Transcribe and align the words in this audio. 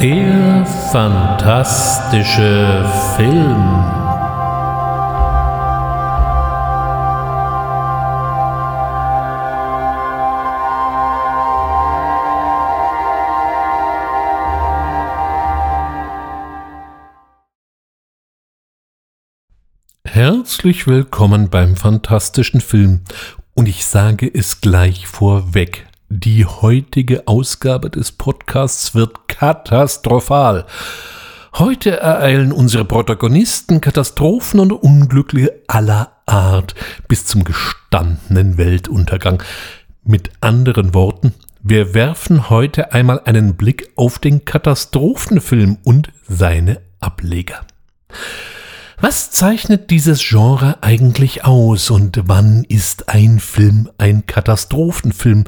Der 0.00 0.64
fantastische 0.92 2.88
Film. 3.16 3.84
Herzlich 20.04 20.86
willkommen 20.86 21.50
beim 21.50 21.74
fantastischen 21.74 22.60
Film. 22.60 23.00
Und 23.54 23.66
ich 23.66 23.84
sage 23.84 24.30
es 24.32 24.60
gleich 24.60 25.08
vorweg. 25.08 25.87
Die 26.20 26.44
heutige 26.44 27.28
Ausgabe 27.28 27.90
des 27.90 28.10
Podcasts 28.10 28.92
wird 28.96 29.28
katastrophal. 29.28 30.66
Heute 31.54 32.00
ereilen 32.00 32.50
unsere 32.50 32.84
Protagonisten 32.84 33.80
Katastrophen 33.80 34.58
und 34.58 34.72
Unglückliche 34.72 35.62
aller 35.68 36.10
Art 36.26 36.74
bis 37.06 37.24
zum 37.26 37.44
gestandenen 37.44 38.58
Weltuntergang. 38.58 39.44
Mit 40.02 40.32
anderen 40.40 40.92
Worten, 40.92 41.34
wir 41.62 41.94
werfen 41.94 42.50
heute 42.50 42.92
einmal 42.92 43.20
einen 43.24 43.54
Blick 43.54 43.92
auf 43.94 44.18
den 44.18 44.44
Katastrophenfilm 44.44 45.78
und 45.84 46.10
seine 46.26 46.80
Ableger. 46.98 47.60
Was 49.00 49.30
zeichnet 49.30 49.90
dieses 49.90 50.28
Genre 50.28 50.78
eigentlich 50.80 51.44
aus 51.44 51.88
und 51.88 52.20
wann 52.26 52.64
ist 52.64 53.08
ein 53.08 53.38
Film 53.38 53.88
ein 53.96 54.26
Katastrophenfilm? 54.26 55.44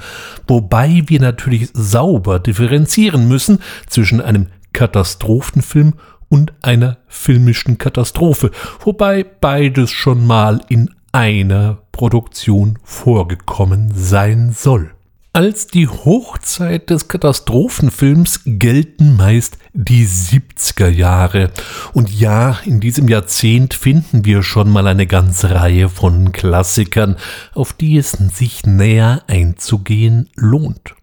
Wobei 0.46 1.02
wir 1.06 1.20
natürlich 1.20 1.68
sauber 1.72 2.38
differenzieren 2.38 3.26
müssen 3.26 3.58
zwischen 3.88 4.20
einem 4.20 4.46
Katastrophenfilm 4.72 5.94
und 6.28 6.52
einer 6.62 6.98
filmischen 7.08 7.76
Katastrophe, 7.76 8.52
wobei 8.84 9.24
beides 9.24 9.90
schon 9.90 10.24
mal 10.24 10.60
in 10.68 10.94
einer 11.10 11.78
Produktion 11.90 12.78
vorgekommen 12.84 13.90
sein 13.92 14.52
soll. 14.52 14.92
Als 15.32 15.68
die 15.68 15.86
Hochzeit 15.86 16.90
des 16.90 17.06
Katastrophenfilms 17.06 18.40
gelten 18.46 19.16
meist 19.16 19.58
die 19.72 20.04
70er 20.04 20.88
Jahre. 20.88 21.52
Und 21.92 22.10
ja, 22.10 22.58
in 22.64 22.80
diesem 22.80 23.06
Jahrzehnt 23.06 23.74
finden 23.74 24.24
wir 24.24 24.42
schon 24.42 24.68
mal 24.68 24.88
eine 24.88 25.06
ganze 25.06 25.52
Reihe 25.52 25.88
von 25.88 26.32
Klassikern, 26.32 27.14
auf 27.54 27.72
die 27.72 27.96
es 27.96 28.10
sich 28.10 28.66
näher 28.66 29.22
einzugehen 29.28 30.28
lohnt. 30.34 30.96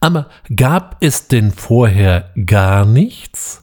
Aber 0.00 0.30
gab 0.56 0.96
es 1.00 1.28
denn 1.28 1.52
vorher 1.52 2.30
gar 2.46 2.86
nichts? 2.86 3.60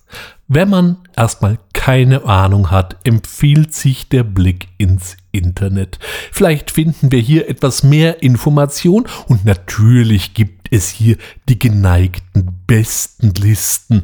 Wenn 0.47 0.69
man 0.69 0.97
erstmal 1.17 1.59
keine 1.73 2.25
Ahnung 2.25 2.71
hat, 2.71 2.97
empfiehlt 3.03 3.73
sich 3.73 4.09
der 4.09 4.23
Blick 4.23 4.67
ins 4.77 5.17
Internet. 5.31 5.99
Vielleicht 6.31 6.71
finden 6.71 7.11
wir 7.11 7.19
hier 7.19 7.49
etwas 7.49 7.83
mehr 7.83 8.23
Information 8.23 9.05
und 9.27 9.45
natürlich 9.45 10.33
gibt 10.33 10.71
es 10.71 10.89
hier 10.89 11.17
die 11.47 11.59
geneigten 11.59 12.63
besten 12.65 13.33
Listen, 13.35 14.03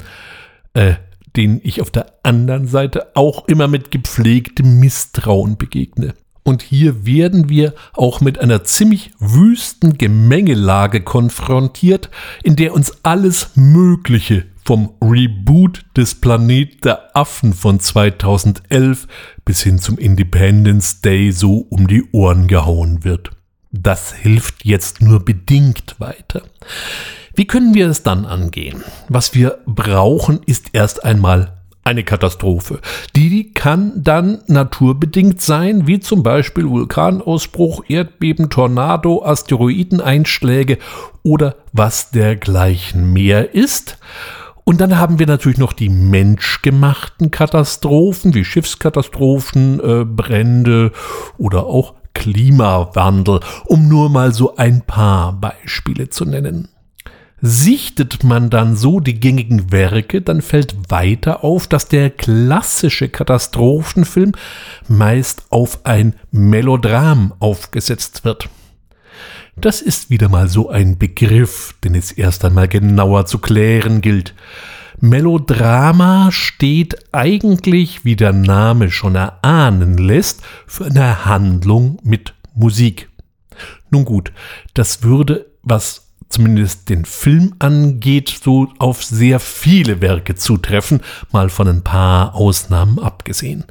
äh, 0.73 0.93
denen 1.35 1.59
ich 1.63 1.81
auf 1.81 1.91
der 1.91 2.13
anderen 2.23 2.67
Seite 2.67 3.15
auch 3.15 3.47
immer 3.47 3.67
mit 3.67 3.91
gepflegtem 3.91 4.79
Misstrauen 4.79 5.57
begegne. 5.57 6.13
Und 6.43 6.63
hier 6.63 7.05
werden 7.05 7.49
wir 7.49 7.73
auch 7.93 8.19
mit 8.19 8.39
einer 8.39 8.63
ziemlich 8.63 9.11
wüsten 9.19 9.97
Gemengelage 9.97 11.01
konfrontiert, 11.01 12.09
in 12.43 12.55
der 12.55 12.73
uns 12.73 13.03
alles 13.03 13.51
Mögliche 13.55 14.45
vom 14.63 14.94
Reboot 15.01 15.85
des 15.97 16.16
Planet 16.16 16.85
der 16.85 17.16
Affen 17.16 17.53
von 17.53 17.79
2011 17.79 19.07
bis 19.45 19.61
hin 19.63 19.79
zum 19.79 19.97
Independence 19.97 21.01
Day 21.01 21.31
so 21.31 21.66
um 21.69 21.88
die 21.88 22.03
Ohren 22.11 22.47
gehauen 22.47 23.03
wird. 23.03 23.31
Das 23.71 24.13
hilft 24.13 24.66
jetzt 24.66 25.01
nur 25.01 25.23
bedingt 25.23 25.95
weiter. 26.00 26.44
Wie 27.35 27.47
können 27.47 27.73
wir 27.73 27.88
es 27.88 28.03
dann 28.03 28.25
angehen? 28.25 28.83
Was 29.07 29.33
wir 29.33 29.59
brauchen, 29.66 30.41
ist 30.45 30.71
erst 30.73 31.05
einmal 31.05 31.61
eine 31.83 32.03
Katastrophe. 32.03 32.79
Die 33.16 33.53
kann 33.53 34.03
dann 34.03 34.39
naturbedingt 34.47 35.41
sein, 35.41 35.88
wie 35.88 36.00
zum 36.00 36.21
Beispiel 36.21 36.69
Vulkanausbruch, 36.69 37.85
Erdbeben, 37.88 38.50
Tornado, 38.50 39.23
Asteroideneinschläge 39.23 40.77
oder 41.23 41.55
was 41.73 42.11
dergleichen 42.11 43.13
mehr 43.13 43.55
ist. 43.55 43.97
Und 44.63 44.79
dann 44.81 44.97
haben 44.97 45.19
wir 45.19 45.27
natürlich 45.27 45.57
noch 45.57 45.73
die 45.73 45.89
menschgemachten 45.89 47.31
Katastrophen, 47.31 48.33
wie 48.33 48.45
Schiffskatastrophen, 48.45 49.79
äh, 49.79 50.05
Brände 50.05 50.91
oder 51.38 51.66
auch 51.66 51.95
Klimawandel, 52.13 53.39
um 53.66 53.88
nur 53.88 54.09
mal 54.09 54.33
so 54.33 54.55
ein 54.55 54.81
paar 54.81 55.33
Beispiele 55.33 56.09
zu 56.09 56.25
nennen. 56.25 56.67
Sichtet 57.44 58.23
man 58.23 58.51
dann 58.51 58.75
so 58.75 59.00
die 59.00 59.19
gängigen 59.19 59.71
Werke, 59.71 60.21
dann 60.21 60.44
fällt 60.44 60.91
weiter 60.91 61.44
auf, 61.44 61.67
dass 61.67 61.88
der 61.88 62.11
klassische 62.11 63.09
Katastrophenfilm 63.09 64.33
meist 64.88 65.45
auf 65.50 65.83
ein 65.83 66.13
Melodram 66.29 67.33
aufgesetzt 67.39 68.25
wird. 68.25 68.47
Das 69.57 69.81
ist 69.81 70.09
wieder 70.09 70.29
mal 70.29 70.47
so 70.47 70.69
ein 70.69 70.97
Begriff, 70.97 71.75
den 71.84 71.95
es 71.95 72.12
erst 72.12 72.45
einmal 72.45 72.67
genauer 72.67 73.25
zu 73.25 73.39
klären 73.39 74.01
gilt. 74.01 74.34
Melodrama 75.00 76.31
steht 76.31 76.95
eigentlich, 77.12 78.06
wie 78.06 78.16
der 78.16 78.34
Name 78.34 78.91
schon 78.91 79.16
erahnen 79.16 79.97
lässt, 79.97 80.41
für 80.67 80.85
eine 80.85 81.25
Handlung 81.25 81.97
mit 82.03 82.34
Musik. 82.53 83.09
Nun 83.89 84.06
gut, 84.06 84.31
das 84.73 85.03
würde, 85.03 85.47
was 85.63 86.07
zumindest 86.29 86.89
den 86.89 87.06
Film 87.06 87.56
angeht, 87.59 88.39
so 88.44 88.69
auf 88.79 89.03
sehr 89.03 89.39
viele 89.39 90.01
Werke 90.01 90.35
zutreffen, 90.35 91.01
mal 91.31 91.50
von 91.50 91.68
ein 91.68 91.83
paar 91.83 92.35
Ausnahmen 92.35 93.00
abgesehen. 93.00 93.66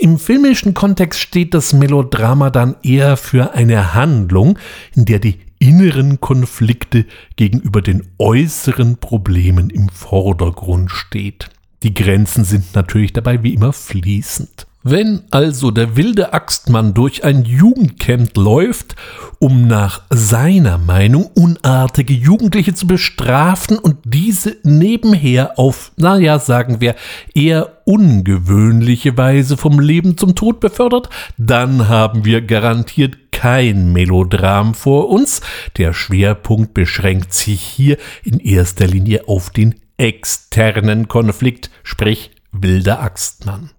Im 0.00 0.18
filmischen 0.18 0.74
Kontext 0.74 1.20
steht 1.20 1.54
das 1.54 1.72
Melodrama 1.72 2.50
dann 2.50 2.76
eher 2.82 3.16
für 3.16 3.52
eine 3.52 3.94
Handlung, 3.94 4.58
in 4.94 5.04
der 5.04 5.18
die 5.18 5.38
inneren 5.58 6.20
Konflikte 6.20 7.06
gegenüber 7.36 7.80
den 7.80 8.06
äußeren 8.18 8.98
Problemen 8.98 9.70
im 9.70 9.88
Vordergrund 9.88 10.90
steht. 10.90 11.50
Die 11.82 11.94
Grenzen 11.94 12.44
sind 12.44 12.74
natürlich 12.74 13.12
dabei 13.12 13.42
wie 13.42 13.54
immer 13.54 13.72
fließend. 13.72 14.66
Wenn 14.86 15.22
also 15.30 15.70
der 15.70 15.96
wilde 15.96 16.34
Axtmann 16.34 16.92
durch 16.92 17.24
ein 17.24 17.46
Jugendcamp 17.46 18.36
läuft, 18.36 18.96
um 19.38 19.66
nach 19.66 20.02
seiner 20.10 20.76
Meinung 20.76 21.30
unartige 21.34 22.12
Jugendliche 22.12 22.74
zu 22.74 22.86
bestrafen 22.86 23.78
und 23.78 23.96
diese 24.04 24.58
nebenher 24.62 25.58
auf, 25.58 25.92
naja, 25.96 26.38
sagen 26.38 26.82
wir, 26.82 26.96
eher 27.34 27.78
ungewöhnliche 27.86 29.16
Weise 29.16 29.56
vom 29.56 29.80
Leben 29.80 30.18
zum 30.18 30.34
Tod 30.34 30.60
befördert, 30.60 31.08
dann 31.38 31.88
haben 31.88 32.26
wir 32.26 32.42
garantiert 32.42 33.32
kein 33.32 33.90
Melodram 33.94 34.74
vor 34.74 35.08
uns. 35.08 35.40
Der 35.78 35.94
Schwerpunkt 35.94 36.74
beschränkt 36.74 37.32
sich 37.32 37.62
hier 37.62 37.96
in 38.22 38.38
erster 38.38 38.86
Linie 38.86 39.28
auf 39.28 39.48
den 39.48 39.76
externen 39.96 41.08
Konflikt, 41.08 41.70
sprich 41.84 42.32
wilder 42.52 43.00
Axtmann. 43.00 43.70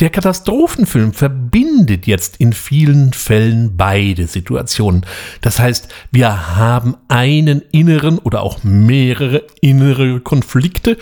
Der 0.00 0.10
Katastrophenfilm 0.10 1.12
verbindet 1.12 2.06
jetzt 2.06 2.38
in 2.38 2.52
vielen 2.52 3.12
Fällen 3.12 3.76
beide 3.76 4.26
Situationen. 4.26 5.06
Das 5.40 5.58
heißt, 5.58 5.88
wir 6.10 6.56
haben 6.56 6.96
einen 7.08 7.62
inneren 7.70 8.18
oder 8.18 8.42
auch 8.42 8.64
mehrere 8.64 9.42
innere 9.60 10.20
Konflikte 10.20 10.96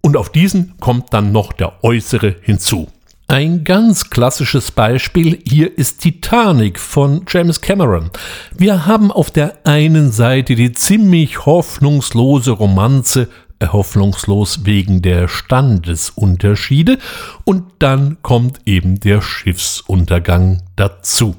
und 0.00 0.16
auf 0.16 0.30
diesen 0.30 0.74
kommt 0.78 1.12
dann 1.12 1.32
noch 1.32 1.52
der 1.52 1.84
äußere 1.84 2.36
hinzu. 2.42 2.88
Ein 3.28 3.64
ganz 3.64 4.08
klassisches 4.08 4.70
Beispiel 4.70 5.40
hier 5.44 5.76
ist 5.76 6.00
Titanic 6.00 6.78
von 6.78 7.22
James 7.28 7.60
Cameron. 7.60 8.10
Wir 8.56 8.86
haben 8.86 9.10
auf 9.10 9.32
der 9.32 9.58
einen 9.64 10.12
Seite 10.12 10.54
die 10.54 10.70
ziemlich 10.70 11.44
hoffnungslose 11.44 12.52
Romanze 12.52 13.28
hoffnungslos 13.62 14.64
wegen 14.64 15.02
der 15.02 15.28
Standesunterschiede 15.28 16.98
und 17.44 17.64
dann 17.78 18.18
kommt 18.22 18.60
eben 18.66 19.00
der 19.00 19.22
Schiffsuntergang 19.22 20.62
dazu. 20.76 21.36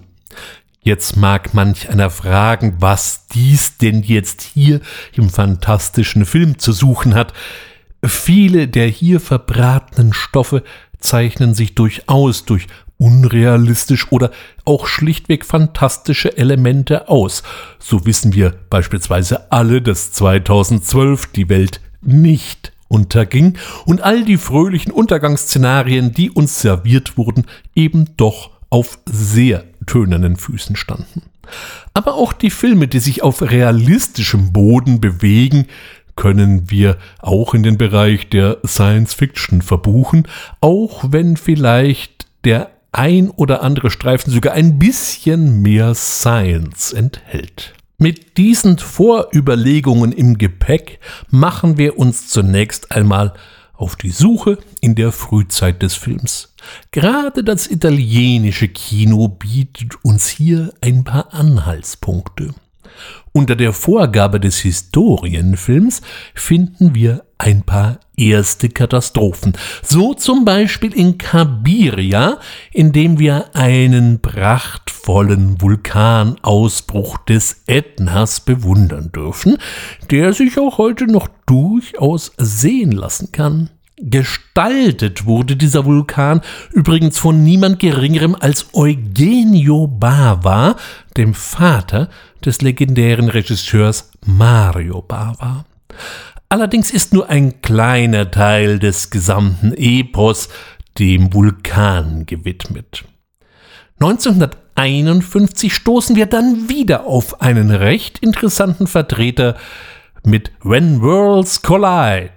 Jetzt 0.82 1.18
mag 1.18 1.54
manch 1.54 1.90
einer 1.90 2.10
fragen, 2.10 2.78
was 2.80 3.28
dies 3.28 3.78
denn 3.78 4.04
jetzt 4.04 4.42
hier 4.42 4.80
im 5.14 5.30
fantastischen 5.30 6.26
Film 6.26 6.60
zu 6.60 6.72
suchen 6.72 7.14
hat. 7.14 7.34
Viele 8.06 8.68
der 8.68 8.88
hier 8.88 9.20
verbratenen 9.20 10.14
Stoffe 10.14 10.64
zeichnen 11.00 11.54
sich 11.54 11.76
durchaus 11.76 12.46
durch 12.46 12.68
unrealistisch 12.98 14.12
oder 14.12 14.32
auch 14.66 14.88
schlichtweg 14.88 15.46
fantastische 15.46 16.38
Elemente 16.38 17.10
aus. 17.10 17.44
So 17.80 18.06
wissen 18.06 18.34
wir 18.34 18.54
beispielsweise 18.70 19.52
alle, 19.52 19.82
dass 19.82 20.12
2012 20.14 21.28
die 21.28 21.50
Welt 21.50 21.82
nicht 22.02 22.72
unterging 22.88 23.58
und 23.86 24.02
all 24.02 24.24
die 24.24 24.38
fröhlichen 24.38 24.92
Untergangsszenarien, 24.92 26.14
die 26.14 26.32
uns 26.32 26.62
serviert 26.62 27.18
wurden, 27.18 27.46
eben 27.76 28.10
doch 28.18 28.52
auf 28.70 29.00
sehr 29.06 29.64
tönernen 29.86 30.38
Füßen 30.38 30.76
standen. 30.76 31.24
Aber 31.94 32.16
auch 32.16 32.34
die 32.34 32.50
Filme, 32.50 32.88
die 32.88 33.00
sich 33.00 33.24
auf 33.24 33.42
realistischem 33.42 34.52
Boden 34.52 35.00
bewegen, 35.00 35.68
können 36.16 36.70
wir 36.70 36.98
auch 37.20 37.54
in 37.54 37.64
den 37.64 37.78
Bereich 37.78 38.30
der 38.30 38.58
Science 38.66 39.14
Fiction 39.14 39.62
verbuchen, 39.62 40.28
auch 40.60 41.06
wenn 41.12 41.38
vielleicht 41.38 42.28
der 42.44 42.72
ein 42.92 43.30
oder 43.30 43.62
andere 43.62 43.92
Streifen 43.92 44.34
sogar 44.34 44.54
ein 44.54 44.80
bisschen 44.80 45.62
mehr 45.62 45.94
Science 45.94 46.92
enthält. 46.94 47.74
Mit 48.00 48.38
diesen 48.38 48.78
Vorüberlegungen 48.78 50.12
im 50.12 50.38
Gepäck 50.38 51.00
machen 51.32 51.80
wir 51.80 51.98
uns 51.98 52.28
zunächst 52.28 52.92
einmal 52.92 53.34
auf 53.74 53.96
die 53.96 54.12
Suche 54.12 54.60
in 54.82 54.94
der 54.94 55.12
Frühzeit 55.12 55.82
des 55.82 55.96
Films. 55.96 56.54
Gerade 56.92 57.44
das 57.44 57.66
italienische 57.66 58.68
Kino 58.68 59.30
bietet 59.30 59.96
uns 60.04 60.28
hier 60.28 60.76
ein 60.80 61.06
paar 61.06 61.34
Anhaltspunkte. 61.34 62.54
Unter 63.32 63.56
der 63.56 63.74
Vorgabe 63.74 64.40
des 64.40 64.60
Historienfilms 64.60 66.04
finden 66.36 66.94
wir 66.94 67.24
ein 67.38 67.64
paar 67.64 68.00
erste 68.16 68.70
Katastrophen. 68.70 69.54
So 69.84 70.14
zum 70.14 70.44
Beispiel 70.44 70.94
in 70.94 71.18
Kabiria, 71.18 72.40
in 72.72 72.92
dem 72.92 73.20
wir 73.20 73.56
einen 73.56 74.20
prachtvollen 74.22 75.62
Vulkanausbruch 75.62 77.20
des 77.20 77.64
Ätnas 77.68 78.40
bewundern 78.42 79.12
dürfen, 79.12 79.58
der 80.10 80.34
sich 80.34 80.58
auch 80.58 80.78
heute 80.78 81.06
noch 81.06 81.28
durchaus 81.46 82.34
sehen 82.38 82.92
lassen 82.92 83.32
kann. 83.32 83.70
Gestaltet 84.00 85.26
wurde 85.26 85.56
dieser 85.56 85.86
Vulkan 85.86 86.42
übrigens 86.72 87.18
von 87.18 87.44
niemand 87.44 87.80
Geringerem 87.80 88.36
als 88.40 88.68
Eugenio 88.74 89.88
Bava, 89.88 90.76
dem 91.18 91.34
Vater 91.34 92.10
des 92.46 92.62
legendären 92.62 93.30
Regisseurs 93.30 94.12
Mario 94.24 95.02
Bava. 95.02 95.66
Allerdings 96.50 96.92
ist 96.92 97.14
nur 97.14 97.30
ein 97.30 97.62
kleiner 97.62 98.32
Teil 98.32 98.80
des 98.80 99.10
gesamten 99.10 99.74
Epos 99.74 100.48
dem 100.98 101.34
Vulkan 101.34 102.26
gewidmet. 102.26 103.04
1951 104.00 105.74
stoßen 105.74 106.16
wir 106.16 106.26
dann 106.26 106.70
wieder 106.70 107.06
auf 107.06 107.42
einen 107.42 107.70
recht 107.70 108.20
interessanten 108.20 108.88
Vertreter 108.88 109.58
mit 110.24 110.52
When 110.62 111.02
Worlds 111.02 111.62
Collide. 111.64 112.32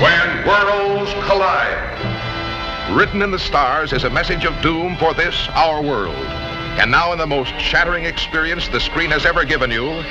When 0.00 0.46
Worlds 0.46 1.12
Collide. 1.28 2.96
Written 2.96 3.20
in 3.20 3.30
the 3.30 3.38
stars 3.38 3.92
is 3.92 4.04
a 4.06 4.10
message 4.10 4.46
of 4.46 4.54
doom 4.62 4.96
for 4.96 5.12
this, 5.14 5.34
our 5.54 5.82
world. 5.82 6.43
And 6.76 6.90
now, 6.90 7.12
in 7.12 7.18
the 7.18 7.26
most 7.26 7.52
shattering 7.58 8.04
experience 8.04 8.68
the 8.68 8.80
screen 8.80 9.10
has 9.10 9.24
ever 9.24 9.44
given 9.44 9.70
you, 9.70 10.02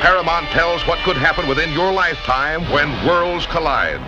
Paramount 0.00 0.46
tells 0.50 0.86
what 0.86 0.98
could 1.00 1.16
happen 1.16 1.46
within 1.46 1.72
your 1.72 1.92
lifetime 1.92 2.62
when 2.72 3.06
worlds 3.06 3.46
collide. 3.46 4.00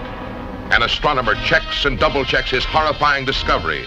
An 0.72 0.82
astronomer 0.82 1.34
checks 1.44 1.84
and 1.84 1.98
double 1.98 2.24
checks 2.24 2.50
his 2.50 2.64
horrifying 2.64 3.24
discovery. 3.24 3.84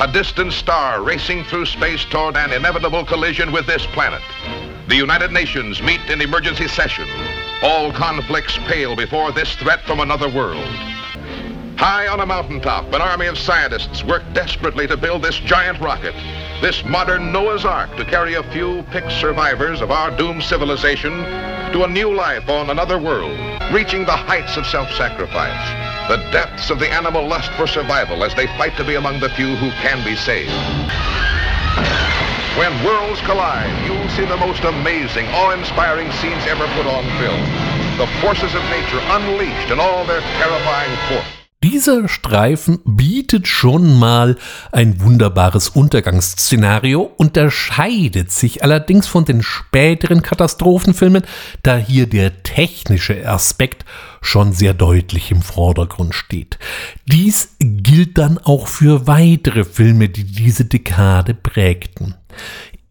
A 0.00 0.10
distant 0.12 0.52
star 0.52 1.02
racing 1.02 1.44
through 1.44 1.66
space 1.66 2.04
toward 2.04 2.36
an 2.36 2.52
inevitable 2.52 3.04
collision 3.04 3.52
with 3.52 3.66
this 3.66 3.86
planet. 3.86 4.22
The 4.88 4.96
United 4.96 5.32
Nations 5.32 5.80
meet 5.80 6.00
in 6.10 6.20
emergency 6.20 6.68
session. 6.68 7.08
All 7.62 7.92
conflicts 7.92 8.58
pale 8.66 8.96
before 8.96 9.32
this 9.32 9.54
threat 9.54 9.80
from 9.82 10.00
another 10.00 10.28
world. 10.28 10.66
High 11.80 12.08
on 12.08 12.20
a 12.20 12.26
mountaintop, 12.26 12.92
an 12.92 13.00
army 13.00 13.24
of 13.24 13.38
scientists 13.38 14.04
work 14.04 14.22
desperately 14.34 14.86
to 14.86 14.98
build 14.98 15.22
this 15.22 15.36
giant 15.36 15.80
rocket, 15.80 16.12
this 16.60 16.84
modern 16.84 17.32
Noah's 17.32 17.64
Ark 17.64 17.96
to 17.96 18.04
carry 18.04 18.34
a 18.34 18.42
few 18.52 18.82
picked 18.90 19.10
survivors 19.12 19.80
of 19.80 19.90
our 19.90 20.14
doomed 20.14 20.42
civilization 20.42 21.10
to 21.72 21.84
a 21.84 21.88
new 21.88 22.14
life 22.14 22.50
on 22.50 22.68
another 22.68 22.98
world, 22.98 23.32
reaching 23.72 24.04
the 24.04 24.12
heights 24.12 24.58
of 24.58 24.66
self-sacrifice, 24.66 26.10
the 26.10 26.18
depths 26.30 26.68
of 26.68 26.80
the 26.80 26.92
animal 26.92 27.26
lust 27.26 27.50
for 27.52 27.66
survival 27.66 28.24
as 28.24 28.34
they 28.34 28.46
fight 28.58 28.76
to 28.76 28.84
be 28.84 28.96
among 28.96 29.18
the 29.18 29.30
few 29.30 29.56
who 29.56 29.70
can 29.80 30.04
be 30.04 30.14
saved. 30.14 30.52
When 32.60 32.76
worlds 32.84 33.22
collide, 33.22 33.72
you'll 33.88 34.10
see 34.10 34.26
the 34.26 34.36
most 34.36 34.64
amazing, 34.64 35.24
awe-inspiring 35.28 36.12
scenes 36.20 36.44
ever 36.44 36.68
put 36.76 36.84
on 36.84 37.08
film. 37.16 37.40
The 37.96 38.06
forces 38.20 38.54
of 38.54 38.62
nature 38.68 39.00
unleashed 39.16 39.72
in 39.72 39.80
all 39.80 40.04
their 40.04 40.20
terrifying 40.20 40.94
force. 41.08 41.39
Dieser 41.62 42.08
Streifen 42.08 42.78
bietet 42.86 43.46
schon 43.46 43.98
mal 43.98 44.38
ein 44.72 44.98
wunderbares 45.02 45.68
Untergangsszenario, 45.68 47.02
unterscheidet 47.18 48.32
sich 48.32 48.64
allerdings 48.64 49.06
von 49.06 49.26
den 49.26 49.42
späteren 49.42 50.22
Katastrophenfilmen, 50.22 51.22
da 51.62 51.76
hier 51.76 52.06
der 52.06 52.42
technische 52.44 53.28
Aspekt 53.28 53.84
schon 54.22 54.54
sehr 54.54 54.72
deutlich 54.72 55.30
im 55.32 55.42
Vordergrund 55.42 56.14
steht. 56.14 56.58
Dies 57.04 57.56
gilt 57.58 58.16
dann 58.16 58.38
auch 58.38 58.66
für 58.66 59.06
weitere 59.06 59.64
Filme, 59.64 60.08
die 60.08 60.24
diese 60.24 60.64
Dekade 60.64 61.34
prägten. 61.34 62.14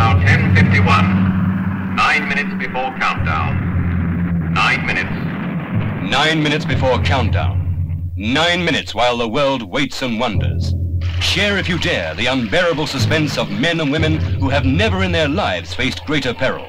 Now 0.00 0.14
10.51. 0.14 1.94
Nine 1.94 2.26
minutes 2.26 2.54
before 2.54 2.90
countdown. 2.98 4.54
Nine 4.54 4.86
minutes. 4.86 5.10
Nine 6.10 6.42
minutes 6.42 6.64
before 6.64 6.98
countdown. 7.02 8.10
Nine 8.16 8.64
minutes 8.64 8.94
while 8.94 9.18
the 9.18 9.28
world 9.28 9.62
waits 9.62 10.00
and 10.00 10.18
wonders. 10.18 10.72
Share, 11.20 11.58
if 11.58 11.68
you 11.68 11.78
dare, 11.78 12.14
the 12.14 12.28
unbearable 12.28 12.86
suspense 12.86 13.36
of 13.36 13.50
men 13.50 13.78
and 13.78 13.92
women 13.92 14.16
who 14.40 14.48
have 14.48 14.64
never 14.64 15.02
in 15.02 15.12
their 15.12 15.28
lives 15.28 15.74
faced 15.74 16.06
greater 16.06 16.32
peril. 16.32 16.66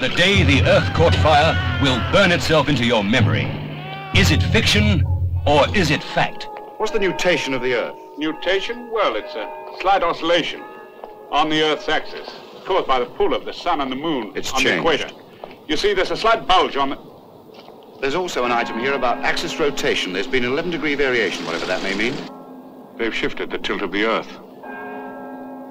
The 0.00 0.12
day 0.14 0.42
the 0.42 0.60
Earth 0.68 0.92
caught 0.92 1.14
fire 1.14 1.54
will 1.82 1.98
burn 2.12 2.32
itself 2.32 2.68
into 2.68 2.84
your 2.84 3.02
memory. 3.02 3.46
Is 4.14 4.30
it 4.30 4.42
fiction 4.42 5.02
or 5.46 5.74
is 5.74 5.90
it 5.90 6.02
fact? 6.02 6.48
What's 6.76 6.92
the 6.92 6.98
nutation 6.98 7.54
of 7.54 7.62
the 7.62 7.72
Earth? 7.72 7.96
Nutation? 8.18 8.90
Well, 8.90 9.16
it's 9.16 9.34
a 9.34 9.48
slight 9.80 10.02
oscillation 10.02 10.62
on 11.32 11.48
the 11.48 11.62
Earth's 11.62 11.88
axis, 11.88 12.28
caused 12.64 12.86
by 12.86 12.98
the 12.98 13.06
pull 13.06 13.34
of 13.34 13.44
the 13.44 13.52
sun 13.52 13.80
and 13.80 13.90
the 13.90 13.96
moon 13.96 14.32
It's 14.34 14.52
on 14.52 14.60
changed. 14.60 14.86
the 14.86 14.94
equator. 14.94 15.10
You 15.68 15.76
see, 15.76 15.94
there's 15.94 16.10
a 16.10 16.16
slight 16.16 16.46
bulge 16.46 16.76
on 16.76 16.90
the... 16.90 16.98
There's 18.00 18.14
also 18.16 18.44
an 18.44 18.50
item 18.52 18.78
here 18.80 18.94
about 18.94 19.18
axis 19.24 19.58
rotation. 19.60 20.12
There's 20.12 20.26
been 20.26 20.44
11 20.44 20.70
degree 20.72 20.94
variation, 20.96 21.44
whatever 21.46 21.66
that 21.66 21.82
may 21.82 21.94
mean. 21.94 22.14
They've 22.98 23.14
shifted 23.14 23.50
the 23.50 23.58
tilt 23.58 23.82
of 23.82 23.92
the 23.92 24.04
Earth. 24.04 24.28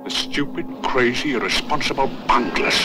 The 0.06 0.10
stupid, 0.10 0.66
crazy, 0.84 1.34
irresponsible 1.34 2.10
bunglers. 2.28 2.80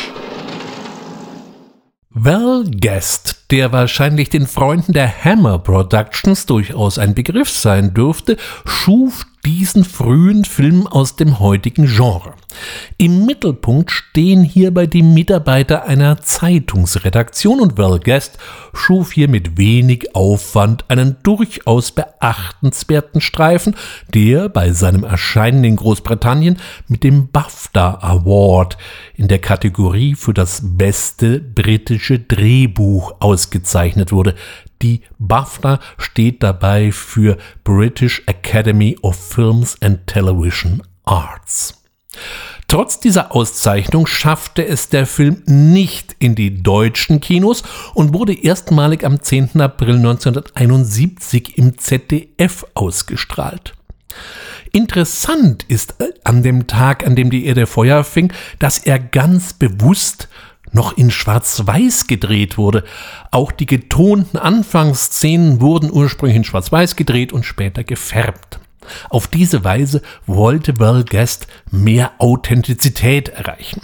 Well 2.19 2.65
Guest, 2.65 3.51
der 3.51 3.73
wahrscheinlich 3.73 4.31
den 4.31 4.47
Freunden 4.47 4.93
der 4.95 5.07
Hammer 5.25 5.59
Productions 5.59 6.47
durchaus 6.47 6.99
ein 6.99 7.15
Begriff 7.15 7.51
sein 7.51 7.93
dürfte, 7.95 8.39
schuf 8.65 9.27
diesen 9.45 9.85
frühen 9.85 10.45
Film 10.45 10.87
aus 10.87 11.16
dem 11.16 11.38
heutigen 11.38 11.87
Genre. 11.87 12.35
Im 12.99 13.26
Mittelpunkt 13.26 13.90
stehen 13.90 14.43
hierbei 14.43 14.87
die 14.87 15.02
Mitarbeiter 15.02 15.85
einer 15.85 16.21
Zeitungsredaktion 16.21 17.61
und 17.61 17.78
Val 17.78 18.00
Guest 18.00 18.38
schuf 18.73 19.12
hier 19.12 19.28
mit 19.28 19.59
wenig 19.59 20.14
Aufwand 20.14 20.85
einen 20.88 21.16
durchaus 21.23 21.93
beachtenswerten 21.93 23.21
Streifen, 23.21 23.76
der 24.12 24.49
bei 24.49 24.73
seinem 24.73 25.05
Erscheinen 25.05 25.64
in 25.64 25.76
Großbritannien 25.76 26.59
mit 26.88 27.05
dem 27.05 27.28
BAFTA 27.28 27.99
Award 28.00 28.78
in 29.14 29.28
der 29.28 29.38
Kategorie 29.38 30.14
für 30.14 30.35
das 30.35 30.62
beste 30.64 31.40
britische 31.40 32.19
Drehbuch 32.19 33.14
ausgezeichnet 33.21 34.12
wurde. 34.12 34.35
Die 34.83 35.02
BAFTA 35.18 35.80
steht 35.99 36.42
dabei 36.42 36.92
für 36.92 37.37
British 37.64 38.23
Academy 38.26 38.97
of 39.02 39.16
Films 39.16 39.80
and 39.80 40.06
Television 40.06 40.83
Arts. 41.04 41.83
Trotz 42.68 42.99
dieser 42.99 43.35
Auszeichnung 43.35 44.06
schaffte 44.06 44.66
es 44.66 44.88
der 44.88 45.06
Film 45.06 45.42
nicht 45.47 46.16
in 46.18 46.35
die 46.35 46.62
deutschen 46.62 47.21
Kinos 47.21 47.62
und 47.95 48.12
wurde 48.12 48.35
erstmalig 48.35 49.04
am 49.04 49.23
10. 49.23 49.61
April 49.61 49.97
1971 49.97 51.59
im 51.59 51.78
ZDF 51.78 52.66
ausgestrahlt. 52.75 53.75
Interessant 54.73 55.64
ist 55.68 55.95
an 56.25 56.42
dem 56.42 56.66
Tag, 56.66 57.06
an 57.06 57.14
dem 57.14 57.30
die 57.30 57.47
Erde 57.47 57.66
Feuer 57.66 58.02
fing, 58.02 58.33
dass 58.59 58.78
er 58.78 58.99
ganz 58.99 59.52
bewusst 59.52 60.28
noch 60.73 60.96
in 60.96 61.11
Schwarz-Weiß 61.11 62.06
gedreht 62.06 62.58
wurde. 62.58 62.85
Auch 63.30 63.52
die 63.52 63.66
getonten 63.66 64.38
Anfangsszenen 64.38 65.61
wurden 65.61 65.90
ursprünglich 65.90 66.37
in 66.37 66.44
Schwarz-Weiß 66.44 66.96
gedreht 66.96 67.32
und 67.32 67.44
später 67.44 67.85
gefärbt. 67.85 68.61
Auf 69.08 69.26
diese 69.28 69.64
Weise 69.64 70.02
wollte 70.26 70.78
Val 70.78 71.04
Guest 71.04 71.46
mehr 71.70 72.12
Authentizität 72.18 73.28
erreichen. 73.28 73.82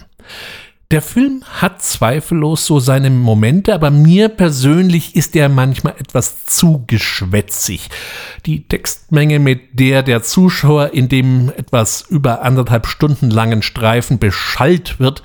Der 0.92 1.00
Film 1.00 1.42
hat 1.48 1.80
zweifellos 1.82 2.66
so 2.66 2.78
seine 2.78 3.08
Momente, 3.08 3.72
aber 3.72 3.90
mir 3.90 4.28
persönlich 4.28 5.16
ist 5.16 5.34
er 5.34 5.48
manchmal 5.48 5.94
etwas 5.98 6.44
zu 6.44 6.84
geschwätzig. 6.86 7.88
Die 8.44 8.68
Textmenge, 8.68 9.38
mit 9.38 9.80
der 9.80 10.02
der 10.02 10.22
Zuschauer 10.22 10.90
in 10.92 11.08
dem 11.08 11.50
etwas 11.56 12.02
über 12.02 12.42
anderthalb 12.42 12.86
Stunden 12.86 13.30
langen 13.30 13.62
Streifen 13.62 14.18
beschallt 14.18 15.00
wird, 15.00 15.22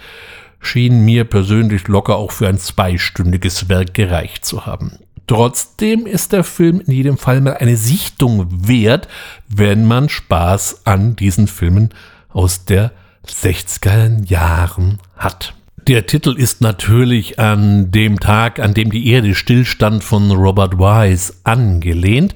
schien 0.60 1.06
mir 1.06 1.24
persönlich 1.24 1.88
locker 1.88 2.16
auch 2.16 2.32
für 2.32 2.48
ein 2.48 2.58
zweistündiges 2.58 3.70
Werk 3.70 3.94
gereicht 3.94 4.46
zu 4.46 4.66
haben. 4.66 5.00
Trotzdem 5.28 6.06
ist 6.06 6.32
der 6.32 6.44
Film 6.46 6.80
in 6.80 6.94
jedem 6.94 7.18
Fall 7.18 7.42
mal 7.42 7.58
eine 7.58 7.76
Sichtung 7.76 8.48
wert, 8.68 9.10
wenn 9.50 9.86
man 9.86 10.08
Spaß 10.08 10.86
an 10.86 11.18
diesen 11.18 11.48
Filmen 11.48 11.90
aus 12.30 12.64
der 12.64 12.92
60er 13.28 14.26
Jahren 14.26 15.00
hat. 15.18 15.54
Der 15.88 16.06
Titel 16.06 16.36
ist 16.38 16.62
natürlich 16.62 17.40
an 17.40 17.92
dem 17.92 18.20
Tag, 18.20 18.60
an 18.60 18.74
dem 18.74 18.92
die 18.92 19.10
Erde 19.10 19.36
stillstand 19.36 20.04
von 20.04 20.32
Robert 20.32 20.78
Wise 20.78 21.34
angelehnt 21.44 22.34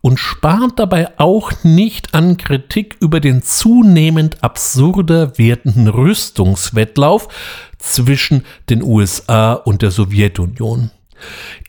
und 0.00 0.18
spart 0.18 0.78
dabei 0.78 1.18
auch 1.18 1.52
nicht 1.62 2.14
an 2.14 2.36
Kritik 2.36 2.96
über 3.00 3.20
den 3.20 3.42
zunehmend 3.42 4.42
absurder 4.42 5.36
werdenden 5.38 5.88
Rüstungswettlauf 5.88 7.28
zwischen 7.78 8.44
den 8.68 8.82
USA 8.82 9.52
und 9.52 9.82
der 9.82 9.90
Sowjetunion. 9.90 10.90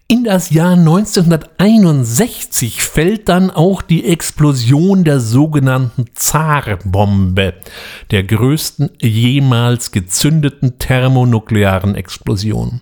In 0.08 0.24
das 0.26 0.50
Jahr 0.50 0.74
1961 0.74 2.82
fällt 2.82 3.30
dann 3.30 3.50
auch 3.50 3.82
die 3.82 4.04
Explosion 4.06 5.06
der 5.06 5.22
sogenannten 5.22 6.08
Zar-Bombe, 6.14 7.54
der 8.12 8.24
größten 8.24 8.90
jemals 9.00 9.92
gezündeten 9.92 10.78
thermonuklearen 10.80 11.96
Explosion. 11.96 12.82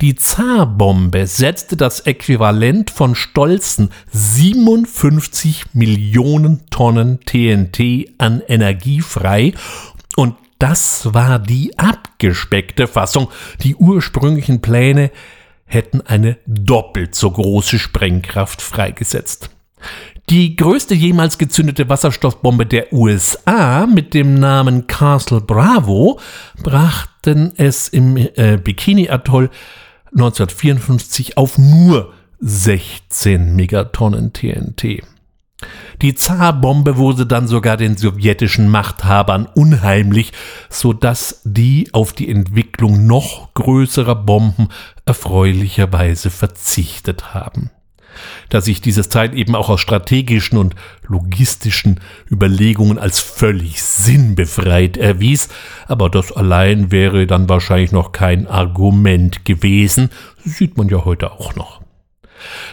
Die 0.00 0.14
Zar-Bombe 0.14 1.26
setzte 1.26 1.76
das 1.76 2.06
Äquivalent 2.06 2.90
von 2.90 3.16
stolzen 3.16 3.90
57 4.12 5.64
Millionen 5.72 6.70
Tonnen 6.70 7.18
TNT 7.26 8.10
an 8.18 8.40
Energie 8.46 9.00
frei 9.00 9.52
und 10.16 10.36
das 10.60 11.12
war 11.12 11.40
die 11.40 11.76
abgespeckte 11.76 12.86
Fassung. 12.86 13.28
Die 13.62 13.74
ursprünglichen 13.74 14.62
Pläne 14.62 15.10
hätten 15.72 16.00
eine 16.00 16.38
doppelt 16.46 17.14
so 17.14 17.30
große 17.30 17.78
Sprengkraft 17.78 18.62
freigesetzt. 18.62 19.50
Die 20.30 20.54
größte 20.54 20.94
jemals 20.94 21.36
gezündete 21.38 21.88
Wasserstoffbombe 21.88 22.64
der 22.64 22.92
USA 22.92 23.86
mit 23.86 24.14
dem 24.14 24.34
Namen 24.34 24.86
Castle 24.86 25.40
Bravo 25.40 26.20
brachten 26.62 27.52
es 27.56 27.88
im 27.88 28.16
äh, 28.16 28.58
Bikini-Atoll 28.62 29.50
1954 30.12 31.36
auf 31.36 31.58
nur 31.58 32.12
16 32.38 33.56
Megatonnen 33.56 34.32
TNT. 34.32 35.02
Die 36.00 36.14
Zarbombe 36.14 36.96
wurde 36.96 37.26
dann 37.26 37.46
sogar 37.46 37.76
den 37.76 37.96
sowjetischen 37.96 38.68
Machthabern 38.68 39.46
unheimlich, 39.54 40.32
so 40.68 40.92
dass 40.92 41.40
die 41.44 41.88
auf 41.92 42.12
die 42.12 42.28
Entwicklung 42.28 43.06
noch 43.06 43.54
größerer 43.54 44.16
Bomben 44.16 44.68
erfreulicherweise 45.04 46.30
verzichtet 46.30 47.34
haben. 47.34 47.70
Da 48.48 48.60
sich 48.60 48.80
diese 48.80 49.08
Zeit 49.08 49.34
eben 49.34 49.54
auch 49.54 49.68
aus 49.68 49.80
strategischen 49.80 50.58
und 50.58 50.74
logistischen 51.06 52.00
Überlegungen 52.30 52.98
als 52.98 53.20
völlig 53.20 53.82
sinnbefreit 53.82 54.96
erwies, 54.96 55.48
aber 55.86 56.10
das 56.10 56.32
allein 56.32 56.90
wäre 56.90 57.26
dann 57.26 57.48
wahrscheinlich 57.48 57.92
noch 57.92 58.12
kein 58.12 58.46
Argument 58.46 59.44
gewesen, 59.44 60.10
sieht 60.44 60.76
man 60.76 60.88
ja 60.88 61.04
heute 61.04 61.32
auch 61.32 61.54
noch. 61.54 61.81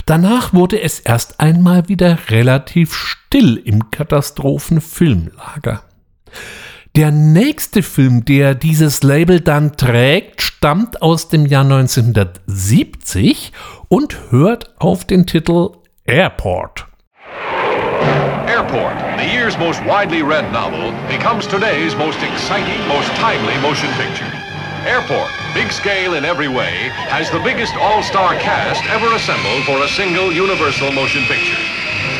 Danach 0.06 0.54
wurde 0.54 0.82
es 0.82 1.00
erst 1.00 1.40
einmal 1.40 1.88
wieder 1.90 2.18
relativ 2.30 2.94
still 2.94 3.58
im 3.58 3.92
Katastrophenfilmlager. 3.92 5.84
Der 6.96 7.12
nächste 7.12 7.84
Film, 7.84 8.26
der 8.26 8.56
dieses 8.56 9.04
Label 9.04 9.42
dann 9.42 9.78
trägt, 9.78 10.42
stammt 10.42 11.02
aus 11.02 11.30
dem 11.30 11.46
Jahr 11.46 11.64
1970 11.64 13.54
und 13.88 14.18
hört 14.32 14.74
auf 14.80 15.06
den 15.06 15.28
Titel 15.28 15.70
Airport. 16.06 16.88
Airport, 18.48 18.98
the 19.18 19.26
year's 19.26 19.58
most 19.58 19.80
widely 19.86 20.22
read 20.22 20.52
novel, 20.52 20.92
becomes 21.08 21.48
today's 21.48 21.96
most 21.96 22.18
exciting, 22.24 22.86
most 22.88 23.10
timely 23.16 23.58
motion 23.62 23.90
picture. 23.98 24.28
Airport, 24.86 25.30
big 25.54 25.72
scale 25.72 26.14
in 26.14 26.26
every 26.26 26.48
way, 26.48 26.90
has 27.10 27.30
the 27.32 27.40
biggest 27.40 27.76
all-star 27.76 28.36
cast 28.36 28.84
ever 28.90 29.14
assembled 29.16 29.64
for 29.66 29.82
a 29.84 29.88
single 29.88 30.32
universal 30.32 30.92
motion 30.92 31.24
picture. 31.26 31.60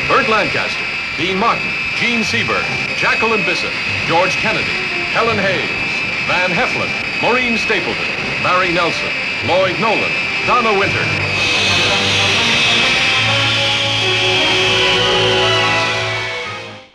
Burt 0.08 0.28
Lancaster, 0.28 0.84
Dean 1.16 1.38
Martin, 1.38 1.70
Gene 1.96 2.22
Seberg, 2.22 2.64
Jacqueline 2.96 3.44
Bissett, 3.44 3.74
George 4.06 4.36
Kennedy, 4.36 4.78
Helen 5.14 5.38
Hayes, 5.38 5.92
Van 6.26 6.50
Heflin, 6.50 6.90
Maureen 7.22 7.58
Stapleton, 7.58 8.10
Barry 8.42 8.72
Nelson, 8.72 9.10
Lloyd 9.46 9.78
Nolan, 9.80 10.12
Donna 10.46 10.78
Winter. 10.78 11.39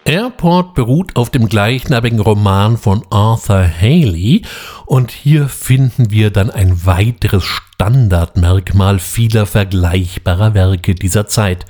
Airport 0.08 0.76
beruht 0.76 1.16
auf 1.16 1.32
dem 1.32 1.50
gleichnamigen 1.50 2.20
Roman 2.20 2.78
von 2.78 3.04
Arthur 3.10 3.68
Haley. 3.68 4.44
Und 4.86 5.10
hier 5.10 5.50
finden 5.50 6.12
wir 6.12 6.30
dann 6.30 6.52
ein 6.52 6.86
weiteres 6.86 7.44
Standardmerkmal 7.75 9.00
vieler 9.00 9.46
vergleichbarer 9.46 10.53
Werke 10.53 10.96
dieser 10.96 11.27
Zeit. 11.27 11.65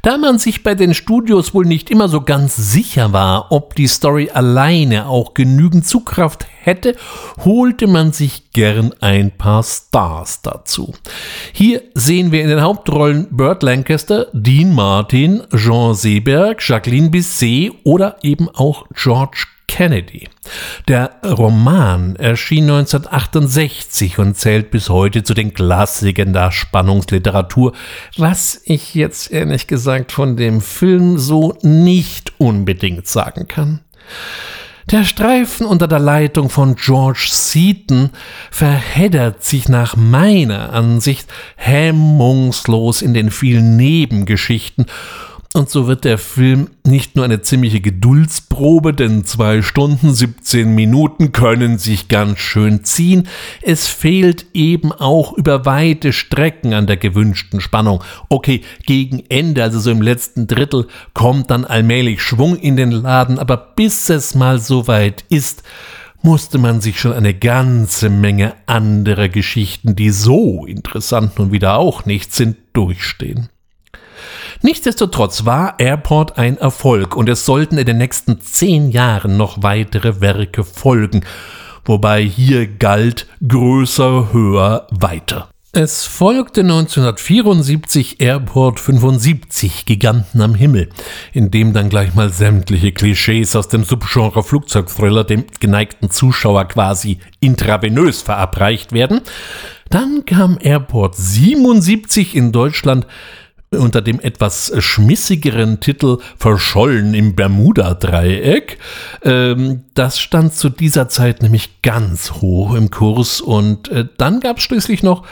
Da 0.00 0.16
man 0.16 0.38
sich 0.38 0.62
bei 0.62 0.74
den 0.74 0.94
Studios 0.94 1.52
wohl 1.52 1.66
nicht 1.66 1.90
immer 1.90 2.08
so 2.08 2.22
ganz 2.22 2.56
sicher 2.56 3.12
war, 3.12 3.52
ob 3.52 3.74
die 3.74 3.86
Story 3.86 4.30
alleine 4.32 5.06
auch 5.06 5.34
genügend 5.34 5.86
Zugkraft 5.86 6.46
hätte, 6.62 6.96
holte 7.44 7.86
man 7.86 8.12
sich 8.12 8.50
gern 8.52 8.94
ein 9.00 9.30
paar 9.30 9.62
Stars 9.62 10.40
dazu. 10.40 10.94
Hier 11.52 11.82
sehen 11.94 12.32
wir 12.32 12.42
in 12.42 12.48
den 12.48 12.62
Hauptrollen 12.62 13.28
Burt 13.30 13.62
Lancaster, 13.62 14.28
Dean 14.32 14.74
Martin, 14.74 15.42
Jean 15.54 15.94
Seberg, 15.94 16.66
Jacqueline 16.66 17.10
Bisset 17.10 17.72
oder 17.84 18.16
eben 18.22 18.48
auch 18.48 18.86
George 18.94 19.44
Kennedy. 19.72 20.28
Der 20.86 21.12
Roman 21.24 22.14
erschien 22.16 22.64
1968 22.64 24.18
und 24.18 24.36
zählt 24.36 24.70
bis 24.70 24.90
heute 24.90 25.22
zu 25.22 25.32
den 25.32 25.54
Klassikern 25.54 26.34
der 26.34 26.52
Spannungsliteratur, 26.52 27.72
was 28.18 28.60
ich 28.66 28.94
jetzt 28.94 29.32
ehrlich 29.32 29.68
gesagt 29.68 30.12
von 30.12 30.36
dem 30.36 30.60
Film 30.60 31.16
so 31.16 31.56
nicht 31.62 32.34
unbedingt 32.36 33.06
sagen 33.06 33.48
kann. 33.48 33.80
Der 34.90 35.04
Streifen 35.04 35.64
unter 35.64 35.88
der 35.88 36.00
Leitung 36.00 36.50
von 36.50 36.76
George 36.76 37.28
Seaton 37.30 38.10
verheddert 38.50 39.42
sich 39.42 39.70
nach 39.70 39.96
meiner 39.96 40.74
Ansicht 40.74 41.32
hemmungslos 41.56 43.00
in 43.00 43.14
den 43.14 43.30
vielen 43.30 43.78
Nebengeschichten 43.78 44.84
und 45.54 45.68
so 45.68 45.86
wird 45.86 46.04
der 46.04 46.18
Film 46.18 46.70
nicht 46.84 47.16
nur 47.16 47.24
eine 47.24 47.42
ziemliche 47.42 47.80
Geduldsprobe, 47.80 48.94
denn 48.94 49.24
zwei 49.24 49.62
Stunden 49.62 50.14
17 50.14 50.74
Minuten 50.74 51.32
können 51.32 51.78
sich 51.78 52.08
ganz 52.08 52.38
schön 52.38 52.84
ziehen, 52.84 53.28
es 53.60 53.86
fehlt 53.86 54.46
eben 54.54 54.92
auch 54.92 55.32
über 55.34 55.66
weite 55.66 56.12
Strecken 56.12 56.74
an 56.74 56.86
der 56.86 56.96
gewünschten 56.96 57.60
Spannung. 57.60 58.02
Okay, 58.28 58.62
gegen 58.86 59.22
Ende, 59.28 59.62
also 59.62 59.78
so 59.78 59.90
im 59.90 60.02
letzten 60.02 60.46
Drittel, 60.46 60.86
kommt 61.14 61.50
dann 61.50 61.64
allmählich 61.64 62.22
Schwung 62.22 62.56
in 62.56 62.76
den 62.76 62.90
Laden, 62.90 63.38
aber 63.38 63.56
bis 63.56 64.08
es 64.08 64.34
mal 64.34 64.58
so 64.58 64.86
weit 64.86 65.24
ist, 65.28 65.62
musste 66.22 66.58
man 66.58 66.80
sich 66.80 67.00
schon 67.00 67.12
eine 67.12 67.34
ganze 67.34 68.08
Menge 68.08 68.54
anderer 68.66 69.28
Geschichten, 69.28 69.96
die 69.96 70.10
so 70.10 70.66
interessant 70.66 71.38
nun 71.38 71.52
wieder 71.52 71.76
auch 71.76 72.06
nicht 72.06 72.32
sind, 72.32 72.56
durchstehen. 72.72 73.48
Nichtsdestotrotz 74.62 75.44
war 75.44 75.74
Airport 75.78 76.38
ein 76.38 76.58
Erfolg 76.58 77.16
und 77.16 77.28
es 77.28 77.44
sollten 77.44 77.78
in 77.78 77.86
den 77.86 77.98
nächsten 77.98 78.40
zehn 78.40 78.90
Jahren 78.90 79.36
noch 79.36 79.62
weitere 79.62 80.20
Werke 80.20 80.64
folgen, 80.64 81.24
wobei 81.84 82.22
hier 82.22 82.66
galt 82.66 83.26
größer, 83.46 84.32
höher, 84.32 84.86
weiter. 84.90 85.48
Es 85.74 86.04
folgte 86.04 86.60
1974 86.60 88.20
Airport 88.20 88.78
75 88.78 89.86
Giganten 89.86 90.42
am 90.42 90.54
Himmel, 90.54 90.90
in 91.32 91.50
dem 91.50 91.72
dann 91.72 91.88
gleich 91.88 92.14
mal 92.14 92.28
sämtliche 92.28 92.92
Klischees 92.92 93.56
aus 93.56 93.68
dem 93.68 93.82
Subgenre 93.82 94.42
Flugzeugthriller 94.42 95.24
dem 95.24 95.46
geneigten 95.60 96.10
Zuschauer 96.10 96.66
quasi 96.66 97.20
intravenös 97.40 98.20
verabreicht 98.20 98.92
werden. 98.92 99.22
Dann 99.88 100.26
kam 100.26 100.58
Airport 100.60 101.16
77 101.16 102.36
in 102.36 102.52
Deutschland 102.52 103.06
unter 103.72 104.02
dem 104.02 104.20
etwas 104.20 104.72
schmissigeren 104.78 105.80
Titel 105.80 106.18
Verschollen 106.36 107.14
im 107.14 107.34
Bermuda-Dreieck. 107.34 108.78
Ähm, 109.22 109.84
das 109.94 110.20
stand 110.20 110.54
zu 110.54 110.68
dieser 110.68 111.08
Zeit 111.08 111.42
nämlich 111.42 111.82
ganz 111.82 112.32
hoch 112.32 112.74
im 112.74 112.90
Kurs 112.90 113.40
und 113.40 113.88
äh, 113.88 114.06
dann 114.18 114.40
gab 114.40 114.58
es 114.58 114.64
schließlich 114.64 115.02
noch 115.02 115.24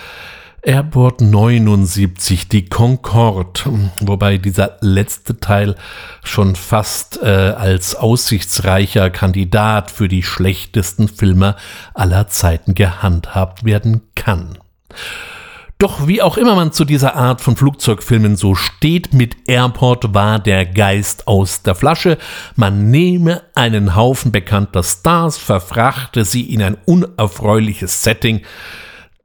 Airport 0.63 1.23
79, 1.23 2.49
die 2.49 2.67
Concorde, 2.67 3.91
wobei 4.01 4.37
dieser 4.37 4.77
letzte 4.83 5.41
Teil 5.41 5.75
schon 6.23 6.55
fast 6.55 7.23
äh, 7.23 7.27
als 7.27 7.95
aussichtsreicher 7.95 9.09
Kandidat 9.09 9.91
für 9.91 10.07
die 10.07 10.23
schlechtesten 10.23 11.09
Filme 11.09 11.57
aller 11.95 12.29
Zeiten 12.29 12.75
gehandhabt 12.75 13.65
werden 13.65 14.03
kann. 14.15 14.59
Doch 15.81 16.07
wie 16.07 16.21
auch 16.21 16.37
immer 16.37 16.57
man 16.57 16.73
zu 16.73 16.85
dieser 16.85 17.17
Art 17.17 17.41
von 17.41 17.57
Flugzeugfilmen 17.57 18.37
so 18.37 18.55
steht, 18.55 19.15
mit 19.15 19.49
Airport 19.49 20.13
war 20.13 20.39
der 20.39 20.67
Geist 20.67 21.27
aus 21.27 21.63
der 21.63 21.75
Flasche. 21.75 22.19
Man 22.55 22.91
nehme 22.91 23.41
einen 23.55 23.97
Haufen 23.97 24.31
bekannter 24.31 24.83
Stars, 24.83 25.39
verfrachte 25.39 26.27
sie 26.27 26.53
in 26.53 26.63
ein 26.63 26.77
unerfreuliches 26.85 28.03
Setting, 28.03 28.43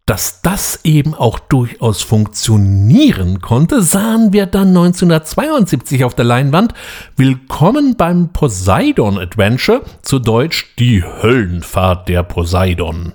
dass 0.05 0.41
das 0.43 0.79
eben 0.85 1.13
auch 1.13 1.39
durchaus 1.39 2.03
funktionieren 2.03 3.41
konnte, 3.41 3.81
sahen 3.81 4.31
wir 4.31 4.45
dann 4.45 4.69
1972 4.69 6.05
auf 6.05 6.15
der 6.15 6.24
Leinwand. 6.24 6.74
Willkommen 7.17 7.97
beim 7.97 8.31
Poseidon 8.31 9.17
Adventure, 9.17 9.81
zu 10.03 10.19
Deutsch 10.19 10.74
die 10.79 11.03
Höllenfahrt 11.03 12.07
der 12.07 12.24
Poseidon. 12.24 13.12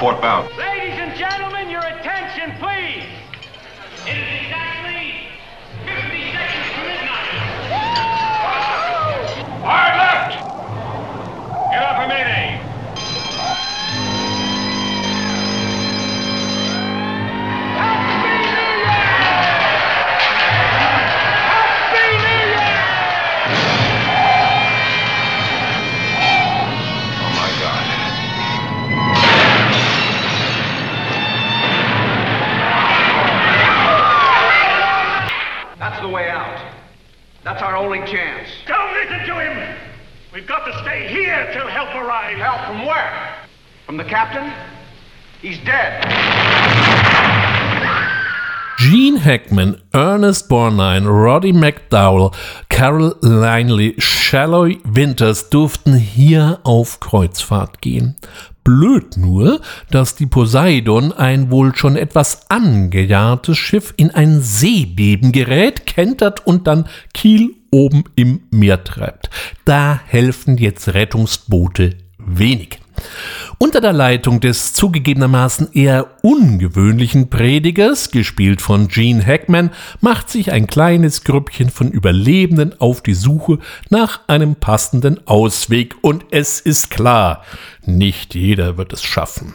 port 0.00 0.18
bound. 0.22 0.59
Ernest 50.30 50.48
Borgnine, 50.48 51.08
Roddy 51.08 51.52
McDowell, 51.52 52.30
Carol 52.68 53.16
Linley, 53.20 53.96
Shalloy 53.98 54.78
Winters 54.84 55.50
durften 55.50 55.96
hier 55.96 56.60
auf 56.62 57.00
Kreuzfahrt 57.00 57.82
gehen. 57.82 58.14
Blöd 58.62 59.16
nur, 59.16 59.60
dass 59.90 60.14
die 60.14 60.26
Poseidon, 60.26 61.12
ein 61.12 61.50
wohl 61.50 61.74
schon 61.74 61.96
etwas 61.96 62.48
angejahrtes 62.48 63.58
Schiff, 63.58 63.92
in 63.96 64.12
ein 64.12 64.40
Seebeben 64.40 65.32
gerät, 65.32 65.84
kentert 65.84 66.46
und 66.46 66.68
dann 66.68 66.86
Kiel 67.12 67.56
oben 67.72 68.04
im 68.14 68.42
Meer 68.52 68.84
treibt. 68.84 69.30
Da 69.64 69.98
helfen 70.06 70.58
jetzt 70.58 70.94
Rettungsboote 70.94 71.96
wenig. 72.18 72.78
Unter 73.58 73.80
der 73.80 73.92
Leitung 73.92 74.40
des 74.40 74.72
zugegebenermaßen 74.72 75.72
eher 75.72 76.08
ungewöhnlichen 76.22 77.30
Predigers, 77.30 78.10
gespielt 78.10 78.60
von 78.62 78.88
Gene 78.88 79.24
Hackman, 79.24 79.70
macht 80.00 80.30
sich 80.30 80.52
ein 80.52 80.66
kleines 80.66 81.24
Grüppchen 81.24 81.70
von 81.70 81.90
Überlebenden 81.90 82.80
auf 82.80 83.02
die 83.02 83.14
Suche 83.14 83.58
nach 83.88 84.20
einem 84.28 84.56
passenden 84.56 85.26
Ausweg. 85.26 85.96
Und 86.02 86.26
es 86.30 86.60
ist 86.60 86.90
klar, 86.90 87.44
nicht 87.84 88.34
jeder 88.34 88.76
wird 88.76 88.92
es 88.92 89.02
schaffen. 89.02 89.54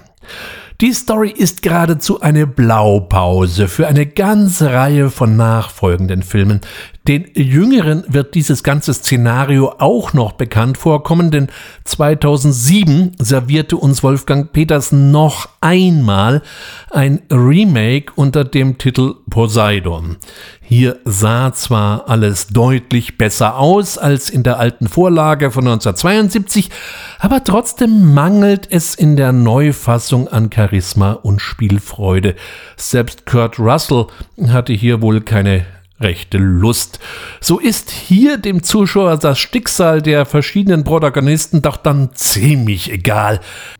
Die 0.81 0.91
Story 0.91 1.29
ist 1.29 1.61
geradezu 1.61 2.19
eine 2.19 2.45
Blaupause 2.45 3.69
für 3.69 3.87
eine 3.87 4.05
ganze 4.05 4.73
Reihe 4.73 5.09
von 5.09 5.37
nachfolgenden 5.37 6.21
Filmen. 6.21 6.59
Den 7.07 7.29
Jüngeren 7.35 8.03
wird 8.07 8.33
dieses 8.33 8.63
ganze 8.63 8.91
Szenario 8.91 9.75
auch 9.77 10.13
noch 10.13 10.31
bekannt 10.31 10.79
vorkommen, 10.79 11.29
denn 11.29 11.49
2007 11.83 13.11
servierte 13.19 13.77
uns 13.77 14.01
Wolfgang 14.01 14.51
Petersen 14.51 15.11
noch 15.11 15.47
einmal 15.61 16.41
ein 16.89 17.21
Remake 17.29 18.11
unter 18.15 18.43
dem 18.43 18.79
Titel 18.79 19.13
Poseidon. 19.29 20.17
Hier 20.61 20.97
sah 21.05 21.53
zwar 21.53 22.09
alles 22.09 22.47
deutlich 22.47 23.19
besser 23.19 23.59
aus 23.59 23.99
als 23.99 24.31
in 24.31 24.41
der 24.41 24.57
alten 24.57 24.87
Vorlage 24.87 25.51
von 25.51 25.67
1972, 25.67 26.71
aber 27.19 27.43
trotzdem 27.43 28.15
mangelt 28.15 28.67
es 28.71 28.95
in 28.95 29.15
der 29.15 29.31
Neufassung 29.31 30.27
an 30.27 30.49
Charisma 30.51 31.11
und 31.11 31.39
Spielfreude. 31.39 32.33
Selbst 32.77 33.27
Kurt 33.27 33.59
Russell 33.59 34.07
hatte 34.47 34.73
hier 34.73 35.03
wohl 35.03 35.21
keine 35.21 35.67
rechte 36.05 36.37
Lust. 36.37 36.99
So 37.41 37.59
ist 37.59 37.89
hier 37.89 38.37
dem 38.37 38.63
Zuschauer 38.63 39.17
das 39.17 39.39
Schicksal 39.39 40.01
der 40.01 40.25
verschiedenen 40.25 40.83
Protagonisten 40.83 41.61
doch 41.61 41.77
dann 41.77 42.11
ziemlich 42.13 42.91
egal. 42.91 43.39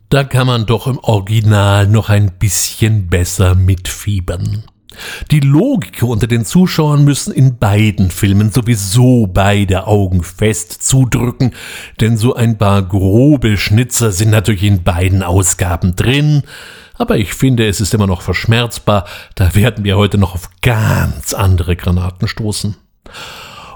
Da 0.10 0.24
kann 0.24 0.48
man 0.48 0.66
doch 0.66 0.88
im 0.88 0.98
Original 1.00 1.88
noch 1.88 2.10
ein 2.10 2.32
bisschen 2.40 3.08
besser 3.08 3.56
mitfiebern. 3.56 4.64
Die 5.30 5.42
Logik 5.42 6.02
unter 6.04 6.28
den 6.28 6.46
Zuschauern 6.46 7.04
müssen 7.04 7.34
in 7.34 7.58
beiden 7.58 8.12
Filmen 8.12 8.52
sowieso 8.52 9.28
beide 9.28 9.88
Augen 9.88 10.24
fest 10.24 10.84
zudrücken, 10.84 11.54
denn 12.00 12.18
so 12.18 12.34
ein 12.34 12.58
paar 12.58 12.82
grobe 12.82 13.58
Schnitzer 13.58 14.12
sind 14.12 14.30
natürlich 14.32 14.64
in 14.64 14.84
beiden 14.84 15.22
Ausgaben 15.22 15.96
drin, 15.96 16.44
aber 16.98 17.18
ich 17.18 17.34
finde, 17.34 17.68
es 17.68 17.82
ist 17.82 17.94
immer 17.94 18.08
noch 18.08 18.22
verschmerzbar, 18.22 19.06
da 19.36 19.56
werden 19.56 19.84
wir 19.84 19.98
heute 19.98 20.18
noch 20.18 20.36
auf 20.36 20.50
ganz 20.62 21.34
andere 21.34 21.76
Granaten 21.76 22.28
stoßen. 22.28 22.76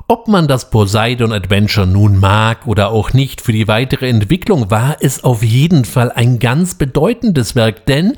Ob 0.08 0.27
man 0.27 0.47
das 0.47 0.71
Poseidon 0.71 1.32
Adventure 1.32 1.86
nun 1.86 2.17
mag 2.17 2.65
oder 2.65 2.89
auch 2.89 3.13
nicht, 3.13 3.41
für 3.41 3.51
die 3.51 3.67
weitere 3.67 4.10
Entwicklung 4.10 4.71
war 4.71 4.97
es 5.01 5.23
auf 5.23 5.43
jeden 5.43 5.86
Fall 5.86 6.12
ein 6.12 6.39
ganz 6.39 6.73
bedeutendes 6.73 7.55
Werk, 7.55 7.86
denn 7.86 8.15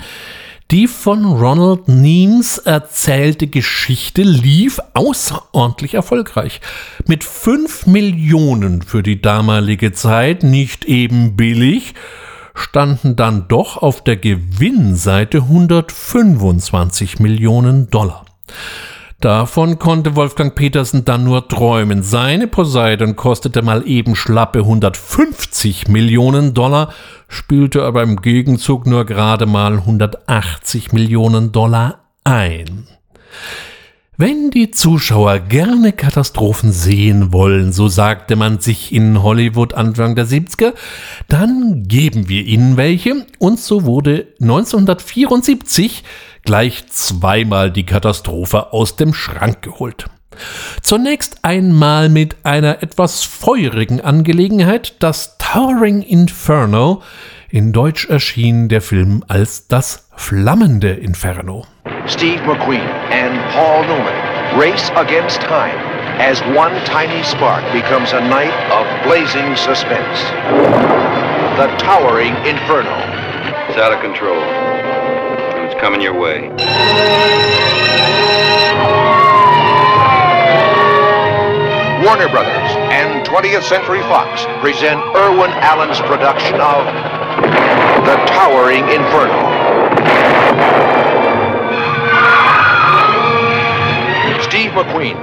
die 0.71 0.87
von 0.87 1.25
Ronald 1.25 1.89
Neames 1.89 2.59
erzählte 2.59 3.47
Geschichte 3.47 4.21
lief 4.21 4.79
außerordentlich 4.93 5.95
erfolgreich. 5.95 6.61
Mit 7.07 7.25
5 7.25 7.87
Millionen 7.87 8.81
für 8.81 9.03
die 9.03 9.21
damalige 9.21 9.91
Zeit, 9.91 10.43
nicht 10.43 10.85
eben 10.85 11.35
billig, 11.35 11.93
standen 12.53 13.15
dann 13.15 13.47
doch 13.47 13.77
auf 13.77 14.03
der 14.03 14.17
Gewinnseite 14.17 15.39
125 15.39 17.19
Millionen 17.19 17.89
Dollar. 17.89 18.25
Davon 19.21 19.77
konnte 19.77 20.15
Wolfgang 20.15 20.55
Petersen 20.55 21.05
dann 21.05 21.23
nur 21.23 21.47
träumen. 21.47 22.01
Seine 22.01 22.47
Poseidon 22.47 23.15
kostete 23.15 23.61
mal 23.61 23.87
eben 23.87 24.15
schlappe 24.15 24.59
150 24.59 25.87
Millionen 25.87 26.55
Dollar, 26.55 26.91
spielte 27.27 27.83
aber 27.83 28.01
im 28.01 28.15
Gegenzug 28.23 28.87
nur 28.87 29.05
gerade 29.05 29.45
mal 29.45 29.73
180 29.73 30.91
Millionen 30.91 31.51
Dollar 31.51 31.99
ein. 32.23 32.87
Wenn 34.21 34.51
die 34.51 34.69
Zuschauer 34.69 35.39
gerne 35.39 35.93
Katastrophen 35.93 36.71
sehen 36.71 37.33
wollen, 37.33 37.73
so 37.73 37.87
sagte 37.87 38.35
man 38.35 38.59
sich 38.59 38.93
in 38.93 39.23
Hollywood 39.23 39.73
Anfang 39.73 40.13
der 40.13 40.27
70er, 40.27 40.75
dann 41.27 41.87
geben 41.87 42.29
wir 42.29 42.45
ihnen 42.45 42.77
welche 42.77 43.25
und 43.39 43.59
so 43.59 43.83
wurde 43.83 44.27
1974 44.39 46.03
gleich 46.43 46.85
zweimal 46.89 47.71
die 47.71 47.87
Katastrophe 47.87 48.73
aus 48.73 48.95
dem 48.95 49.15
Schrank 49.15 49.63
geholt. 49.63 50.05
Zunächst 50.83 51.43
einmal 51.43 52.07
mit 52.07 52.35
einer 52.43 52.83
etwas 52.83 53.23
feurigen 53.23 54.01
Angelegenheit, 54.01 54.97
das 54.99 55.39
Towering 55.39 56.03
Inferno. 56.03 57.01
In 57.49 57.73
Deutsch 57.73 58.05
erschien 58.05 58.69
der 58.69 58.81
Film 58.81 59.23
als 59.27 59.67
das 59.67 60.10
flammende 60.21 60.97
Inferno. 61.01 61.65
Steve 62.05 62.39
McQueen 62.41 62.87
and 63.09 63.33
Paul 63.53 63.81
Newman 63.83 64.59
race 64.59 64.89
against 64.95 65.41
time 65.41 65.77
as 66.21 66.39
one 66.55 66.73
tiny 66.85 67.23
spark 67.23 67.63
becomes 67.73 68.13
a 68.13 68.21
night 68.21 68.53
of 68.69 68.85
blazing 69.03 69.55
suspense. 69.55 70.21
The 71.57 71.67
Towering 71.79 72.35
Inferno. 72.45 72.95
It's 73.67 73.79
out 73.79 73.91
of 73.91 73.99
control. 74.01 74.37
And 74.37 75.65
it's 75.65 75.81
coming 75.81 76.01
your 76.01 76.13
way. 76.13 76.49
Warner 82.05 82.29
Brothers 82.29 82.71
and 82.93 83.25
20th 83.25 83.63
Century 83.63 84.01
Fox 84.01 84.45
present 84.61 85.01
Irwin 85.15 85.51
Allen's 85.65 85.99
production 86.01 86.61
of 86.61 86.85
The 88.05 88.17
Towering 88.27 88.85
Inferno. 88.89 89.60
Steve 94.51 94.71
McQueen, 94.71 95.15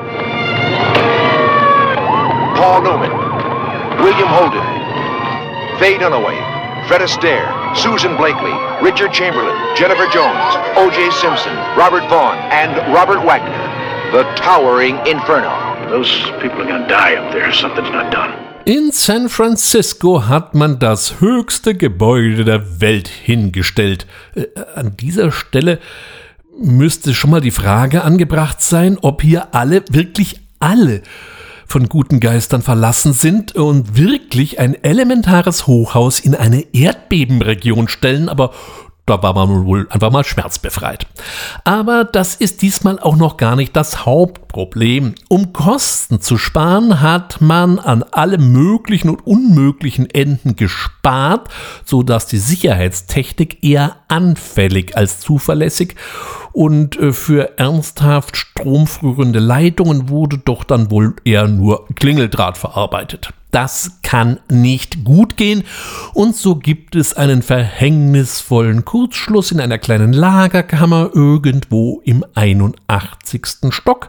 Paul 2.56 2.80
Newman, 2.80 3.12
William 4.00 4.26
Holden, 4.26 4.64
Faye 5.78 5.98
Dunaway, 5.98 6.88
Fred 6.88 7.02
Astaire, 7.02 7.76
Susan 7.76 8.16
Blakely, 8.16 8.54
Richard 8.80 9.12
Chamberlain, 9.12 9.54
Jennifer 9.76 10.06
Jones, 10.06 10.56
O.J. 10.78 11.10
Simpson, 11.10 11.54
Robert 11.76 12.08
Vaughn, 12.08 12.38
and 12.50 12.74
Robert 12.90 13.22
Wagner. 13.22 13.52
The 14.12 14.24
Towering 14.36 14.96
Inferno. 15.06 15.52
Those 15.90 16.10
people 16.40 16.62
are 16.62 16.66
gonna 16.66 16.88
die 16.88 17.16
up 17.16 17.30
there. 17.30 17.52
Something's 17.52 17.90
not 17.90 18.10
done. 18.10 18.32
In 18.64 18.92
San 18.92 19.28
Francisco 19.28 20.26
hat 20.26 20.54
man 20.54 20.78
das 20.78 21.20
höchste 21.20 21.74
Gebäude 21.74 22.46
der 22.46 22.80
Welt 22.80 23.08
hingestellt. 23.08 24.06
Äh, 24.34 24.46
an 24.74 24.96
dieser 24.96 25.30
Stelle 25.32 25.80
müsste 26.58 27.14
schon 27.14 27.30
mal 27.30 27.40
die 27.40 27.50
Frage 27.50 28.02
angebracht 28.02 28.60
sein, 28.60 28.98
ob 29.00 29.22
hier 29.22 29.54
alle, 29.54 29.84
wirklich 29.90 30.40
alle 30.58 31.02
von 31.66 31.88
guten 31.88 32.18
Geistern 32.18 32.62
verlassen 32.62 33.12
sind 33.12 33.54
und 33.54 33.96
wirklich 33.96 34.58
ein 34.58 34.74
elementares 34.82 35.66
Hochhaus 35.66 36.18
in 36.18 36.34
eine 36.34 36.64
Erdbebenregion 36.72 37.88
stellen, 37.88 38.28
aber 38.28 38.52
da 39.08 39.22
war 39.22 39.34
man 39.34 39.64
wohl 39.64 39.86
einfach 39.90 40.10
mal 40.10 40.24
schmerzbefreit. 40.24 41.06
Aber 41.64 42.04
das 42.04 42.34
ist 42.34 42.62
diesmal 42.62 42.98
auch 42.98 43.16
noch 43.16 43.36
gar 43.36 43.56
nicht 43.56 43.74
das 43.74 44.04
Hauptproblem. 44.04 45.14
Um 45.28 45.52
Kosten 45.52 46.20
zu 46.20 46.38
sparen, 46.38 47.00
hat 47.00 47.40
man 47.40 47.78
an 47.78 48.04
alle 48.10 48.38
möglichen 48.38 49.08
und 49.10 49.26
unmöglichen 49.26 50.08
Enden 50.10 50.56
gespart, 50.56 51.48
so 51.84 52.02
dass 52.02 52.26
die 52.26 52.38
Sicherheitstechnik 52.38 53.64
eher 53.64 53.96
anfällig 54.08 54.96
als 54.96 55.20
zuverlässig 55.20 55.96
und 56.52 56.98
äh, 56.98 57.12
für 57.12 57.58
ernsthaft 57.58 58.36
stromführende 58.36 59.38
Leitungen 59.38 60.08
wurde 60.08 60.38
doch 60.38 60.64
dann 60.64 60.90
wohl 60.90 61.14
eher 61.24 61.46
nur 61.46 61.86
Klingeldraht 61.94 62.58
verarbeitet. 62.58 63.30
Das 63.50 64.00
kann 64.02 64.40
nicht 64.50 65.04
gut 65.04 65.36
gehen. 65.36 65.64
Und 66.14 66.36
so 66.36 66.56
gibt 66.56 66.96
es 66.96 67.14
einen 67.14 67.42
verhängnisvollen 67.42 68.84
Kurzschluss 68.84 69.52
in 69.52 69.60
einer 69.60 69.78
kleinen 69.78 70.12
Lagerkammer 70.12 71.10
irgendwo 71.14 72.00
im 72.04 72.24
81. 72.34 73.70
Stock 73.70 74.08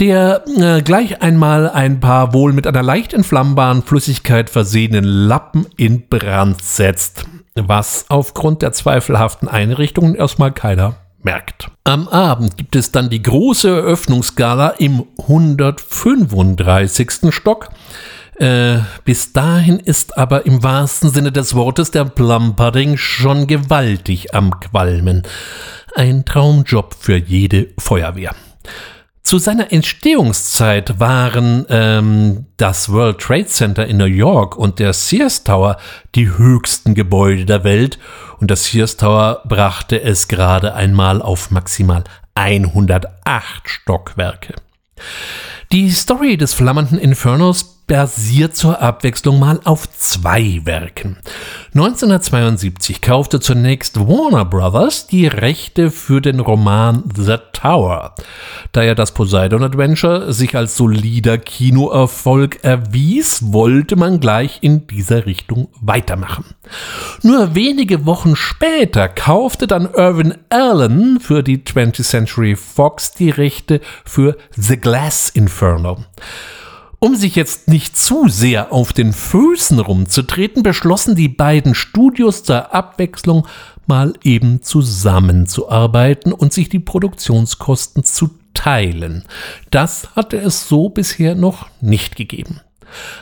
der 0.00 0.44
äh, 0.46 0.80
gleich 0.82 1.22
einmal 1.22 1.68
ein 1.68 2.00
paar 2.00 2.32
wohl 2.32 2.52
mit 2.52 2.68
einer 2.68 2.84
leicht 2.84 3.12
entflammbaren 3.12 3.82
Flüssigkeit 3.82 4.48
versehenen 4.48 5.02
Lappen 5.04 5.66
in 5.76 6.08
Brand 6.08 6.62
setzt, 6.62 7.26
was 7.56 8.04
aufgrund 8.08 8.62
der 8.62 8.70
zweifelhaften 8.72 9.48
Einrichtungen 9.48 10.14
erstmal 10.14 10.52
keiner 10.52 10.94
merkt. 11.22 11.70
Am 11.82 12.06
Abend 12.08 12.56
gibt 12.56 12.76
es 12.76 12.92
dann 12.92 13.10
die 13.10 13.22
große 13.22 13.68
Eröffnungsgala 13.68 14.68
im 14.78 15.04
135. 15.18 17.34
Stock, 17.34 17.70
äh, 18.40 18.78
bis 19.04 19.32
dahin 19.32 19.78
ist 19.78 20.16
aber 20.16 20.46
im 20.46 20.62
wahrsten 20.62 21.10
Sinne 21.10 21.32
des 21.32 21.54
Wortes 21.54 21.90
der 21.90 22.04
Plumpudding 22.04 22.96
schon 22.96 23.46
gewaltig 23.46 24.34
am 24.34 24.58
Qualmen. 24.60 25.22
Ein 25.94 26.24
Traumjob 26.24 26.94
für 26.98 27.16
jede 27.16 27.68
Feuerwehr. 27.78 28.34
Zu 29.28 29.38
seiner 29.38 29.72
Entstehungszeit 29.72 31.00
waren 31.00 31.66
ähm, 31.68 32.46
das 32.56 32.90
World 32.90 33.18
Trade 33.18 33.46
Center 33.46 33.86
in 33.86 33.98
New 33.98 34.06
York 34.06 34.56
und 34.56 34.78
der 34.78 34.94
Sears 34.94 35.44
Tower 35.44 35.76
die 36.14 36.30
höchsten 36.30 36.94
Gebäude 36.94 37.44
der 37.44 37.62
Welt 37.62 37.98
und 38.40 38.50
das 38.50 38.64
Sears 38.64 38.96
Tower 38.96 39.42
brachte 39.46 40.00
es 40.00 40.28
gerade 40.28 40.74
einmal 40.74 41.20
auf 41.20 41.50
maximal 41.50 42.04
108 42.36 43.12
Stockwerke. 43.64 44.54
Die 45.72 45.90
Story 45.90 46.38
des 46.38 46.54
flammenden 46.54 46.98
Infernos 46.98 47.77
basiert 47.88 48.54
zur 48.54 48.80
Abwechslung 48.80 49.40
mal 49.40 49.60
auf 49.64 49.90
zwei 49.90 50.60
Werken. 50.64 51.16
1972 51.74 53.00
kaufte 53.00 53.40
zunächst 53.40 53.98
Warner 53.98 54.44
Brothers 54.44 55.06
die 55.06 55.26
Rechte 55.26 55.90
für 55.90 56.20
den 56.20 56.38
Roman 56.38 57.02
The 57.16 57.38
Tower. 57.52 58.14
Da 58.72 58.82
ja 58.82 58.94
das 58.94 59.12
Poseidon 59.12 59.64
Adventure 59.64 60.32
sich 60.32 60.54
als 60.54 60.76
solider 60.76 61.38
Kinoerfolg 61.38 62.62
erwies, 62.62 63.52
wollte 63.52 63.96
man 63.96 64.20
gleich 64.20 64.58
in 64.60 64.86
dieser 64.86 65.26
Richtung 65.26 65.68
weitermachen. 65.80 66.44
Nur 67.22 67.54
wenige 67.54 68.04
Wochen 68.06 68.36
später 68.36 69.08
kaufte 69.08 69.66
dann 69.66 69.88
Irvin 69.94 70.34
Allen 70.50 71.20
für 71.20 71.42
die 71.42 71.58
20th 71.58 72.04
Century 72.04 72.54
Fox 72.54 73.12
die 73.12 73.30
Rechte 73.30 73.80
für 74.04 74.36
The 74.54 74.76
Glass 74.76 75.30
Inferno. 75.30 76.04
Um 77.00 77.14
sich 77.14 77.36
jetzt 77.36 77.68
nicht 77.68 77.96
zu 77.96 78.28
sehr 78.28 78.72
auf 78.72 78.92
den 78.92 79.12
Füßen 79.12 79.78
rumzutreten, 79.78 80.64
beschlossen 80.64 81.14
die 81.14 81.28
beiden 81.28 81.76
Studios 81.76 82.42
zur 82.42 82.74
Abwechslung 82.74 83.46
mal 83.86 84.14
eben 84.24 84.62
zusammenzuarbeiten 84.62 86.32
und 86.32 86.52
sich 86.52 86.68
die 86.68 86.80
Produktionskosten 86.80 88.02
zu 88.02 88.30
teilen. 88.52 89.24
Das 89.70 90.16
hatte 90.16 90.38
es 90.38 90.68
so 90.68 90.88
bisher 90.88 91.36
noch 91.36 91.68
nicht 91.80 92.16
gegeben. 92.16 92.60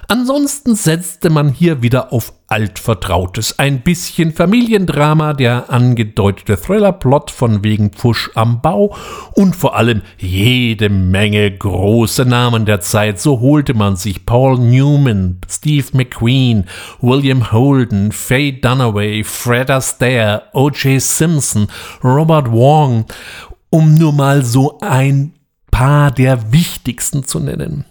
Ansonsten 0.08 0.74
setzte 0.74 1.28
man 1.28 1.50
hier 1.50 1.82
wieder 1.82 2.12
auf 2.12 2.32
altvertrautes, 2.48 3.58
ein 3.58 3.80
bisschen 3.80 4.32
Familiendrama, 4.32 5.32
der 5.32 5.70
angedeutete 5.70 6.56
Thriller-Plot 6.56 7.30
von 7.30 7.64
wegen 7.64 7.90
Pfusch 7.90 8.30
am 8.34 8.60
Bau 8.60 8.94
und 9.32 9.56
vor 9.56 9.76
allem 9.76 10.02
jede 10.18 10.88
Menge 10.88 11.50
große 11.50 12.24
Namen 12.24 12.64
der 12.64 12.80
Zeit. 12.80 13.20
So 13.20 13.40
holte 13.40 13.74
man 13.74 13.96
sich 13.96 14.26
Paul 14.26 14.58
Newman, 14.58 15.40
Steve 15.48 15.86
McQueen, 15.92 16.66
William 17.00 17.50
Holden, 17.50 18.12
Faye 18.12 18.52
Dunaway, 18.52 19.24
Fred 19.24 19.70
Astaire, 19.70 20.44
O.J. 20.52 21.00
Simpson, 21.00 21.66
Robert 22.04 22.52
Wong, 22.52 23.06
um 23.70 23.94
nur 23.94 24.12
mal 24.12 24.44
so 24.44 24.78
ein 24.80 25.32
paar 25.72 26.12
der 26.12 26.52
wichtigsten 26.52 27.24
zu 27.24 27.40
nennen. 27.40 27.86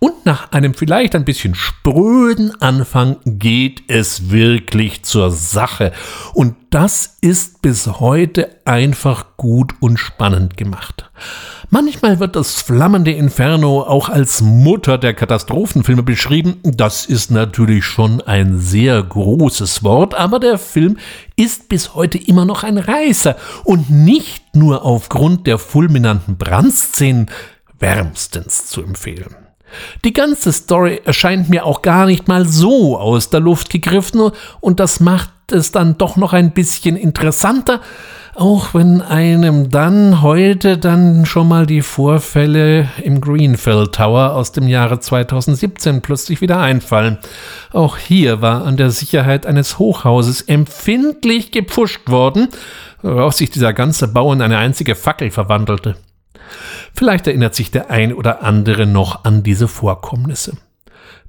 Und 0.00 0.24
nach 0.24 0.52
einem 0.52 0.74
vielleicht 0.74 1.14
ein 1.14 1.24
bisschen 1.24 1.54
spröden 1.54 2.60
Anfang 2.60 3.16
geht 3.24 3.82
es 3.88 4.30
wirklich 4.30 5.02
zur 5.02 5.30
Sache. 5.30 5.92
Und 6.34 6.54
das 6.70 7.16
ist 7.20 7.62
bis 7.62 7.86
heute 7.86 8.50
einfach 8.64 9.36
gut 9.36 9.74
und 9.80 9.98
spannend 9.98 10.56
gemacht. 10.56 11.10
Manchmal 11.70 12.18
wird 12.18 12.36
das 12.36 12.62
flammende 12.62 13.12
Inferno 13.12 13.82
auch 13.82 14.08
als 14.08 14.40
Mutter 14.40 14.96
der 14.96 15.14
Katastrophenfilme 15.14 16.02
beschrieben. 16.02 16.56
Das 16.62 17.04
ist 17.04 17.30
natürlich 17.30 17.84
schon 17.84 18.20
ein 18.22 18.58
sehr 18.58 19.02
großes 19.02 19.82
Wort, 19.82 20.14
aber 20.14 20.40
der 20.40 20.58
Film 20.58 20.96
ist 21.36 21.68
bis 21.68 21.94
heute 21.94 22.16
immer 22.16 22.44
noch 22.44 22.62
ein 22.62 22.78
Reißer 22.78 23.36
und 23.64 23.90
nicht 23.90 24.54
nur 24.54 24.84
aufgrund 24.84 25.46
der 25.46 25.58
fulminanten 25.58 26.38
Brandszenen 26.38 27.26
wärmstens 27.78 28.66
zu 28.66 28.82
empfehlen. 28.82 29.47
Die 30.04 30.12
ganze 30.12 30.52
Story 30.52 31.00
erscheint 31.04 31.48
mir 31.48 31.64
auch 31.64 31.82
gar 31.82 32.06
nicht 32.06 32.28
mal 32.28 32.46
so 32.46 32.98
aus 32.98 33.30
der 33.30 33.40
Luft 33.40 33.70
gegriffen 33.70 34.30
und 34.60 34.80
das 34.80 35.00
macht 35.00 35.30
es 35.52 35.72
dann 35.72 35.98
doch 35.98 36.16
noch 36.16 36.32
ein 36.32 36.52
bisschen 36.52 36.96
interessanter. 36.96 37.80
Auch 38.34 38.72
wenn 38.72 39.02
einem 39.02 39.68
dann 39.68 40.22
heute 40.22 40.78
dann 40.78 41.26
schon 41.26 41.48
mal 41.48 41.66
die 41.66 41.82
Vorfälle 41.82 42.88
im 43.02 43.20
Greenfield 43.20 43.96
Tower 43.96 44.34
aus 44.34 44.52
dem 44.52 44.68
Jahre 44.68 45.00
2017 45.00 46.02
plötzlich 46.02 46.40
wieder 46.40 46.60
einfallen. 46.60 47.18
Auch 47.72 47.96
hier 47.96 48.40
war 48.40 48.64
an 48.64 48.76
der 48.76 48.90
Sicherheit 48.90 49.44
eines 49.44 49.80
Hochhauses 49.80 50.42
empfindlich 50.42 51.50
gepfuscht 51.50 52.08
worden, 52.08 52.46
woraus 53.02 53.38
sich 53.38 53.50
dieser 53.50 53.72
ganze 53.72 54.06
Bau 54.06 54.32
in 54.32 54.40
eine 54.40 54.58
einzige 54.58 54.94
Fackel 54.94 55.32
verwandelte. 55.32 55.96
Vielleicht 56.94 57.26
erinnert 57.26 57.54
sich 57.54 57.70
der 57.70 57.90
ein 57.90 58.12
oder 58.12 58.42
andere 58.42 58.86
noch 58.86 59.24
an 59.24 59.42
diese 59.42 59.68
Vorkommnisse. 59.68 60.56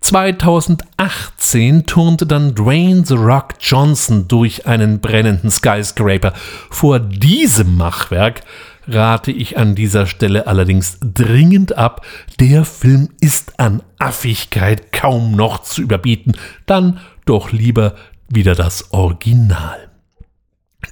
2018 0.01 1.85
turnte 1.85 2.25
dann 2.25 2.55
Dwayne 2.55 3.05
The 3.05 3.15
Rock 3.15 3.55
Johnson 3.59 4.27
durch 4.27 4.65
einen 4.65 5.01
brennenden 5.01 5.51
Skyscraper. 5.51 6.33
Vor 6.69 6.99
diesem 6.99 7.75
Machwerk 7.75 8.41
rate 8.87 9.31
ich 9.31 9.57
an 9.57 9.75
dieser 9.75 10.05
Stelle 10.05 10.47
allerdings 10.47 10.97
dringend 11.01 11.77
ab. 11.77 12.05
Der 12.39 12.65
Film 12.65 13.09
ist 13.19 13.59
an 13.59 13.83
Affigkeit 13.99 14.91
kaum 14.91 15.35
noch 15.35 15.61
zu 15.63 15.81
überbieten. 15.81 16.33
Dann 16.65 16.99
doch 17.25 17.51
lieber 17.51 17.95
wieder 18.29 18.55
das 18.55 18.93
Original. 18.93 19.89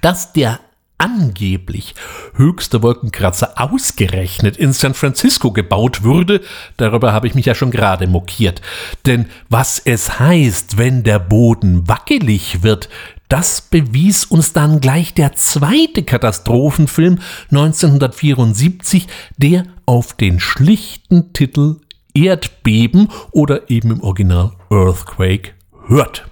Dass 0.02 0.32
der 0.32 0.60
angeblich 0.98 1.94
höchste 2.34 2.82
Wolkenkratzer 2.82 3.54
ausgerechnet 3.56 4.56
in 4.56 4.72
San 4.72 4.94
Francisco 4.94 5.52
gebaut 5.52 6.02
würde, 6.02 6.40
darüber 6.76 7.12
habe 7.12 7.26
ich 7.26 7.34
mich 7.34 7.46
ja 7.46 7.54
schon 7.54 7.70
gerade 7.70 8.06
mokiert. 8.06 8.60
Denn 9.06 9.26
was 9.48 9.78
es 9.78 10.18
heißt, 10.18 10.76
wenn 10.76 11.04
der 11.04 11.20
Boden 11.20 11.88
wackelig 11.88 12.62
wird, 12.62 12.88
das 13.28 13.60
bewies 13.60 14.24
uns 14.24 14.52
dann 14.52 14.80
gleich 14.80 15.14
der 15.14 15.34
zweite 15.34 16.02
Katastrophenfilm 16.02 17.18
1974, 17.50 19.06
der 19.36 19.64
auf 19.86 20.14
den 20.14 20.40
schlichten 20.40 21.32
Titel 21.32 21.76
Erdbeben 22.14 23.08
oder 23.30 23.70
eben 23.70 23.92
im 23.92 24.02
Original 24.02 24.52
Earthquake 24.70 25.52
hört. 25.86 26.26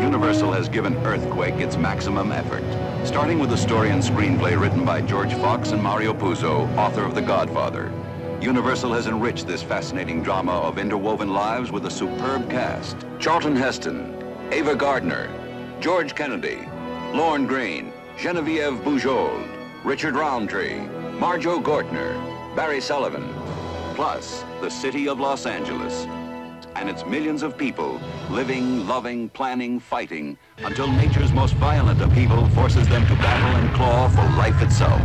Universal 0.00 0.52
has 0.52 0.70
given 0.70 0.96
Earthquake 1.04 1.62
its 1.62 1.76
maximum 1.76 2.32
effort. 2.32 2.62
Starting 3.04 3.38
with 3.40 3.52
a 3.52 3.56
story 3.56 3.90
and 3.90 4.02
screenplay 4.02 4.58
written 4.58 4.84
by 4.84 5.00
George 5.00 5.34
Fox 5.34 5.72
and 5.72 5.82
Mario 5.82 6.14
Puzo, 6.14 6.72
author 6.76 7.04
of 7.04 7.14
The 7.14 7.22
Godfather. 7.22 7.92
Universal 8.40 8.92
has 8.92 9.08
enriched 9.08 9.46
this 9.46 9.62
fascinating 9.62 10.22
drama 10.22 10.52
of 10.52 10.78
interwoven 10.78 11.32
lives 11.32 11.72
with 11.72 11.86
a 11.86 11.90
superb 11.90 12.48
cast. 12.48 12.96
Charlton 13.18 13.56
Heston, 13.56 14.16
Ava 14.52 14.76
Gardner, 14.76 15.28
George 15.80 16.14
Kennedy, 16.14 16.58
Lorne 17.12 17.46
Green, 17.46 17.92
Genevieve 18.16 18.80
Bujold, 18.84 19.48
Richard 19.84 20.14
Roundtree, 20.14 20.78
Marjo 21.18 21.60
Gortner, 21.60 22.14
Barry 22.54 22.80
Sullivan, 22.80 23.28
plus 23.94 24.44
the 24.60 24.70
city 24.70 25.08
of 25.08 25.18
Los 25.18 25.44
Angeles, 25.44 26.06
and 26.76 26.88
its 26.88 27.04
millions 27.06 27.42
of 27.42 27.56
people 27.56 28.00
living, 28.30 28.86
loving, 28.86 29.28
planning, 29.30 29.80
fighting 29.80 30.36
until 30.64 30.86
nature's 30.88 31.32
most 31.32 31.54
violent 31.54 32.00
upheaval 32.00 32.46
forces 32.50 32.86
them 32.88 33.06
to 33.06 33.14
battle 33.16 33.56
and 33.60 33.74
claw 33.74 34.08
for 34.08 34.24
life 34.36 34.60
itself. 34.62 35.00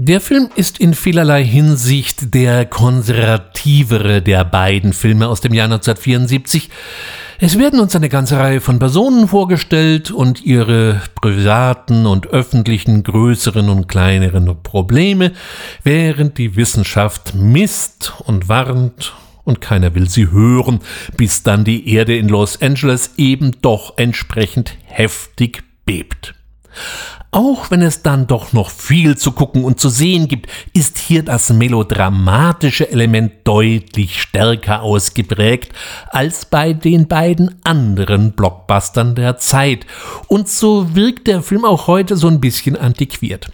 Der 0.00 0.20
Film 0.20 0.48
ist 0.54 0.78
in 0.78 0.94
vielerlei 0.94 1.44
Hinsicht 1.44 2.32
der 2.32 2.64
konservativere 2.66 4.22
der 4.22 4.44
beiden 4.44 4.92
Filme 4.92 5.26
aus 5.26 5.40
dem 5.40 5.52
Jahr 5.52 5.64
1974. 5.64 6.70
Es 7.40 7.56
werden 7.56 7.78
uns 7.78 7.94
eine 7.94 8.08
ganze 8.08 8.36
Reihe 8.36 8.60
von 8.60 8.80
Personen 8.80 9.28
vorgestellt 9.28 10.10
und 10.10 10.44
ihre 10.44 11.00
privaten 11.20 12.04
und 12.04 12.26
öffentlichen 12.26 13.04
größeren 13.04 13.68
und 13.68 13.86
kleineren 13.86 14.60
Probleme, 14.64 15.30
während 15.84 16.36
die 16.36 16.56
Wissenschaft 16.56 17.36
misst 17.36 18.12
und 18.24 18.48
warnt 18.48 19.14
und 19.44 19.60
keiner 19.60 19.94
will 19.94 20.08
sie 20.08 20.32
hören, 20.32 20.80
bis 21.16 21.44
dann 21.44 21.62
die 21.62 21.88
Erde 21.94 22.16
in 22.16 22.28
Los 22.28 22.60
Angeles 22.60 23.12
eben 23.18 23.52
doch 23.62 23.96
entsprechend 23.98 24.76
heftig 24.86 25.62
bebt. 25.84 26.34
Auch 27.30 27.70
wenn 27.70 27.82
es 27.82 28.02
dann 28.02 28.26
doch 28.26 28.54
noch 28.54 28.70
viel 28.70 29.18
zu 29.18 29.32
gucken 29.32 29.62
und 29.64 29.78
zu 29.78 29.90
sehen 29.90 30.28
gibt, 30.28 30.46
ist 30.72 30.96
hier 30.96 31.22
das 31.22 31.50
melodramatische 31.50 32.90
Element 32.90 33.32
deutlich 33.44 34.22
stärker 34.22 34.82
ausgeprägt 34.82 35.72
als 36.08 36.46
bei 36.46 36.72
den 36.72 37.06
beiden 37.06 37.56
anderen 37.64 38.32
Blockbustern 38.32 39.14
der 39.14 39.36
Zeit. 39.36 39.84
Und 40.28 40.48
so 40.48 40.94
wirkt 40.94 41.26
der 41.26 41.42
Film 41.42 41.66
auch 41.66 41.86
heute 41.86 42.16
so 42.16 42.28
ein 42.28 42.40
bisschen 42.40 42.76
antiquiert. 42.76 43.50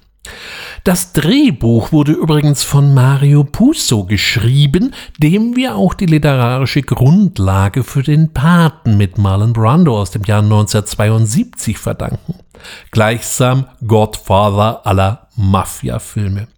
Das 0.84 1.12
Drehbuch 1.12 1.90
wurde 1.90 2.12
übrigens 2.12 2.62
von 2.62 2.94
Mario 2.94 3.42
Puzo 3.42 4.04
geschrieben, 4.04 4.94
dem 5.18 5.56
wir 5.56 5.74
auch 5.74 5.94
die 5.94 6.06
literarische 6.06 6.82
Grundlage 6.82 7.82
für 7.82 8.02
den 8.02 8.32
Paten 8.32 8.96
mit 8.96 9.18
Marlon 9.18 9.52
Brando 9.52 9.98
aus 9.98 10.12
dem 10.12 10.22
Jahr 10.22 10.42
1972 10.42 11.78
verdanken 11.78 12.43
gleichsam 12.90 13.66
Godfather 13.86 14.86
aller 14.86 15.28
Mafia-Filme. 15.36 16.48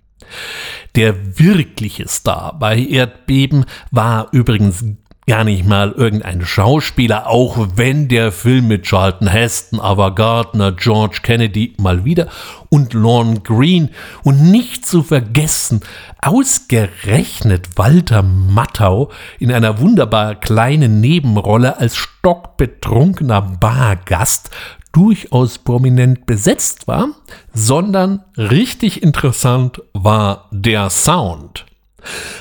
Der 0.94 1.38
wirkliche 1.38 2.08
Star 2.08 2.58
bei 2.58 2.78
Erdbeben 2.78 3.64
war 3.90 4.28
übrigens 4.32 4.84
gar 5.28 5.42
nicht 5.42 5.66
mal 5.66 5.90
irgendein 5.90 6.44
Schauspieler, 6.44 7.26
auch 7.26 7.58
wenn 7.74 8.06
der 8.06 8.30
Film 8.30 8.68
mit 8.68 8.84
Charlton 8.84 9.26
Heston, 9.26 9.80
aber 9.80 10.14
Gardner, 10.14 10.70
George 10.70 11.18
Kennedy 11.22 11.74
mal 11.78 12.04
wieder 12.04 12.28
und 12.68 12.94
Lorne 12.94 13.40
Green 13.40 13.90
und 14.22 14.40
nicht 14.40 14.86
zu 14.86 15.02
vergessen, 15.02 15.80
ausgerechnet 16.22 17.76
Walter 17.76 18.22
Matthau 18.22 19.10
in 19.40 19.50
einer 19.50 19.80
wunderbar 19.80 20.36
kleinen 20.36 21.00
Nebenrolle 21.00 21.76
als 21.78 21.96
stockbetrunkener 21.96 23.42
Bargast 23.42 24.50
durchaus 24.96 25.58
prominent 25.58 26.24
besetzt 26.24 26.88
war, 26.88 27.10
sondern 27.52 28.24
richtig 28.38 29.02
interessant 29.02 29.82
war 29.92 30.48
der 30.50 30.88
Sound. 30.88 31.66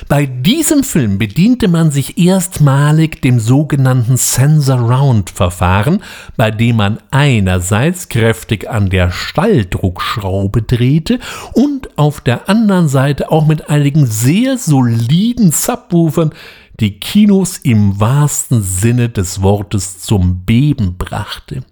Bei 0.08 0.24
diesem 0.24 0.82
Film 0.84 1.18
bediente 1.18 1.68
man 1.68 1.90
sich 1.90 2.16
erstmalig 2.16 3.20
dem 3.20 3.40
sogenannten 3.40 4.16
Sensor-Round-Verfahren, 4.16 6.02
bei 6.36 6.50
dem 6.50 6.76
man 6.76 6.98
einerseits 7.10 8.08
kräftig 8.08 8.70
an 8.70 8.88
der 8.88 9.10
Stalldruckschraube 9.10 10.62
drehte 10.62 11.18
und 11.52 11.98
auf 11.98 12.22
der 12.22 12.48
anderen 12.48 12.88
Seite 12.88 13.30
auch 13.30 13.46
mit 13.46 13.68
einigen 13.68 14.06
sehr 14.06 14.56
soliden 14.56 15.50
Subwoofern 15.50 16.30
die 16.80 17.00
Kinos 17.00 17.58
im 17.58 18.00
wahrsten 18.00 18.62
Sinne 18.62 19.08
des 19.08 19.42
Wortes 19.42 19.98
zum 19.98 20.44
Beben 20.44 20.96
brachte. 20.96 21.64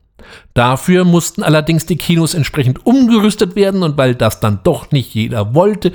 Dafür 0.54 1.04
mussten 1.04 1.42
allerdings 1.42 1.86
die 1.86 1.96
Kinos 1.96 2.34
entsprechend 2.34 2.86
umgerüstet 2.86 3.56
werden 3.56 3.82
und 3.82 3.96
weil 3.96 4.14
das 4.14 4.40
dann 4.40 4.60
doch 4.62 4.90
nicht 4.90 5.14
jeder 5.14 5.54
wollte, 5.54 5.92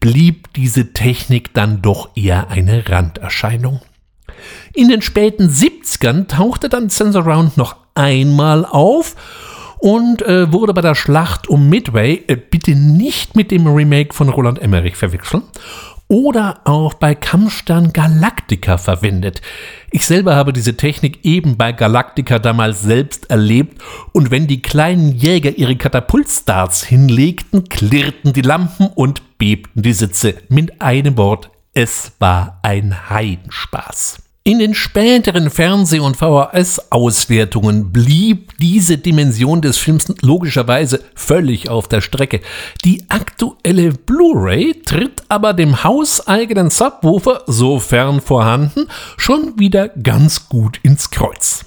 blieb 0.00 0.52
diese 0.54 0.92
Technik 0.92 1.54
dann 1.54 1.82
doch 1.82 2.10
eher 2.14 2.50
eine 2.50 2.88
Randerscheinung. 2.88 3.80
In 4.74 4.88
den 4.88 5.02
späten 5.02 5.48
70ern 5.48 6.28
tauchte 6.28 6.68
dann 6.68 6.90
Sensor 6.90 7.24
Round 7.24 7.56
noch 7.56 7.76
einmal 7.94 8.66
auf 8.66 9.16
und 9.78 10.22
äh, 10.22 10.52
wurde 10.52 10.74
bei 10.74 10.80
der 10.80 10.94
Schlacht 10.94 11.48
um 11.48 11.68
Midway 11.68 12.22
äh, 12.26 12.36
bitte 12.36 12.72
nicht 12.72 13.36
mit 13.36 13.50
dem 13.50 13.66
Remake 13.66 14.14
von 14.14 14.28
Roland 14.28 14.60
Emmerich 14.60 14.96
verwechseln 14.96 15.42
oder 16.08 16.60
auch 16.64 16.94
bei 16.94 17.14
Kampfstern 17.14 17.92
Galactica 17.92 18.78
verwendet. 18.78 19.42
Ich 19.90 20.06
selber 20.06 20.36
habe 20.36 20.52
diese 20.52 20.76
Technik 20.76 21.24
eben 21.24 21.56
bei 21.56 21.72
Galactica 21.72 22.38
damals 22.38 22.82
selbst 22.82 23.30
erlebt 23.30 23.82
und 24.12 24.30
wenn 24.30 24.46
die 24.46 24.62
kleinen 24.62 25.12
Jäger 25.12 25.56
ihre 25.56 25.76
Katapultstarts 25.76 26.84
hinlegten, 26.84 27.68
klirrten 27.68 28.32
die 28.32 28.42
Lampen 28.42 28.88
und 28.94 29.38
bebten 29.38 29.82
die 29.82 29.92
Sitze. 29.92 30.34
Mit 30.48 30.80
einem 30.80 31.16
Wort, 31.16 31.50
es 31.72 32.12
war 32.18 32.60
ein 32.62 33.10
Heidenspaß. 33.10 34.25
In 34.46 34.60
den 34.60 34.74
späteren 34.74 35.50
Fernseh- 35.50 35.98
und 35.98 36.16
VHS-Auswertungen 36.16 37.90
blieb 37.90 38.56
diese 38.60 38.96
Dimension 38.96 39.60
des 39.60 39.76
Films 39.76 40.14
logischerweise 40.22 41.02
völlig 41.16 41.68
auf 41.68 41.88
der 41.88 42.00
Strecke. 42.00 42.40
Die 42.84 43.06
aktuelle 43.08 43.90
Blu-ray 43.90 44.82
tritt 44.84 45.24
aber 45.28 45.52
dem 45.52 45.82
hauseigenen 45.82 46.70
Subwoofer, 46.70 47.42
sofern 47.48 48.20
vorhanden, 48.20 48.86
schon 49.16 49.58
wieder 49.58 49.88
ganz 49.88 50.48
gut 50.48 50.78
ins 50.84 51.10
Kreuz. 51.10 51.64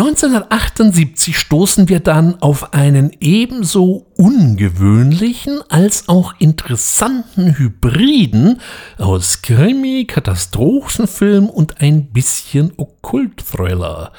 1978 0.00 1.36
stoßen 1.36 1.88
wir 1.88 1.98
dann 1.98 2.40
auf 2.40 2.72
einen 2.72 3.10
ebenso 3.18 4.06
ungewöhnlichen 4.16 5.58
als 5.68 6.08
auch 6.08 6.34
interessanten 6.38 7.58
Hybriden 7.58 8.60
aus 8.96 9.42
Krimi, 9.42 10.04
Katastrophenfilm 10.04 11.50
und 11.50 11.80
ein 11.80 12.12
bisschen 12.12 12.70
Okkult-Thriller. 12.76 14.12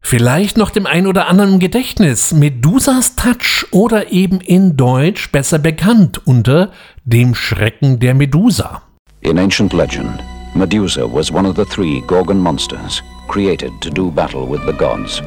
Vielleicht 0.00 0.56
noch 0.56 0.70
dem 0.70 0.86
einen 0.86 1.08
oder 1.08 1.28
anderen 1.28 1.52
im 1.52 1.58
Gedächtnis. 1.58 2.32
Medusas 2.32 3.16
Touch 3.16 3.66
oder 3.72 4.10
eben 4.10 4.40
in 4.40 4.78
Deutsch 4.78 5.30
besser 5.30 5.58
bekannt 5.58 6.26
unter 6.26 6.72
dem 7.04 7.34
Schrecken 7.34 8.00
der 8.00 8.14
Medusa. 8.14 8.80
In 9.20 9.38
ancient 9.38 9.74
legend, 9.74 10.22
Medusa 10.54 11.02
was 11.02 11.30
one 11.30 11.46
of 11.46 11.54
the 11.54 11.66
three 11.66 12.00
Gorgon 12.06 12.38
monsters 12.38 13.02
created 13.30 13.80
to 13.80 13.90
do 13.90 14.10
battle 14.10 14.44
with 14.44 14.66
the 14.66 14.72
gods. 14.72 15.22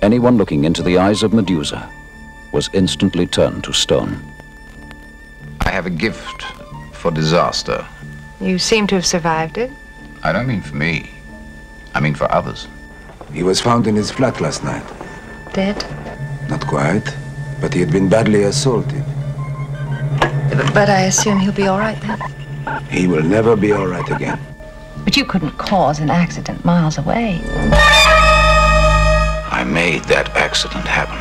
Anyone 0.00 0.38
looking 0.38 0.64
into 0.64 0.82
the 0.82 0.96
eyes 0.96 1.22
of 1.22 1.34
Medusa 1.34 1.92
was 2.52 2.70
instantly 2.72 3.26
turned 3.26 3.64
to 3.64 3.72
stone. 3.74 4.18
I 5.60 5.70
have 5.72 5.84
a 5.84 5.90
gift 5.90 6.44
for 6.92 7.10
disaster. 7.10 7.86
You 8.40 8.58
seem 8.58 8.86
to 8.86 8.94
have 8.94 9.04
survived 9.04 9.58
it. 9.58 9.70
I 10.22 10.32
don't 10.32 10.46
mean 10.46 10.62
for 10.62 10.74
me. 10.74 11.10
I 11.94 12.00
mean 12.00 12.14
for 12.14 12.32
others. 12.32 12.66
He 13.30 13.42
was 13.42 13.60
found 13.60 13.86
in 13.86 13.94
his 13.94 14.10
flat 14.10 14.40
last 14.40 14.64
night. 14.64 14.86
Dead? 15.52 15.76
Not 16.48 16.66
quite, 16.66 17.14
but 17.60 17.74
he 17.74 17.80
had 17.80 17.92
been 17.92 18.08
badly 18.08 18.44
assaulted. 18.44 19.04
But 20.72 20.88
I 20.88 21.02
assume 21.12 21.40
he'll 21.40 21.52
be 21.52 21.66
all 21.66 21.78
right 21.78 22.00
then. 22.00 22.18
He 22.88 23.06
will 23.06 23.22
never 23.22 23.54
be 23.54 23.72
all 23.72 23.86
right 23.86 24.10
again. 24.10 24.40
But 25.06 25.16
you 25.16 25.24
couldn't 25.24 25.56
cause 25.56 26.00
an 26.00 26.10
accident 26.10 26.64
miles 26.64 26.98
away. 26.98 27.40
I 29.52 29.64
made 29.64 30.02
that 30.06 30.30
accident 30.30 30.84
happen. 30.84 31.16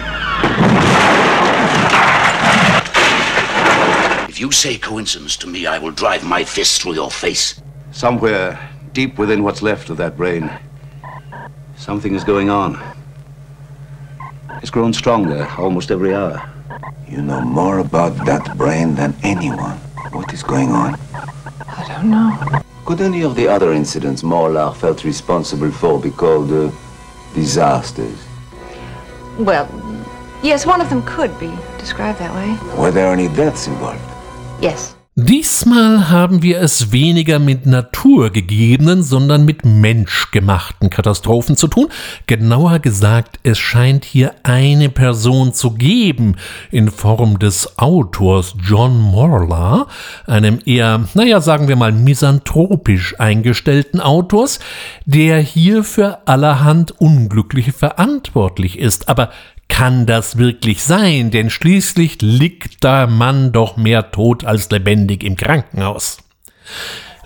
If 4.28 4.40
you 4.40 4.52
say 4.52 4.80
coincidence 4.80 5.38
to 5.38 5.48
me, 5.48 5.68
I 5.68 5.78
will 5.78 5.92
drive 5.92 6.26
my 6.26 6.44
fist 6.44 6.82
through 6.82 6.96
your 6.96 7.12
face. 7.12 7.62
Somewhere 7.92 8.60
deep 8.92 9.20
within 9.20 9.44
what's 9.44 9.62
left 9.62 9.92
of 9.92 9.98
that 9.98 10.18
brain, 10.18 10.52
something 11.78 12.16
is 12.16 12.24
going 12.24 12.50
on. 12.50 12.82
It's 14.64 14.72
grown 14.72 14.94
stronger 14.94 15.48
almost 15.60 15.92
every 15.92 16.16
hour. 16.16 16.42
You 17.08 17.22
know 17.22 17.42
more 17.42 17.78
about 17.78 18.26
that 18.26 18.58
brain 18.58 18.96
than 18.96 19.16
anyone. 19.22 19.78
What 20.10 20.34
is 20.34 20.42
going 20.42 20.72
on? 20.72 21.00
I 21.14 21.86
don't 21.88 22.10
know. 22.10 22.65
Could 22.86 23.02
any 23.02 23.24
of 23.24 23.36
the 23.36 23.48
other 23.48 23.74
incidents 23.74 24.22
Morlar 24.22 24.76
felt 24.76 25.04
responsible 25.04 25.72
for 25.72 26.00
be 26.00 26.12
called 26.12 26.52
uh, 26.52 26.70
disasters? 27.34 28.24
Well, 29.40 29.68
yes, 30.44 30.68
one 30.68 30.82
of 30.82 30.90
them 30.92 31.02
could 31.04 31.38
be 31.40 31.52
described 31.80 32.20
that 32.20 32.32
way. 32.36 32.80
Were 32.80 32.92
there 32.92 33.12
any 33.12 33.28
deaths 33.28 33.66
involved? 33.66 34.00
Yes. 34.62 34.96
Diesmal 35.18 36.10
haben 36.10 36.44
wir 36.44 36.60
es 36.60 36.92
weniger 36.92 37.40
mit 37.40 37.66
naturgegebenen, 37.66 39.02
sondern 39.02 39.46
mit 39.46 39.64
menschgemachten 39.64 40.90
Katastrophen 40.90 41.56
zu 41.56 41.70
tun. 41.70 41.88
Genauer 42.28 42.80
gesagt, 42.80 43.40
es 43.44 43.58
scheint 43.58 44.04
hier 44.04 44.36
eine 44.44 44.90
Person 44.90 45.54
zu 45.54 45.72
geben 45.72 46.36
in 46.70 46.92
Form 46.92 47.40
des 47.40 47.80
Autors 47.80 48.56
John 48.62 49.00
Morla, 49.00 49.88
einem 50.28 50.60
eher, 50.66 51.08
naja, 51.14 51.40
sagen 51.40 51.70
wir 51.70 51.78
mal, 51.78 51.94
misanthropisch 51.94 53.18
eingestellten 53.18 54.02
Autors, 54.02 54.60
der 55.06 55.40
hier 55.40 55.86
für 55.86 56.28
allerhand 56.28 56.92
Unglückliche 56.92 57.72
verantwortlich 57.72 58.78
ist. 58.78 59.08
Aber 59.08 59.30
kann 59.68 60.06
das 60.06 60.38
wirklich 60.38 60.84
sein? 60.84 61.32
Denn 61.32 61.50
schließlich 61.50 62.22
liegt 62.22 62.84
der 62.84 63.08
Mann 63.08 63.52
doch 63.52 63.78
mehr 63.78 64.12
tot 64.12 64.46
als 64.46 64.70
lebendig 64.70 65.24
im 65.24 65.36
Krankenhaus. 65.36 66.18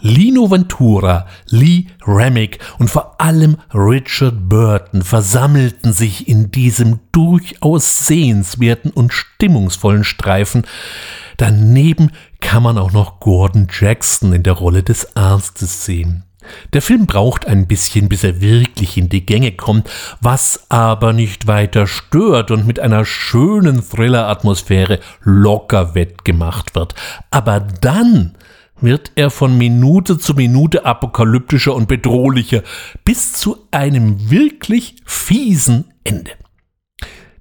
Lino 0.02 0.50
Ventura, 0.50 1.28
Lee 1.48 1.88
Remick 2.06 2.60
und 2.78 2.90
vor 2.90 3.20
allem 3.20 3.58
Richard 3.74 4.48
Burton 4.48 5.02
versammelten 5.02 5.92
sich 5.92 6.28
in 6.28 6.52
diesem 6.52 7.00
durchaus 7.12 8.08
sehenswerten 8.08 8.92
und 8.92 9.14
stimmungsvollen 9.14 10.06
Streifen. 10.06 10.64
Daneben 11.38 12.12
kann 12.40 12.64
man 12.64 12.78
auch 12.78 12.94
noch 12.94 13.20
Gordon 13.20 13.68
Jackson 13.70 14.32
in 14.32 14.44
der 14.44 14.54
Rolle 14.54 14.84
des 14.84 15.16
Arztes 15.18 15.86
sehen. 15.86 16.24
Der 16.74 16.82
Film 16.82 17.06
braucht 17.06 17.48
ein 17.48 17.68
bisschen, 17.68 18.10
bis 18.10 18.24
er 18.24 18.42
wirklich 18.42 18.98
in 18.98 19.10
die 19.10 19.26
Gänge 19.26 19.52
kommt, 19.52 19.90
was 20.22 20.66
aber 20.70 21.14
nicht 21.14 21.48
weiter 21.48 21.88
stört 21.88 22.52
und 22.52 22.68
mit 22.68 22.80
einer 22.80 23.06
schönen 23.06 23.82
Thriller-Atmosphäre 23.82 25.00
locker 25.22 25.96
wettgemacht 25.96 26.76
wird. 26.76 26.96
Aber 27.32 27.60
dann 27.60 28.36
wird 28.82 29.12
er 29.16 29.30
von 29.30 29.58
Minute 29.58 30.18
zu 30.18 30.34
Minute 30.34 30.86
apokalyptischer 30.86 31.74
und 31.74 31.88
bedrohlicher 31.88 32.64
bis 33.04 33.34
zu 33.34 33.58
einem 33.72 34.30
wirklich 34.30 34.96
fiesen 35.06 35.94
Ende. 36.04 36.32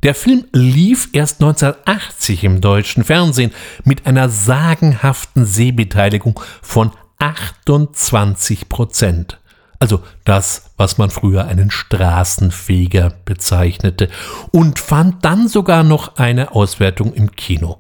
Der 0.05 0.15
Film 0.15 0.45
lief 0.53 1.09
erst 1.13 1.43
1980 1.43 2.45
im 2.45 2.61
deutschen 2.61 3.03
Fernsehen 3.03 3.51
mit 3.85 4.07
einer 4.07 4.29
sagenhaften 4.29 5.45
Sehbeteiligung 5.45 6.39
von 6.63 6.93
28 7.19 8.69
Prozent. 8.69 9.39
Also 9.81 10.03
das, 10.25 10.71
was 10.77 10.99
man 10.99 11.11
früher 11.11 11.47
einen 11.47 11.71
Straßenfeger 11.71 13.13
bezeichnete 13.25 14.09
und 14.51 14.79
fand 14.79 15.25
dann 15.25 15.49
sogar 15.49 15.85
noch 15.85 16.17
eine 16.17 16.53
Auswertung 16.53 17.13
im 17.15 17.33
Kino. 17.33 17.79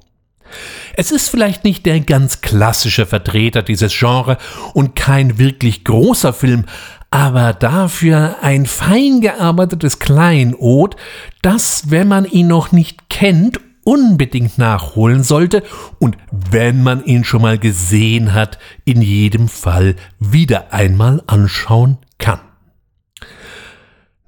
Es 0.95 1.11
ist 1.11 1.29
vielleicht 1.29 1.65
nicht 1.65 1.85
der 1.87 2.01
ganz 2.01 2.41
klassische 2.41 3.05
Vertreter 3.05 3.63
dieses 3.63 3.97
Genre 3.97 4.39
und 4.75 4.97
kein 4.97 5.39
wirklich 5.39 5.85
großer 5.85 6.33
Film, 6.33 6.65
aber 7.11 7.53
dafür 7.53 8.37
ein 8.43 8.67
fein 8.67 9.21
gearbeitetes 9.21 9.99
Kleinod, 9.99 10.97
das, 11.43 11.91
wenn 11.91 12.09
man 12.09 12.25
ihn 12.25 12.47
noch 12.47 12.73
nicht 12.73 13.09
kennt 13.09 13.61
unbedingt 13.89 14.59
nachholen 14.59 15.23
sollte 15.23 15.63
und 15.99 16.19
wenn 16.31 16.83
man 16.83 17.03
ihn 17.07 17.25
schon 17.25 17.41
mal 17.41 17.59
gesehen 17.59 18.35
hat, 18.35 18.59
in 18.85 19.01
jedem 19.01 19.49
Fall 19.49 19.97
wieder 20.19 20.75
einmal 20.75 21.23
anschauen 21.27 21.97
kann. 22.19 22.41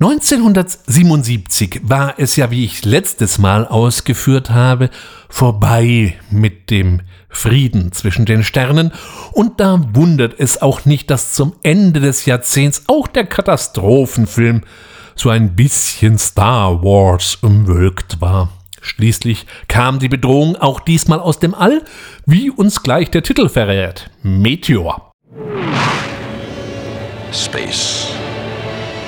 1977 0.01 1.83
war 1.83 2.15
es 2.17 2.37
ja, 2.37 2.51
wie 2.51 2.65
ich 2.65 2.87
letztes 2.87 3.37
Mal 3.37 3.67
ausgeführt 3.67 4.49
habe, 4.49 4.89
vorbei 5.29 6.19
mit 6.31 6.71
dem 6.71 7.03
Frieden 7.29 7.93
zwischen 7.93 8.25
den 8.25 8.43
Sternen, 8.43 8.93
und 9.33 9.61
da 9.61 9.79
wundert 9.93 10.41
es 10.41 10.63
auch 10.63 10.87
nicht, 10.87 11.11
dass 11.11 11.35
zum 11.35 11.53
Ende 11.63 12.01
des 12.01 12.25
Jahrzehnts 12.25 12.85
auch 12.87 13.09
der 13.09 13.27
Katastrophenfilm 13.27 14.63
so 15.17 15.29
ein 15.29 15.55
bisschen 15.55 16.17
Star 16.17 16.83
Wars 16.83 17.35
umwölkt 17.43 18.23
war. 18.23 18.49
Schließlich 18.81 19.47
kam 19.69 19.99
die 19.99 20.09
Bedrohung 20.09 20.57
auch 20.57 20.81
diesmal 20.81 21.21
aus 21.21 21.39
dem 21.39 21.55
All, 21.55 21.83
wie 22.27 22.51
uns 22.51 22.83
gleich 22.83 23.11
der 23.11 23.23
Titel 23.23 23.49
verrät. 23.49 24.11
Meteor. 24.23 25.13
Space. 27.33 28.09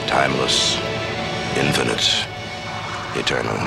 Timeless. 0.07 0.77
Infinite. 1.57 2.27
Eternal. 3.19 3.59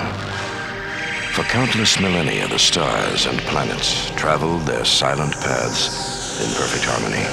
For 1.33 1.43
countless 1.43 1.99
millennia, 1.99 2.47
the 2.47 2.57
stars 2.57 3.27
and 3.27 3.37
planets 3.47 4.09
traveled 4.15 4.65
their 4.65 4.85
silent 4.85 5.33
paths 5.41 6.39
in 6.39 6.49
perfect 6.55 6.85
harmony. 6.85 7.25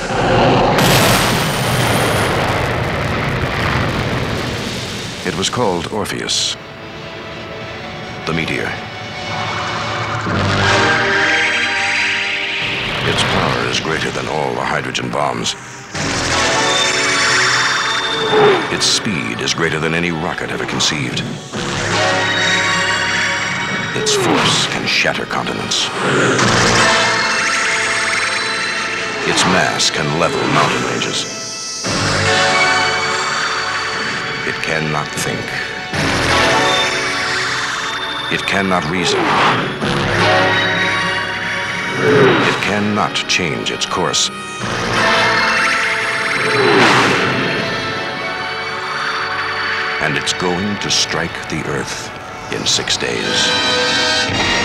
It 5.24 5.38
was 5.38 5.48
called 5.48 5.92
Orpheus, 5.92 6.56
the 8.26 8.32
meteor. 8.32 8.70
Its 13.04 13.22
power 13.22 13.68
is 13.68 13.80
greater 13.80 14.11
than 14.12 14.28
all 14.28 14.54
the 14.54 14.64
hydrogen 14.64 15.11
bombs. 15.11 15.54
Its 18.72 18.87
speed 18.87 19.40
is 19.40 19.54
greater 19.54 19.80
than 19.80 19.94
any 19.94 20.12
rocket 20.12 20.50
ever 20.50 20.66
conceived. 20.66 21.20
Its 23.96 24.14
force 24.14 24.66
can 24.68 24.87
shatter 24.87 25.26
continents. 25.26 25.87
Its 29.28 29.44
mass 29.46 29.90
can 29.90 30.20
level 30.20 30.40
mountain 30.48 30.82
ranges. 30.90 31.24
It 34.46 34.54
cannot 34.62 35.08
think. 35.08 35.71
It 38.33 38.40
cannot 38.46 38.83
reason. 38.90 39.20
It 42.48 42.62
cannot 42.62 43.14
change 43.28 43.70
its 43.70 43.85
course. 43.85 44.30
And 50.00 50.16
it's 50.16 50.33
going 50.33 50.78
to 50.78 50.90
strike 50.90 51.50
the 51.50 51.62
Earth 51.66 52.10
in 52.54 52.66
six 52.66 52.96
days. 52.96 54.62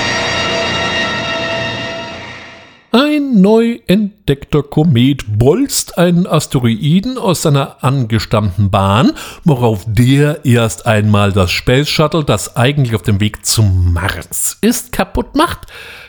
Ein 2.91 3.41
neu 3.41 3.79
entdeckter 3.87 4.63
Komet 4.63 5.25
bolzt 5.27 5.97
einen 5.97 6.25
Asteroiden 6.25 7.17
aus 7.17 7.41
seiner 7.41 7.83
angestammten 7.83 8.69
Bahn, 8.69 9.11
worauf 9.43 9.83
der 9.85 10.45
erst 10.45 10.85
einmal 10.85 11.33
das 11.33 11.51
Space 11.51 11.89
Shuttle, 11.89 12.23
das 12.23 12.55
eigentlich 12.55 12.95
auf 12.95 13.01
dem 13.01 13.19
Weg 13.19 13.45
zum 13.45 13.91
Mars 13.91 14.57
ist, 14.61 14.93
kaputt 14.93 15.35
macht. 15.35 15.67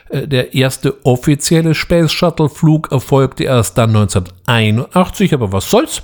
Äh, 0.09 0.29
der 0.29 0.55
erste 0.55 1.05
offizielle 1.05 1.75
Space 1.75 2.13
Shuttle 2.13 2.49
Flug 2.49 2.93
erfolgte 2.93 3.43
erst 3.43 3.77
dann 3.77 3.91
1981, 3.91 5.35
aber 5.35 5.51
was 5.51 5.69
soll's? 5.69 6.03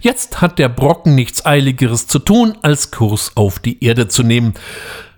Jetzt 0.00 0.40
hat 0.40 0.58
der 0.58 0.70
Brocken 0.70 1.14
nichts 1.14 1.44
Eiligeres 1.44 2.06
zu 2.06 2.18
tun, 2.18 2.56
als 2.62 2.90
Kurs 2.90 3.32
auf 3.34 3.58
die 3.58 3.84
Erde 3.84 4.08
zu 4.08 4.22
nehmen. 4.22 4.54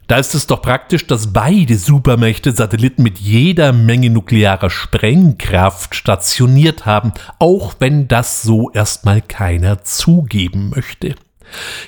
Da 0.07 0.19
ist 0.19 0.35
es 0.35 0.47
doch 0.47 0.63
praktisch, 0.63 1.09
dass 1.09 1.33
beide 1.33 1.77
Supermächte 1.77 2.53
Satelliten 2.53 3.03
mit 3.03 3.19
jeder 3.19 3.73
Menge 3.73 4.09
nuklearer 4.09 4.71
Sprengkraft 4.71 5.97
stationiert 5.97 6.87
haben, 6.87 7.13
auch 7.41 7.75
wenn 7.81 8.07
das 8.07 8.43
so 8.43 8.71
erstmal 8.71 9.21
keiner 9.21 9.83
zugeben 9.83 10.71
möchte. 10.71 11.17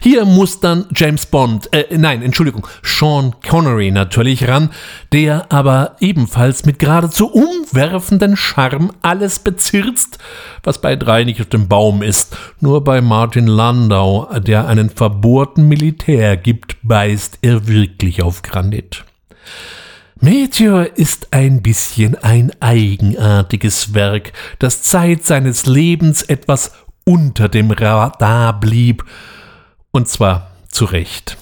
Hier 0.00 0.24
muss 0.24 0.60
dann 0.60 0.86
James 0.94 1.26
Bond, 1.26 1.72
äh, 1.72 1.96
nein, 1.96 2.22
Entschuldigung, 2.22 2.66
Sean 2.82 3.34
Connery 3.46 3.90
natürlich 3.90 4.48
ran, 4.48 4.70
der 5.12 5.50
aber 5.52 5.96
ebenfalls 6.00 6.64
mit 6.64 6.78
geradezu 6.78 7.30
umwerfenden 7.30 8.36
Charme 8.36 8.92
alles 9.02 9.38
bezirzt, 9.38 10.18
was 10.62 10.80
bei 10.80 10.96
drei 10.96 11.24
nicht 11.24 11.40
auf 11.40 11.48
dem 11.48 11.68
Baum 11.68 12.02
ist. 12.02 12.36
Nur 12.60 12.84
bei 12.84 13.00
Martin 13.00 13.46
Landau, 13.46 14.28
der 14.38 14.66
einen 14.66 14.90
verbohrten 14.90 15.68
Militär 15.68 16.36
gibt, 16.36 16.76
beißt 16.82 17.38
er 17.42 17.66
wirklich 17.66 18.22
auf 18.22 18.42
Granit. 18.42 19.04
Meteor 20.20 20.96
ist 20.96 21.28
ein 21.32 21.62
bisschen 21.62 22.16
ein 22.16 22.50
eigenartiges 22.58 23.94
Werk, 23.94 24.32
das 24.58 24.82
Zeit 24.82 25.24
seines 25.24 25.66
Lebens 25.66 26.22
etwas 26.22 26.72
unter 27.04 27.48
dem 27.48 27.70
Radar 27.70 28.58
blieb, 28.58 29.04
und 29.98 30.08
zwar 30.08 30.52
zu 30.70 30.84
Recht. 30.84 31.36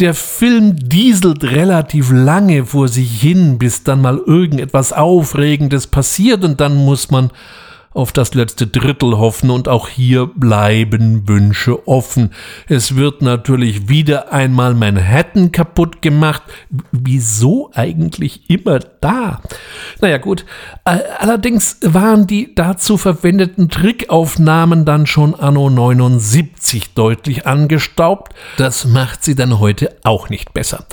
Der 0.00 0.14
Film 0.14 0.74
dieselt 0.76 1.44
relativ 1.44 2.10
lange 2.10 2.64
vor 2.64 2.88
sich 2.88 3.20
hin, 3.20 3.58
bis 3.58 3.84
dann 3.84 4.00
mal 4.00 4.18
irgendetwas 4.18 4.92
Aufregendes 4.92 5.86
passiert 5.86 6.44
und 6.44 6.60
dann 6.60 6.74
muss 6.74 7.10
man 7.10 7.30
auf 7.94 8.12
das 8.12 8.34
letzte 8.34 8.66
Drittel 8.66 9.16
hoffen 9.18 9.50
und 9.50 9.68
auch 9.68 9.88
hier 9.88 10.26
bleiben 10.26 11.28
Wünsche 11.28 11.86
offen. 11.86 12.32
Es 12.68 12.96
wird 12.96 13.22
natürlich 13.22 13.88
wieder 13.88 14.32
einmal 14.32 14.74
Manhattan 14.74 15.52
kaputt 15.52 16.02
gemacht. 16.02 16.42
Wieso 16.90 17.70
eigentlich 17.72 18.50
immer 18.50 18.80
da? 19.00 19.40
Naja 20.00 20.18
gut, 20.18 20.44
allerdings 20.84 21.78
waren 21.82 22.26
die 22.26 22.54
dazu 22.54 22.96
verwendeten 22.98 23.68
Trickaufnahmen 23.68 24.84
dann 24.84 25.06
schon 25.06 25.34
anno 25.34 25.70
79 25.70 26.94
deutlich 26.94 27.46
angestaubt. 27.46 28.34
Das 28.56 28.84
macht 28.84 29.22
sie 29.22 29.36
dann 29.36 29.60
heute 29.60 29.96
auch 30.02 30.28
nicht 30.28 30.52
besser. 30.52 30.86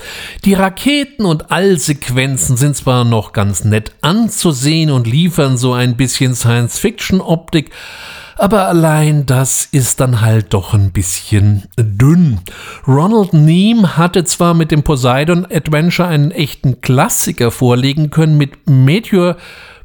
Die 0.44 0.54
Raketen 0.54 1.24
und 1.24 1.50
Allsequenzen 1.50 2.56
sind 2.56 2.76
zwar 2.76 3.04
noch 3.04 3.32
ganz 3.32 3.64
nett 3.64 3.92
anzusehen 4.02 4.90
und 4.90 5.08
liefern 5.08 5.56
so 5.56 5.72
ein 5.72 5.96
bisschen 5.96 6.36
Science 6.36 6.78
Fiction, 6.92 7.20
Fiction-Optik, 7.20 7.70
aber 8.36 8.66
allein 8.68 9.26
das 9.26 9.64
ist 9.64 10.00
dann 10.00 10.20
halt 10.20 10.52
doch 10.52 10.74
ein 10.74 10.92
bisschen 10.92 11.64
dünn. 11.78 12.40
Ronald 12.86 13.32
Neame 13.32 13.96
hatte 13.96 14.24
zwar 14.24 14.54
mit 14.54 14.70
dem 14.70 14.82
Poseidon 14.82 15.46
Adventure 15.50 16.08
einen 16.08 16.30
echten 16.30 16.80
Klassiker 16.80 17.50
vorlegen 17.50 18.10
können, 18.10 18.36
mit 18.36 18.68
Meteor 18.68 19.36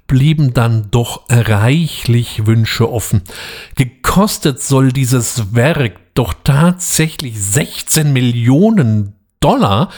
blieben 0.07 0.53
dann 0.53 0.87
doch 0.89 1.23
reichlich 1.29 2.45
Wünsche 2.45 2.91
offen. 2.91 3.23
Gekostet 3.75 4.61
soll 4.61 4.91
dieses 4.91 5.53
Werk 5.53 5.99
doch 6.13 6.33
tatsächlich 6.43 7.39
16 7.41 8.13
Millionen 8.13 9.13
Dollar. 9.39 9.89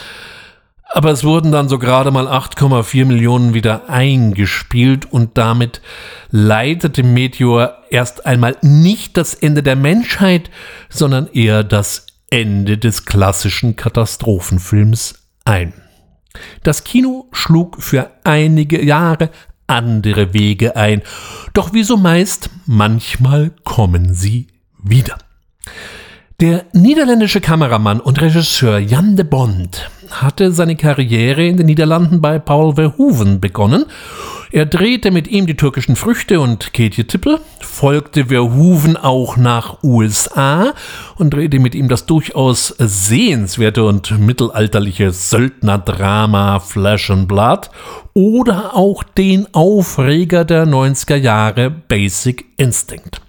Aber 0.92 1.12
es 1.12 1.24
wurden 1.24 1.52
dann 1.52 1.70
so 1.70 1.78
gerade 1.78 2.10
mal 2.10 2.28
8,4 2.28 3.06
Millionen 3.06 3.54
wieder 3.54 3.90
eingespielt 3.90 5.12
und 5.12 5.38
damit 5.38 5.82
leitete 6.32 7.04
Meteor 7.04 7.84
erst 7.92 8.26
einmal 8.26 8.58
nicht 8.62 9.16
das 9.16 9.36
Ende 9.36 9.62
der 9.62 9.76
Menschheit, 9.76 10.50
sondern 10.90 11.28
eher 11.28 11.64
das 11.64 12.08
Ende 12.32 12.78
des 12.78 13.06
klassischen 13.06 13.76
Katastrophenfilms 13.76 15.28
ein. 15.46 15.74
Das 16.64 16.84
Kino 16.84 17.28
schlug 17.32 17.82
für 17.82 18.12
einige 18.24 18.84
Jahre 18.84 19.30
andere 19.68 20.34
Wege 20.34 20.76
ein, 20.76 21.04
doch 21.54 21.74
wie 21.74 21.84
so 21.84 21.98
meist, 21.98 22.50
manchmal 22.66 23.52
kommen 23.64 24.14
sie 24.14 24.48
wieder. 24.82 25.18
Der 26.40 26.64
niederländische 26.72 27.42
Kameramann 27.42 28.00
und 28.00 28.22
Regisseur 28.22 28.80
Jan 28.80 29.18
de 29.18 29.26
Bond 29.26 29.92
hatte 30.10 30.54
seine 30.54 30.78
Karriere 30.78 31.46
in 31.46 31.58
den 31.58 31.66
Niederlanden 31.66 32.22
bei 32.22 32.40
Paul 32.40 32.76
Verhoeven 32.76 33.42
begonnen. 33.42 33.84
Er 34.50 34.66
drehte 34.66 35.12
mit 35.12 35.28
ihm 35.28 35.48
die 35.48 35.58
türkischen 35.58 35.98
Früchte 35.98 36.40
und 36.40 36.74
Katie 36.74 37.04
Tippel, 37.04 37.40
folgte 37.60 38.28
Verhoeven 38.28 38.96
auch 38.96 39.36
nach 39.36 39.84
USA 39.84 40.74
und 41.18 41.34
drehte 41.34 41.60
mit 41.60 41.76
ihm 41.76 41.90
das 41.90 42.06
durchaus 42.06 42.74
sehenswerte 42.78 43.84
und 43.84 44.18
mittelalterliche 44.18 45.12
Söldnerdrama 45.12 46.62
Flash 46.62 47.12
and 47.12 47.28
Blood 47.28 47.70
oder 48.14 48.78
auch 48.78 49.04
den 49.04 49.54
Aufreger 49.54 50.46
der 50.46 50.66
90er 50.66 51.18
Jahre 51.18 51.70
Basic 51.70 52.46
Instinct. 52.56 53.20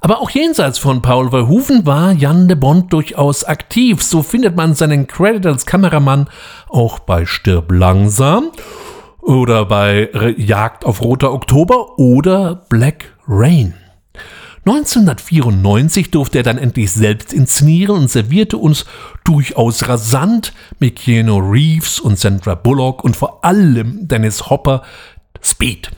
Aber 0.00 0.20
auch 0.20 0.30
jenseits 0.30 0.78
von 0.78 1.02
Paul 1.02 1.30
Verhoeven 1.30 1.84
war 1.84 2.12
Jan 2.12 2.48
de 2.48 2.56
Bond 2.56 2.92
durchaus 2.92 3.44
aktiv. 3.44 4.02
So 4.02 4.22
findet 4.22 4.56
man 4.56 4.74
seinen 4.74 5.06
Credit 5.06 5.46
als 5.46 5.66
Kameramann 5.66 6.28
auch 6.68 6.98
bei 6.98 7.26
Stirb 7.26 7.72
langsam 7.72 8.50
oder 9.20 9.64
bei 9.66 10.08
Jagd 10.36 10.84
auf 10.84 11.02
Roter 11.02 11.32
Oktober 11.32 11.98
oder 11.98 12.64
Black 12.68 13.12
Rain. 13.26 13.74
1994 14.64 16.10
durfte 16.10 16.38
er 16.38 16.44
dann 16.44 16.58
endlich 16.58 16.92
selbst 16.92 17.32
inszenieren 17.32 17.96
und 17.96 18.10
servierte 18.10 18.58
uns 18.58 18.84
durchaus 19.24 19.88
rasant 19.88 20.52
mit 20.78 20.96
Keanu 20.96 21.38
Reeves 21.38 22.00
und 22.00 22.18
Sandra 22.18 22.54
Bullock 22.54 23.02
und 23.02 23.16
vor 23.16 23.44
allem 23.44 24.06
Dennis 24.06 24.50
Hopper 24.50 24.82
Speed. 25.40 25.90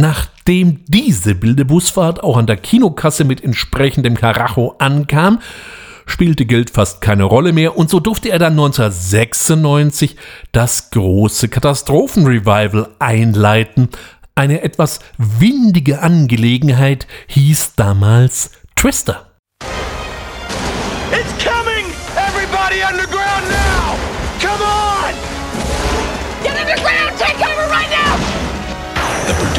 Nachdem 0.00 0.84
diese 0.86 1.42
wilde 1.42 1.64
Busfahrt 1.64 2.22
auch 2.22 2.36
an 2.36 2.46
der 2.46 2.56
Kinokasse 2.56 3.24
mit 3.24 3.42
entsprechendem 3.42 4.14
Karacho 4.14 4.76
ankam, 4.78 5.40
spielte 6.06 6.46
Geld 6.46 6.70
fast 6.70 7.00
keine 7.00 7.24
Rolle 7.24 7.52
mehr 7.52 7.76
und 7.76 7.90
so 7.90 7.98
durfte 7.98 8.30
er 8.30 8.38
dann 8.38 8.52
1996 8.52 10.14
das 10.52 10.90
große 10.90 11.48
Katastrophenrevival 11.48 12.90
einleiten. 13.00 13.88
Eine 14.36 14.62
etwas 14.62 15.00
windige 15.18 16.00
Angelegenheit 16.00 17.08
hieß 17.26 17.74
damals 17.74 18.52
Twister. 18.76 19.27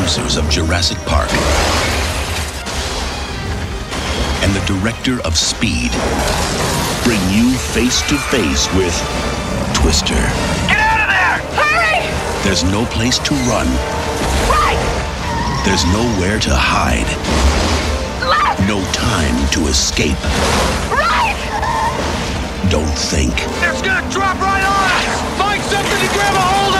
Producers 0.10 0.38
of 0.38 0.49
Jurassic 0.49 0.97
Park 1.05 1.30
and 4.41 4.51
the 4.55 4.66
director 4.66 5.22
of 5.22 5.38
Speed 5.38 5.91
bring 7.03 7.22
you 7.30 7.53
face 7.53 8.01
to 8.10 8.18
face 8.18 8.66
with 8.74 8.95
Twister. 9.76 10.16
Get 10.66 10.80
out 10.80 11.01
of 11.01 11.10
there! 11.14 11.38
Hurry! 11.62 12.43
There's 12.43 12.64
no 12.64 12.86
place 12.86 13.20
to 13.20 13.36
run. 13.45 13.68
Right! 14.49 14.82
There's 15.64 15.86
nowhere 15.93 16.39
to 16.39 16.55
hide. 16.55 17.10
Left! 18.28 18.62
No 18.68 18.82
time 18.91 19.38
to 19.51 19.68
escape. 19.70 20.18
Right! 20.89 21.38
Don't 22.72 22.97
think. 22.97 23.34
It's 23.62 23.84
gonna 23.84 24.10
drop 24.10 24.39
right 24.41 24.66
on 24.66 24.82
us! 24.89 25.38
Find 25.38 25.62
something 25.64 26.07
to 26.07 26.14
grab 26.16 26.34
a 26.34 26.41
hold 26.41 26.74
of! 26.74 26.79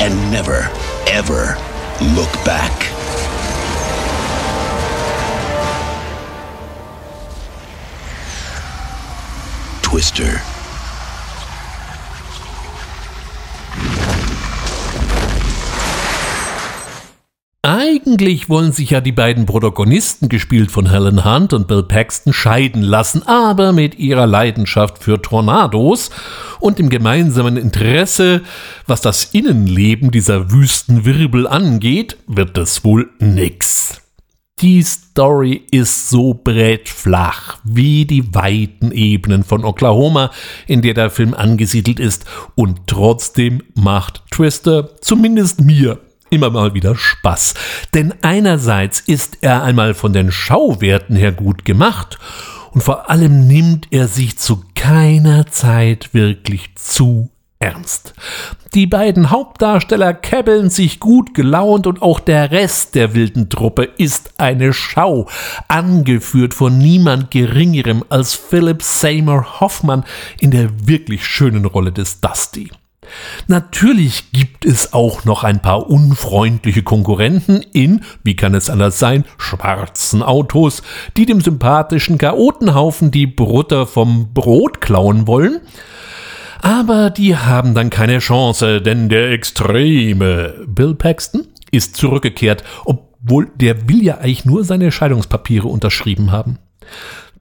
And 0.00 0.14
never, 0.30 0.70
ever 1.08 1.56
look 2.00 2.32
back. 2.44 2.72
Twister. 9.82 10.57
Eigentlich 18.08 18.48
wollen 18.48 18.72
sich 18.72 18.88
ja 18.88 19.02
die 19.02 19.12
beiden 19.12 19.44
Protagonisten, 19.44 20.30
gespielt 20.30 20.70
von 20.70 20.88
Helen 20.88 21.26
Hunt 21.26 21.52
und 21.52 21.68
Bill 21.68 21.82
Paxton, 21.82 22.32
scheiden 22.32 22.80
lassen, 22.80 23.22
aber 23.26 23.74
mit 23.74 23.98
ihrer 23.98 24.26
Leidenschaft 24.26 25.04
für 25.04 25.20
Tornados 25.20 26.08
und 26.58 26.78
dem 26.78 26.88
gemeinsamen 26.88 27.58
Interesse, 27.58 28.40
was 28.86 29.02
das 29.02 29.24
Innenleben 29.34 30.10
dieser 30.10 30.50
Wüstenwirbel 30.50 31.46
angeht, 31.46 32.16
wird 32.26 32.56
es 32.56 32.82
wohl 32.82 33.10
nix. 33.18 34.00
Die 34.62 34.82
Story 34.82 35.66
ist 35.70 36.08
so 36.08 36.32
brettflach 36.32 37.58
wie 37.62 38.06
die 38.06 38.34
weiten 38.34 38.90
Ebenen 38.90 39.44
von 39.44 39.66
Oklahoma, 39.66 40.30
in 40.66 40.80
der 40.80 40.94
der 40.94 41.10
Film 41.10 41.34
angesiedelt 41.34 42.00
ist, 42.00 42.24
und 42.54 42.86
trotzdem 42.86 43.62
macht 43.74 44.22
Twister 44.30 44.98
zumindest 45.02 45.60
mir 45.60 46.00
immer 46.30 46.50
mal 46.50 46.74
wieder 46.74 46.96
Spaß. 46.96 47.54
Denn 47.94 48.14
einerseits 48.22 49.00
ist 49.00 49.38
er 49.40 49.62
einmal 49.62 49.94
von 49.94 50.12
den 50.12 50.30
Schauwerten 50.30 51.16
her 51.16 51.32
gut 51.32 51.64
gemacht 51.64 52.18
und 52.72 52.82
vor 52.82 53.10
allem 53.10 53.46
nimmt 53.46 53.88
er 53.90 54.08
sich 54.08 54.38
zu 54.38 54.62
keiner 54.74 55.46
Zeit 55.46 56.10
wirklich 56.12 56.74
zu 56.76 57.30
ernst. 57.58 58.14
Die 58.74 58.86
beiden 58.86 59.30
Hauptdarsteller 59.30 60.14
käbbeln 60.14 60.70
sich 60.70 61.00
gut 61.00 61.34
gelaunt 61.34 61.86
und 61.86 62.02
auch 62.02 62.20
der 62.20 62.50
Rest 62.50 62.94
der 62.94 63.14
wilden 63.14 63.48
Truppe 63.48 63.84
ist 63.96 64.34
eine 64.38 64.72
Schau, 64.72 65.28
angeführt 65.66 66.54
von 66.54 66.78
niemand 66.78 67.30
Geringerem 67.30 68.04
als 68.10 68.34
Philip 68.34 68.82
Seymour 68.82 69.60
Hoffmann 69.60 70.04
in 70.40 70.50
der 70.50 70.86
wirklich 70.86 71.26
schönen 71.26 71.64
Rolle 71.64 71.92
des 71.92 72.20
Dusty. 72.20 72.70
Natürlich 73.46 74.32
gibt 74.32 74.64
es 74.64 74.92
auch 74.92 75.24
noch 75.24 75.44
ein 75.44 75.60
paar 75.60 75.88
unfreundliche 75.88 76.82
Konkurrenten 76.82 77.62
in, 77.72 78.02
wie 78.22 78.36
kann 78.36 78.54
es 78.54 78.70
anders 78.70 78.98
sein, 78.98 79.24
schwarzen 79.38 80.22
Autos, 80.22 80.82
die 81.16 81.26
dem 81.26 81.40
sympathischen 81.40 82.18
Chaotenhaufen 82.18 83.10
die 83.10 83.26
Brutter 83.26 83.86
vom 83.86 84.32
Brot 84.32 84.80
klauen 84.80 85.26
wollen. 85.26 85.60
Aber 86.60 87.10
die 87.10 87.36
haben 87.36 87.74
dann 87.74 87.90
keine 87.90 88.18
Chance, 88.18 88.82
denn 88.82 89.08
der 89.08 89.30
extreme 89.30 90.66
Bill 90.66 90.94
Paxton 90.94 91.46
ist 91.70 91.96
zurückgekehrt, 91.96 92.64
obwohl 92.84 93.50
der 93.54 93.88
will 93.88 94.02
ja 94.02 94.18
eigentlich 94.18 94.44
nur 94.44 94.64
seine 94.64 94.90
Scheidungspapiere 94.90 95.68
unterschrieben 95.68 96.32
haben. 96.32 96.58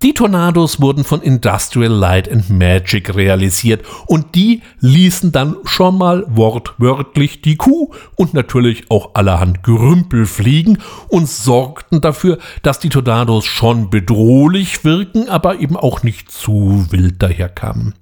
Die 0.03 0.13
Tornados 0.13 0.79
wurden 0.79 1.03
von 1.03 1.23
Industrial 1.23 1.91
Light 1.91 2.31
and 2.31 2.51
Magic 2.51 3.15
realisiert 3.15 3.83
und 4.05 4.35
die 4.35 4.61
ließen 4.79 5.31
dann 5.31 5.55
schon 5.65 5.97
mal 5.97 6.23
wortwörtlich 6.27 7.41
die 7.41 7.55
Kuh 7.55 7.91
und 8.15 8.35
natürlich 8.35 8.91
auch 8.91 9.15
allerhand 9.15 9.63
Gerümpel 9.63 10.27
fliegen 10.27 10.77
und 11.07 11.27
sorgten 11.27 11.99
dafür, 11.99 12.37
dass 12.61 12.77
die 12.77 12.89
Tornados 12.89 13.45
schon 13.45 13.89
bedrohlich 13.89 14.83
wirken, 14.85 15.29
aber 15.29 15.59
eben 15.59 15.75
auch 15.75 16.03
nicht 16.03 16.31
zu 16.31 16.85
wild 16.91 17.23
daherkamen. 17.23 17.95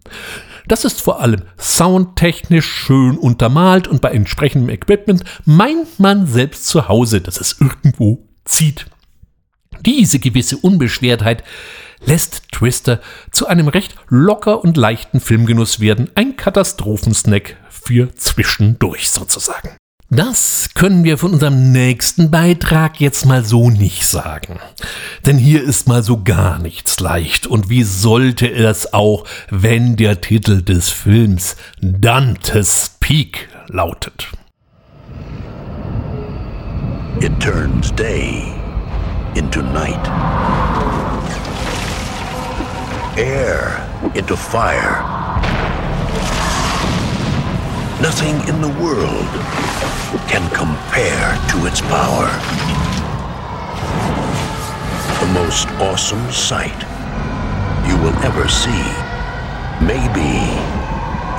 Das 0.67 0.83
ist 0.83 1.01
vor 1.01 1.21
allem 1.21 1.43
soundtechnisch 1.57 2.65
schön 2.67 3.17
untermalt 3.17 3.87
und 3.87 4.01
bei 4.01 4.11
entsprechendem 4.11 4.69
Equipment 4.69 5.23
meint 5.45 5.97
man 5.97 6.27
selbst 6.27 6.67
zu 6.67 6.89
Hause, 6.89 7.21
dass 7.21 7.39
es 7.39 7.55
irgendwo 7.61 8.27
zieht. 8.43 8.87
Diese 9.85 10.19
gewisse 10.19 10.57
Unbeschwertheit 10.57 11.43
lässt 12.05 12.51
Twister 12.51 13.01
zu 13.31 13.47
einem 13.47 13.67
recht 13.67 13.95
locker 14.09 14.63
und 14.63 14.77
leichten 14.77 15.19
Filmgenuss 15.19 15.79
werden, 15.79 16.09
ein 16.15 16.37
Katastrophensnack 16.37 17.57
für 17.69 18.13
zwischendurch 18.15 19.09
sozusagen. 19.09 19.77
Das 20.11 20.69
können 20.75 21.03
wir 21.03 21.17
von 21.17 21.33
unserem 21.33 21.71
nächsten 21.71 22.29
Beitrag 22.29 23.01
jetzt 23.01 23.25
mal 23.25 23.43
so 23.43 23.71
nicht 23.71 24.05
sagen. 24.05 24.59
Denn 25.25 25.39
hier 25.39 25.63
ist 25.63 25.87
mal 25.87 26.03
so 26.03 26.23
gar 26.23 26.59
nichts 26.59 26.99
leicht. 26.99 27.47
Und 27.47 27.69
wie 27.69 27.81
sollte 27.81 28.51
es 28.51 28.93
auch, 28.93 29.25
wenn 29.49 29.95
der 29.95 30.21
Titel 30.21 30.61
des 30.61 30.89
Films 30.89 31.57
Dantes 31.81 32.97
Peak 32.99 33.49
lautet? 33.67 34.27
It 37.19 37.39
turns 37.39 37.91
day 37.95 38.43
into 39.35 39.61
night. 39.61 40.94
Air 43.17 43.79
into 44.13 44.35
fire. 44.35 44.99
Nothing 48.01 48.35
in 48.49 48.59
the 48.59 48.67
world 48.83 49.25
can 50.27 50.43
compare 50.53 51.31
to 51.47 51.65
its 51.65 51.79
power. 51.79 52.27
The 55.21 55.31
most 55.33 55.69
awesome 55.79 56.29
sight 56.29 56.75
you 57.87 57.95
will 58.03 58.17
ever 58.21 58.49
see 58.49 58.83
may 59.79 60.03
be 60.13 60.51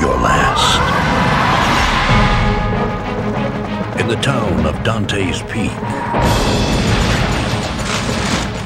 your 0.00 0.16
last. 0.16 0.80
In 4.00 4.08
the 4.08 4.16
town 4.16 4.64
of 4.64 4.82
Dante's 4.82 5.42
Peak, 5.42 5.76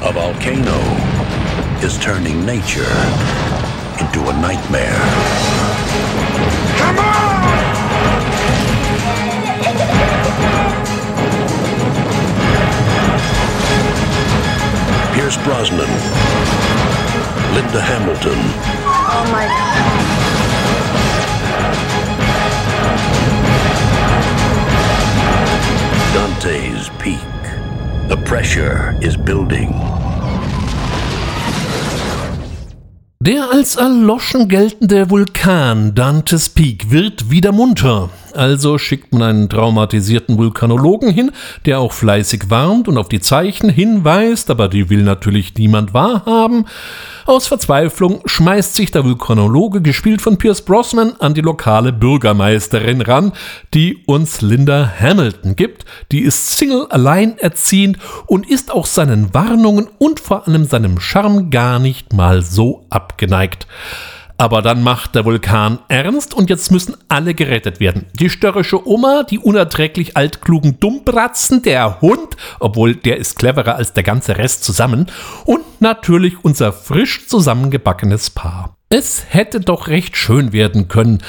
a 0.01 0.13
volcano 0.13 1.20
is 1.83 1.97
turning 1.97 2.45
nature 2.45 2.93
into 3.99 4.21
a 4.29 4.33
nightmare. 4.39 5.01
Come 6.77 6.99
on! 6.99 7.31
Pierce 15.13 15.37
Brosnan, 15.43 15.89
Linda 17.55 17.81
Hamilton. 17.81 18.39
Oh 18.85 19.27
my 19.31 19.45
God. 19.47 20.11
Dante's 26.13 26.89
Peak. 26.99 27.19
The 28.07 28.17
pressure 28.25 28.95
is 29.01 29.17
building. 29.17 30.00
Der 33.23 33.51
als 33.51 33.75
erloschen 33.75 34.47
geltende 34.47 35.11
Vulkan 35.11 35.93
Dantes 35.93 36.49
Peak 36.49 36.89
wird 36.89 37.29
wieder 37.29 37.51
munter. 37.51 38.09
Also 38.33 38.77
schickt 38.77 39.13
man 39.13 39.23
einen 39.23 39.49
traumatisierten 39.49 40.37
Vulkanologen 40.37 41.11
hin, 41.11 41.31
der 41.65 41.79
auch 41.79 41.91
fleißig 41.91 42.49
warnt 42.49 42.87
und 42.87 42.97
auf 42.97 43.09
die 43.09 43.19
Zeichen 43.19 43.69
hinweist, 43.69 44.49
aber 44.49 44.67
die 44.67 44.89
will 44.89 45.03
natürlich 45.03 45.55
niemand 45.55 45.93
wahrhaben. 45.93 46.65
Aus 47.25 47.47
Verzweiflung 47.47 48.21
schmeißt 48.25 48.75
sich 48.75 48.91
der 48.91 49.03
Vulkanologe, 49.03 49.81
gespielt 49.81 50.21
von 50.21 50.37
Pierce 50.37 50.63
Brosnan, 50.63 51.13
an 51.19 51.33
die 51.33 51.41
lokale 51.41 51.93
Bürgermeisterin 51.93 53.01
ran, 53.01 53.33
die 53.73 54.03
uns 54.05 54.41
Linda 54.41 54.91
Hamilton 54.99 55.55
gibt. 55.55 55.85
Die 56.11 56.21
ist 56.21 56.57
Single, 56.57 56.87
alleinerziehend 56.89 57.97
und 58.25 58.49
ist 58.49 58.71
auch 58.71 58.85
seinen 58.85 59.33
Warnungen 59.33 59.87
und 59.97 60.19
vor 60.19 60.47
allem 60.47 60.65
seinem 60.65 60.99
Charme 60.99 61.49
gar 61.51 61.79
nicht 61.79 62.13
mal 62.13 62.41
so 62.41 62.85
abgeneigt. 62.89 63.67
Aber 64.41 64.63
dann 64.63 64.81
macht 64.81 65.13
der 65.13 65.23
Vulkan 65.23 65.77
ernst 65.87 66.33
und 66.33 66.49
jetzt 66.49 66.71
müssen 66.71 66.97
alle 67.09 67.35
gerettet 67.35 67.79
werden. 67.79 68.07
Die 68.13 68.31
störrische 68.31 68.87
Oma, 68.87 69.21
die 69.21 69.37
unerträglich 69.37 70.17
altklugen 70.17 70.79
Dummbratzen, 70.79 71.61
der 71.61 72.01
Hund, 72.01 72.37
obwohl 72.59 72.95
der 72.95 73.17
ist 73.17 73.37
cleverer 73.37 73.75
als 73.75 73.93
der 73.93 74.01
ganze 74.01 74.39
Rest 74.39 74.63
zusammen, 74.63 75.05
und 75.45 75.61
natürlich 75.79 76.43
unser 76.43 76.73
frisch 76.73 77.27
zusammengebackenes 77.27 78.31
Paar. 78.31 78.75
Es 78.93 79.23
hätte 79.29 79.61
doch 79.61 79.87
recht 79.87 80.17
schön 80.17 80.51
werden 80.51 80.89
können, 80.89 81.19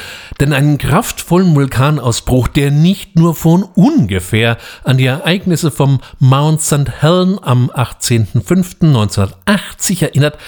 denn 0.41 0.53
einen 0.53 0.79
kraftvollen 0.79 1.55
Vulkanausbruch, 1.55 2.49
der 2.49 2.73
nicht 2.73 3.15
nur 3.15 3.37
von 3.37 3.63
ungefähr 3.63 4.59
an 4.83 4.99
die 4.99 5.07
Ereignisse 5.07 5.71
vom 5.71 6.01
Mount 6.19 6.61
St. 6.61 7.01
Helen 7.01 7.39
am 7.41 7.71
18.05.1980 7.71 10.03
erinnert, 10.03 10.39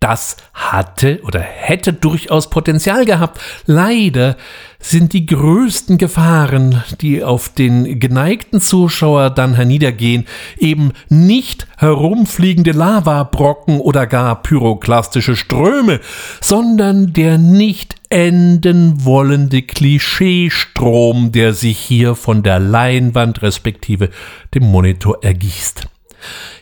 das 0.00 0.36
hatte 0.52 1.20
oder 1.24 1.40
hätte 1.40 1.92
durchaus 1.92 2.50
Potenzial 2.50 3.04
gehabt. 3.04 3.40
Leider 3.66 4.36
sind 4.78 5.12
die 5.14 5.26
größten 5.26 5.98
Gefahren, 5.98 6.84
die 7.00 7.24
auf 7.24 7.48
den 7.48 7.98
geneigten 7.98 8.60
Zuschauer 8.60 9.30
dann 9.30 9.54
herniedergehen, 9.54 10.26
eben 10.58 10.92
nicht 11.08 11.66
herumfliegende 11.78 12.72
Lavabrocken 12.72 13.80
oder 13.80 14.06
gar 14.06 14.42
pyroklastische 14.42 15.34
Ströme, 15.34 16.00
sondern 16.40 17.12
der 17.12 17.38
nicht 17.38 17.96
enden 18.08 19.04
wollende 19.04 19.62
Klischeestrom, 19.62 21.32
der 21.32 21.54
sich 21.54 21.78
hier 21.78 22.14
von 22.14 22.42
der 22.42 22.60
Leinwand 22.60 23.42
respektive 23.42 24.10
dem 24.54 24.64
Monitor 24.64 25.24
ergießt. 25.24 25.88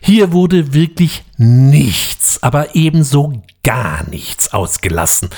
Hier 0.01 0.33
wurde 0.33 0.75
wirklich 0.75 1.23
nichts, 1.37 2.43
aber 2.43 2.75
ebenso 2.75 3.43
gar 3.63 4.09
nichts 4.09 4.53
ausgelassen, 4.53 5.31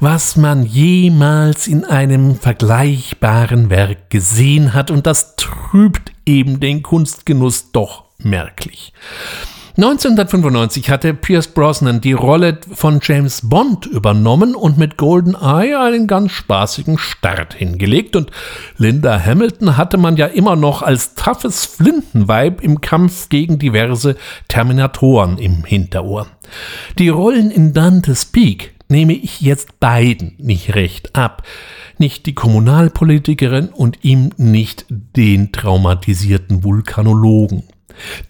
was 0.00 0.36
man 0.36 0.66
jemals 0.66 1.68
in 1.68 1.84
einem 1.84 2.34
vergleichbaren 2.34 3.70
Werk 3.70 4.10
gesehen 4.10 4.74
hat, 4.74 4.90
und 4.90 5.06
das 5.06 5.36
trübt 5.36 6.12
eben 6.26 6.60
den 6.60 6.82
Kunstgenuss 6.82 7.72
doch 7.72 8.04
merklich. 8.18 8.92
1995 9.76 10.90
hatte 10.90 11.14
Pierce 11.14 11.48
Brosnan 11.48 12.00
die 12.00 12.12
Rolle 12.12 12.58
von 12.72 13.00
James 13.02 13.48
Bond 13.48 13.86
übernommen 13.86 14.54
und 14.54 14.78
mit 14.78 14.96
GoldenEye 14.96 15.78
einen 15.78 16.06
ganz 16.06 16.32
spaßigen 16.32 16.98
Start 16.98 17.54
hingelegt. 17.54 18.16
Und 18.16 18.30
Linda 18.76 19.24
Hamilton 19.24 19.76
hatte 19.76 19.96
man 19.96 20.16
ja 20.16 20.26
immer 20.26 20.56
noch 20.56 20.82
als 20.82 21.14
toughes 21.14 21.66
Flintenweib 21.66 22.62
im 22.62 22.80
Kampf 22.80 23.28
gegen 23.28 23.58
diverse 23.58 24.16
Terminatoren 24.48 25.38
im 25.38 25.64
Hinterohr. 25.64 26.26
Die 26.98 27.08
Rollen 27.08 27.50
in 27.50 27.72
Dante's 27.72 28.26
Peak 28.26 28.74
nehme 28.88 29.12
ich 29.12 29.40
jetzt 29.40 29.78
beiden 29.78 30.34
nicht 30.38 30.74
recht 30.74 31.14
ab. 31.14 31.44
Nicht 31.98 32.26
die 32.26 32.34
Kommunalpolitikerin 32.34 33.68
und 33.68 34.04
ihm 34.04 34.30
nicht 34.36 34.86
den 34.88 35.52
traumatisierten 35.52 36.64
Vulkanologen. 36.64 37.62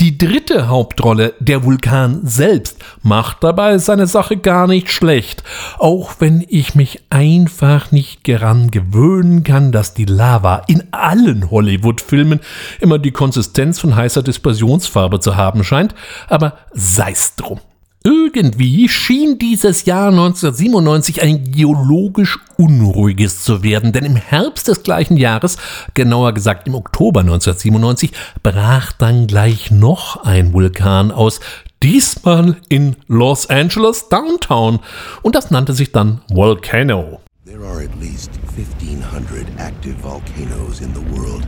Die 0.01 0.19
dritte 0.19 0.69
Hauptrolle, 0.69 1.35
der 1.41 1.65
Vulkan 1.65 2.21
selbst, 2.25 2.79
macht 3.03 3.43
dabei 3.45 3.79
seine 3.79 4.07
Sache 4.07 4.37
gar 4.37 4.67
nicht 4.67 4.91
schlecht, 4.91 5.43
auch 5.79 6.15
wenn 6.19 6.45
ich 6.49 6.75
mich 6.75 7.03
einfach 7.11 7.93
nicht 7.93 8.29
daran 8.29 8.71
gewöhnen 8.71 9.45
kann, 9.45 9.73
dass 9.73 9.95
die 9.95 10.05
Lava 10.05 10.63
in 10.67 10.85
allen 10.93 11.51
Hollywood-Filmen 11.51 12.41
immer 12.81 12.99
die 12.99 13.13
Konsistenz 13.13 13.79
von 13.79 13.97
heißer 13.97 14.23
Dispersionsfarbe 14.23 15.21
zu 15.21 15.37
haben 15.37 15.65
scheint, 15.65 15.95
aber 16.29 16.59
sei's 16.73 17.37
drum. 17.37 17.61
Irgendwie 18.03 18.89
schien 18.89 19.39
dieses 19.39 19.85
Jahr 19.85 20.09
1997 20.09 21.21
ein 21.21 21.53
geologisch 21.53 22.39
unruhiges 22.57 23.45
zu 23.45 23.63
werden, 23.63 23.93
denn 23.93 24.07
im 24.07 24.17
Herbst 24.17 24.69
des 24.69 24.83
gleichen 24.83 25.19
Jahres, 25.19 25.59
genauer 25.93 26.33
gesagt 26.33 26.67
im 26.67 26.77
Oktober 26.77 27.21
1997, 27.21 28.13
brach 28.43 28.93
dann 28.93 29.27
gleich 29.27 29.71
noch 29.71 30.25
ein 30.25 30.55
Vulkan 30.55 31.11
aus, 31.11 31.41
diesmal 31.83 32.57
in 32.71 32.97
Los 33.07 33.51
Angeles 33.51 34.09
Downtown, 34.09 34.79
und 35.21 35.35
das 35.35 35.51
nannte 35.51 35.75
sich 35.75 35.93
dann 35.93 36.23
Volcano. 36.31 37.21
There 37.45 37.67
are 37.67 37.85
at 37.85 37.95
least 38.01 38.31
1500 38.57 39.47
active 39.59 39.97
volcanoes 40.01 40.81
in 40.81 40.95
the 40.95 41.03
world 41.15 41.47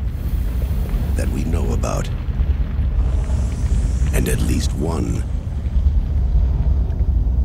that 1.17 1.29
we 1.35 1.45
know 1.45 1.73
about. 1.73 2.11
And 4.15 4.29
at 4.29 4.43
least 4.47 4.71
one 4.79 5.23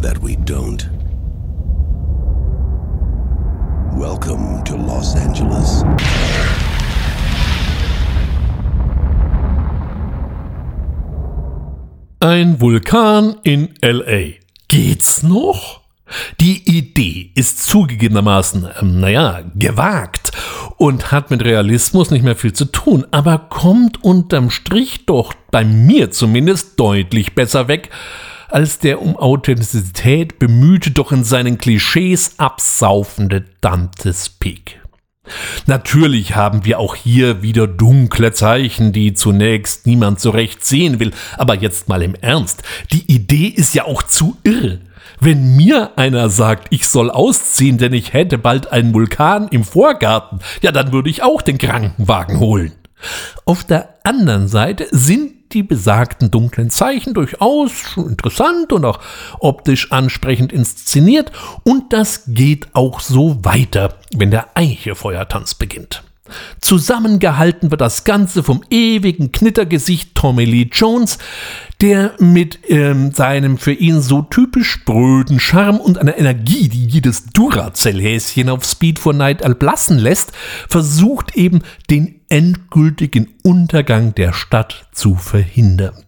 that 0.02 0.22
we 0.22 0.36
don't. 0.36 0.90
Welcome 3.98 4.64
to 4.66 4.76
Los 4.76 5.16
Angeles. 5.16 5.84
Ein 12.20 12.60
Vulkan 12.62 13.38
in 13.44 13.74
LA. 13.82 14.36
Geht's 14.68 15.24
noch? 15.24 15.82
Die 16.40 16.78
Idee 16.78 17.32
ist 17.36 17.64
zugegebenermaßen, 17.64 18.68
ähm, 18.80 19.00
naja, 19.00 19.42
gewagt 19.56 20.32
und 20.78 21.12
hat 21.12 21.32
mit 21.32 21.44
Realismus 21.44 22.12
nicht 22.12 22.24
mehr 22.24 22.36
viel 22.36 22.54
zu 22.54 22.66
tun, 22.66 23.06
aber 23.12 23.38
kommt 23.50 24.04
unterm 24.04 24.52
Strich 24.52 25.06
doch 25.06 25.34
bei 25.52 25.66
mir 25.66 26.12
zumindest 26.12 26.80
deutlich 26.80 27.36
besser 27.36 27.68
weg 27.68 27.90
als 28.50 28.80
der 28.80 29.02
um 29.02 29.18
Authentizität 29.18 30.40
bemühte, 30.40 30.92
doch 30.92 31.12
in 31.12 31.24
seinen 31.24 31.58
Klischees 31.58 32.36
absaufende 32.38 33.46
Dantes 33.62 34.30
Peak. 34.30 34.82
Natürlich 35.66 36.36
haben 36.36 36.66
wir 36.66 36.80
auch 36.80 36.96
hier 36.96 37.42
wieder 37.42 37.68
dunkle 37.68 38.32
Zeichen, 38.32 38.94
die 38.94 39.14
zunächst 39.14 39.86
niemand 39.86 40.20
so 40.20 40.30
recht 40.30 40.66
sehen 40.66 41.00
will, 41.00 41.12
aber 41.38 41.56
jetzt 41.56 41.90
mal 41.90 42.02
im 42.02 42.16
Ernst, 42.16 42.64
die 42.92 43.12
Idee 43.12 43.48
ist 43.48 43.76
ja 43.76 43.86
auch 43.86 44.04
zu 44.04 44.38
irre. 44.44 44.80
Wenn 45.20 45.56
mir 45.56 45.98
einer 45.98 46.30
sagt, 46.30 46.68
ich 46.70 46.88
soll 46.88 47.10
ausziehen, 47.10 47.78
denn 47.78 47.94
ich 47.94 48.14
hätte 48.14 48.38
bald 48.38 48.72
einen 48.72 48.94
Vulkan 48.94 49.48
im 49.50 49.64
Vorgarten, 49.64 50.40
ja, 50.62 50.72
dann 50.72 50.92
würde 50.92 51.10
ich 51.10 51.24
auch 51.24 51.42
den 51.42 51.58
Krankenwagen 51.58 52.40
holen. 52.40 52.74
Auf 53.46 53.64
der 53.64 53.96
anderen 54.04 54.48
Seite 54.48 54.88
sind 54.92 55.37
die 55.54 55.64
besagten 55.64 56.32
dunklen 56.32 56.70
Zeichen 56.70 57.14
durchaus 57.14 57.98
interessant 57.98 58.72
und 58.74 58.86
auch 58.86 59.00
optisch 59.40 59.92
ansprechend 59.92 60.52
inszeniert 60.52 61.32
und 61.64 61.94
das 61.94 62.24
geht 62.28 62.68
auch 62.74 63.00
so 63.00 63.44
weiter, 63.44 63.96
wenn 64.16 64.32
der 64.32 64.56
Eichefeuertanz 64.56 65.56
beginnt. 65.56 66.04
Zusammengehalten 66.60 67.72
wird 67.72 67.82
das 67.82 68.04
Ganze 68.04 68.44
vom 68.44 68.64
ewigen 68.70 69.32
Knittergesicht 69.32 70.16
Tommy 70.16 70.46
Lee 70.46 70.70
Jones, 70.72 71.18
der 71.82 72.14
mit 72.20 72.60
ähm, 72.70 73.12
seinem 73.12 73.58
für 73.58 73.74
ihn 73.74 74.02
so 74.02 74.24
typisch 74.24 74.70
spröden 74.70 75.40
Charme 75.40 75.80
und 75.80 75.98
einer 75.98 76.18
Energie, 76.18 76.70
die 76.70 76.86
jedes 76.86 77.28
Duracell-Häschen 77.28 78.50
auf 78.50 78.66
Speed 78.66 79.00
for 79.00 79.14
Night 79.14 79.42
erblassen 79.42 80.00
lässt, 80.00 80.32
versucht 80.68 81.36
eben 81.36 81.62
den 81.90 82.17
endgültigen 82.30 83.30
Untergang 83.44 84.16
der 84.16 84.34
Stadt 84.34 84.88
zu 84.92 85.16
verhindern. 85.16 86.04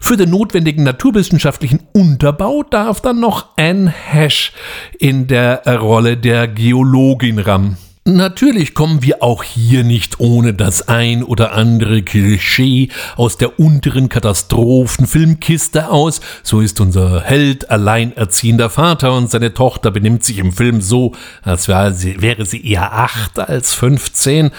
Für 0.00 0.16
den 0.16 0.30
notwendigen 0.30 0.84
naturwissenschaftlichen 0.84 1.80
Unterbau 1.92 2.62
darf 2.62 3.00
dann 3.00 3.20
noch 3.20 3.56
Anne 3.56 3.90
Hash 3.90 4.52
in 4.98 5.26
der 5.26 5.62
Rolle 5.66 6.16
der 6.16 6.48
Geologin 6.48 7.38
ran. 7.38 7.78
Natürlich 8.04 8.72
kommen 8.72 9.02
wir 9.02 9.22
auch 9.22 9.42
hier 9.42 9.84
nicht 9.84 10.18
ohne 10.18 10.54
das 10.54 10.88
ein 10.88 11.22
oder 11.22 11.52
andere 11.52 12.02
Klischee 12.02 12.88
aus 13.16 13.36
der 13.36 13.60
unteren 13.60 14.08
Katastrophenfilmkiste 14.08 15.90
aus. 15.90 16.22
So 16.42 16.62
ist 16.62 16.80
unser 16.80 17.22
Held 17.22 17.70
alleinerziehender 17.70 18.70
Vater 18.70 19.14
und 19.14 19.30
seine 19.30 19.52
Tochter 19.52 19.90
benimmt 19.90 20.24
sich 20.24 20.38
im 20.38 20.52
Film 20.52 20.80
so, 20.80 21.12
als 21.42 21.68
wäre 21.68 22.46
sie 22.46 22.66
eher 22.66 22.94
acht 22.94 23.38
als 23.38 23.74
fünfzehn 23.74 24.52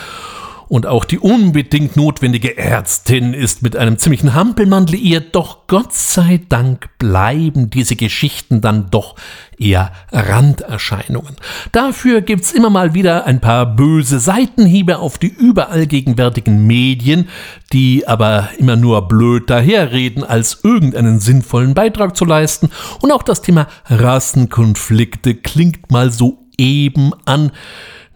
und 0.70 0.86
auch 0.86 1.04
die 1.04 1.20
unbedingt 1.20 1.98
notwendige 1.98 2.56
Ärztin 2.58 3.34
ist 3.34 3.64
mit 3.64 3.76
einem 3.76 3.98
ziemlichen 3.98 4.36
Hampelmann 4.36 4.86
liiert, 4.86 5.36
doch 5.36 5.68
Gott 5.68 5.94
sei 5.94 6.42
Dank 6.48 6.90
bleiben 7.00 7.72
diese 7.72 7.96
Geschichten 7.96 8.62
dann 8.62 8.90
doch 8.92 9.16
eher 9.58 9.92
Randerscheinungen. 10.12 11.36
Dafür 11.72 12.22
gibt's 12.22 12.52
immer 12.52 12.70
mal 12.70 12.94
wieder 12.94 13.26
ein 13.26 13.42
paar 13.42 13.66
böse 13.66 14.20
Seitenhiebe 14.20 15.00
auf 15.00 15.18
die 15.18 15.28
überall 15.28 15.88
gegenwärtigen 15.88 16.66
Medien, 16.68 17.28
die 17.74 18.08
aber 18.08 18.50
immer 18.60 18.76
nur 18.76 19.08
blöd 19.08 19.50
daherreden, 19.50 20.24
als 20.24 20.60
irgendeinen 20.64 21.20
sinnvollen 21.20 21.74
Beitrag 21.74 22.16
zu 22.16 22.26
leisten. 22.26 22.70
Und 23.02 23.12
auch 23.12 23.24
das 23.24 23.42
Thema 23.42 23.68
Rassenkonflikte 23.88 25.34
klingt 25.34 25.92
mal 25.92 26.12
so 26.12 26.46
eben 26.58 27.12
an 27.26 27.52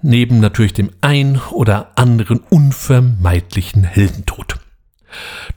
neben 0.04 0.40
natürlich 0.40 0.74
dem 0.74 0.92
ein 1.02 1.42
oder 1.52 1.92
anderen 1.96 2.42
unvermeidlichen 2.50 3.84
Heldentod. 3.84 4.60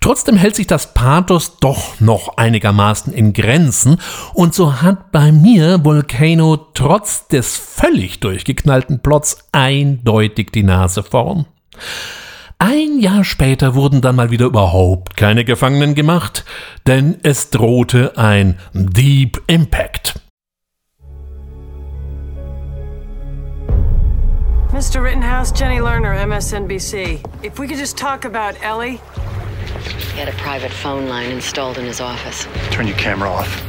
Trotzdem 0.01 0.37
hält 0.37 0.57
sich 0.57 0.67
das 0.67 0.93
Pathos 0.95 1.59
doch 1.59 2.01
noch 2.01 2.37
einigermaßen 2.37 3.13
in 3.13 3.33
Grenzen 3.33 3.99
und 4.35 4.55
so 4.55 4.83
hat 4.83 5.11
bei 5.13 5.33
mir 5.33 5.85
Volcano 5.85 6.57
trotz 6.75 7.29
des 7.29 7.57
völlig 7.57 8.21
durchgeknallten 8.21 9.01
Plots 9.01 9.39
eindeutig 9.53 10.51
die 10.53 10.63
Nase 10.63 11.03
vorn. 11.03 11.47
Ein 12.59 13.01
Jahr 13.01 13.25
später 13.25 13.75
wurden 13.75 14.01
dann 14.01 14.17
mal 14.17 14.31
wieder 14.31 14.47
überhaupt 14.47 15.17
keine 15.17 15.45
Gefangenen 15.45 15.95
gemacht, 15.95 16.45
denn 16.87 17.19
es 17.23 17.51
drohte 17.51 18.17
ein 18.17 18.59
Deep 18.73 19.43
Impact. 19.47 20.21
Mr. 24.77 25.03
Rittenhouse, 25.03 25.53
Jenny 25.53 25.77
Lerner, 25.77 26.15
MSNBC. 26.19 27.25
If 27.43 27.59
we 27.59 27.67
could 27.67 27.79
just 27.79 27.97
talk 27.97 28.27
about 28.27 28.63
Ellie. 28.63 29.01
He 30.13 30.19
had 30.19 30.29
a 30.29 30.33
private 30.33 30.71
phone 30.71 31.09
line 31.09 31.31
installed 31.31 31.79
in 31.79 31.87
his 31.87 31.99
office. 31.99 32.47
Turn 32.73 32.87
your 32.87 32.99
camera 32.99 33.31
off. 33.31 33.65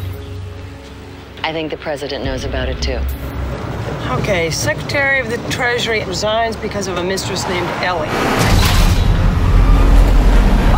I 1.43 1.53
think 1.53 1.71
the 1.71 1.77
president 1.77 2.25
knows 2.25 2.43
about 2.43 2.67
it 2.67 2.81
too. 2.81 2.99
Okay, 4.19 4.51
Secretary 4.51 5.21
of 5.21 5.29
the 5.29 5.37
Treasury 5.49 6.03
resigns 6.03 6.57
because 6.57 6.89
of 6.89 6.97
a 6.97 7.03
mistress 7.05 7.47
named 7.47 7.69
Ellie. 7.81 8.09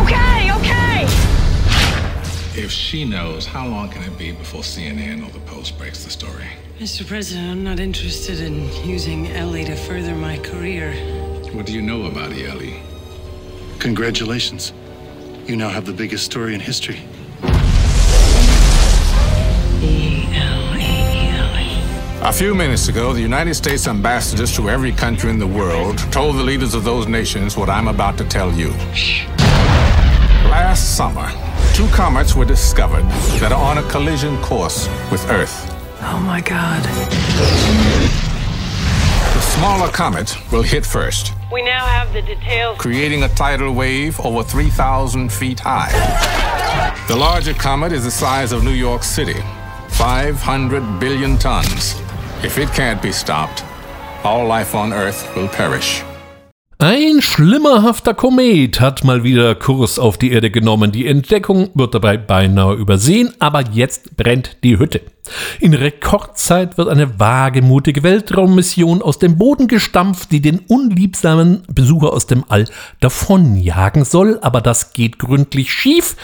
Okay, 0.04 0.52
okay! 0.52 1.02
If 2.54 2.70
she 2.70 3.04
knows, 3.04 3.46
how 3.46 3.66
long 3.66 3.88
can 3.88 4.04
it 4.04 4.16
be 4.16 4.30
before 4.30 4.60
CNN 4.60 5.26
or 5.26 5.32
the 5.32 5.40
Post 5.40 5.76
breaks 5.76 6.04
the 6.04 6.10
story? 6.10 6.46
Mr. 6.80 7.06
President, 7.06 7.50
I'm 7.50 7.62
not 7.62 7.78
interested 7.78 8.40
in 8.40 8.66
using 8.88 9.26
Ellie 9.32 9.64
to 9.66 9.76
further 9.76 10.14
my 10.14 10.38
career. 10.38 10.94
What 11.52 11.66
do 11.66 11.74
you 11.74 11.82
know 11.82 12.06
about 12.06 12.32
Ellie? 12.32 12.80
Congratulations. 13.78 14.72
You 15.44 15.56
now 15.56 15.68
have 15.68 15.84
the 15.84 15.92
biggest 15.92 16.24
story 16.24 16.54
in 16.54 16.60
history. 16.60 17.02
A 22.22 22.32
few 22.32 22.54
minutes 22.54 22.88
ago, 22.88 23.12
the 23.12 23.20
United 23.20 23.56
States 23.56 23.86
ambassadors 23.86 24.56
to 24.56 24.70
every 24.70 24.92
country 24.92 25.28
in 25.28 25.38
the 25.38 25.46
world 25.46 25.98
told 26.10 26.36
the 26.36 26.42
leaders 26.42 26.72
of 26.72 26.82
those 26.82 27.06
nations 27.06 27.58
what 27.58 27.68
I'm 27.68 27.88
about 27.88 28.16
to 28.16 28.24
tell 28.24 28.50
you. 28.54 28.70
Last 30.48 30.96
summer, 30.96 31.30
two 31.74 31.88
comets 31.88 32.34
were 32.34 32.46
discovered 32.46 33.04
that 33.38 33.52
are 33.52 33.62
on 33.62 33.76
a 33.76 33.90
collision 33.90 34.38
course 34.38 34.88
with 35.12 35.28
Earth. 35.28 35.76
Oh 36.02 36.20
my 36.24 36.40
god. 36.40 36.82
The 39.34 39.40
smaller 39.40 39.88
comet 39.90 40.36
will 40.50 40.62
hit 40.62 40.84
first, 40.86 41.34
We 41.52 41.62
now 41.62 41.84
have 41.86 42.12
the 42.12 42.22
details. 42.22 42.78
creating 42.78 43.22
a 43.24 43.28
tidal 43.28 43.72
wave 43.74 44.18
over 44.20 44.42
3,000 44.42 45.30
feet 45.30 45.60
high. 45.60 45.92
The 47.08 47.16
larger 47.16 47.54
comet 47.54 47.92
is 47.92 48.04
the 48.04 48.10
size 48.10 48.52
of 48.52 48.64
New 48.64 48.70
York 48.88 49.02
City, 49.02 49.40
500 49.88 50.98
billion 51.00 51.36
tons. 51.38 51.94
If 52.42 52.56
it 52.58 52.68
can't 52.72 53.02
be 53.02 53.12
stopped, 53.12 53.64
all 54.24 54.46
life 54.46 54.74
on 54.74 54.92
Earth 54.92 55.34
will 55.36 55.48
perish. 55.48 56.02
Ein 56.82 57.20
schlimmerhafter 57.20 58.14
Komet 58.14 58.80
hat 58.80 59.04
mal 59.04 59.22
wieder 59.22 59.54
Kurs 59.54 59.98
auf 59.98 60.16
die 60.16 60.32
Erde 60.32 60.50
genommen. 60.50 60.92
Die 60.92 61.06
Entdeckung 61.06 61.68
wird 61.74 61.94
dabei 61.94 62.16
beinahe 62.16 62.72
übersehen, 62.72 63.34
aber 63.38 63.70
jetzt 63.70 64.16
brennt 64.16 64.56
die 64.64 64.78
Hütte. 64.78 65.02
In 65.60 65.74
Rekordzeit 65.74 66.78
wird 66.78 66.88
eine 66.88 67.20
wagemutige 67.20 68.02
Weltraummission 68.02 69.02
aus 69.02 69.18
dem 69.18 69.36
Boden 69.36 69.68
gestampft, 69.68 70.32
die 70.32 70.40
den 70.40 70.60
unliebsamen 70.60 71.64
Besucher 71.70 72.14
aus 72.14 72.26
dem 72.26 72.44
All 72.48 72.64
davonjagen 73.00 74.06
soll, 74.06 74.38
aber 74.40 74.62
das 74.62 74.94
geht 74.94 75.18
gründlich 75.18 75.70
schief. 75.74 76.16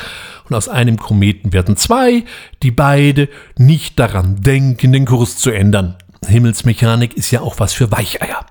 Und 0.48 0.56
aus 0.56 0.70
einem 0.70 0.96
Kometen 0.96 1.52
werden 1.52 1.76
zwei, 1.76 2.24
die 2.62 2.70
beide 2.70 3.28
nicht 3.58 3.98
daran 3.98 4.40
denken, 4.40 4.94
den 4.94 5.04
Kurs 5.04 5.36
zu 5.36 5.50
ändern. 5.50 5.96
Himmelsmechanik 6.26 7.14
ist 7.14 7.30
ja 7.30 7.42
auch 7.42 7.56
was 7.58 7.74
für 7.74 7.92
Weicheier. 7.92 8.46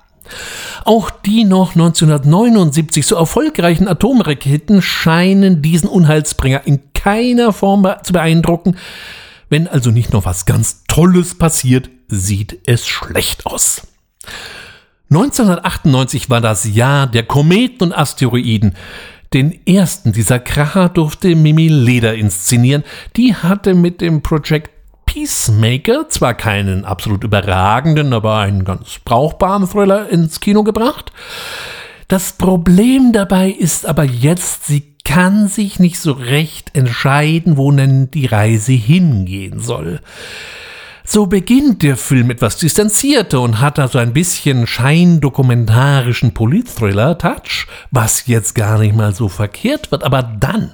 Auch 0.84 1.09
die 1.09 1.43
noch 1.43 1.71
1979 1.71 3.05
so 3.05 3.15
erfolgreichen 3.15 3.88
Atomraketen 3.88 4.82
scheinen 4.82 5.61
diesen 5.61 5.89
Unheilsbringer 5.89 6.65
in 6.65 6.82
keiner 6.93 7.53
Form 7.53 7.88
zu 8.03 8.13
beeindrucken. 8.13 8.78
Wenn 9.49 9.67
also 9.67 9.91
nicht 9.91 10.13
noch 10.13 10.26
was 10.26 10.45
ganz 10.45 10.84
Tolles 10.88 11.36
passiert, 11.38 11.89
sieht 12.07 12.59
es 12.65 12.88
schlecht 12.88 13.45
aus. 13.45 13.88
1998 15.11 16.30
war 16.30 16.41
das 16.41 16.65
Jahr 16.65 17.07
der 17.07 17.23
Kometen 17.23 17.84
und 17.84 17.93
Asteroiden. 17.93 18.73
Den 19.34 19.65
ersten 19.67 20.13
dieser 20.13 20.39
Kracher 20.39 20.89
durfte 20.89 21.36
Mimi 21.36 21.67
Leder 21.67 22.15
inszenieren. 22.15 22.84
Die 23.15 23.36
hatte 23.36 23.76
mit 23.76 24.01
dem 24.01 24.21
Project 24.21 24.74
Peacemaker 25.06 26.10
zwar 26.10 26.34
keinen 26.34 26.86
absolut 26.86 27.24
überragenden, 27.24 28.14
aber 28.14 28.38
einen 28.39 28.66
ganz 28.66 28.99
brauchbaren 29.03 29.68
Thriller 29.68 30.10
ins 30.10 30.39
Kino 30.39 30.64
gebracht. 30.64 31.12
Das 32.08 32.34
Problem 32.34 33.12
dabei 33.14 33.49
ist 33.49 33.86
aber 33.86 34.03
jetzt, 34.03 34.68
sie 34.68 34.95
kann 35.03 35.47
sich 35.47 35.80
nicht 35.80 35.99
so 35.99 36.12
recht 36.12 36.76
entscheiden, 36.76 37.58
wo 37.58 37.72
denn 37.72 38.12
die 38.12 38.26
Reise 38.26 38.74
hingehen 38.74 39.60
soll. 39.60 40.01
So 41.08 41.28
beginnt 41.28 41.84
der 41.84 41.97
Film 41.97 42.32
etwas 42.32 42.58
distanzierter 42.58 43.39
und 43.41 43.62
hat 43.62 43.78
da 43.78 43.88
so 43.88 43.99
ein 43.99 44.14
bisschen 44.14 44.66
scheindokumentarischen 44.66 46.34
Politthriller-Touch, 46.34 47.68
was 47.91 48.26
jetzt 48.26 48.56
gar 48.56 48.80
nicht 48.80 48.95
mal 48.95 49.14
so 49.14 49.30
verkehrt 49.30 49.91
wird, 49.91 50.03
aber 50.03 50.24
dann 50.24 50.72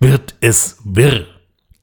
wird 0.00 0.34
es 0.40 0.78
wirr. 0.84 1.26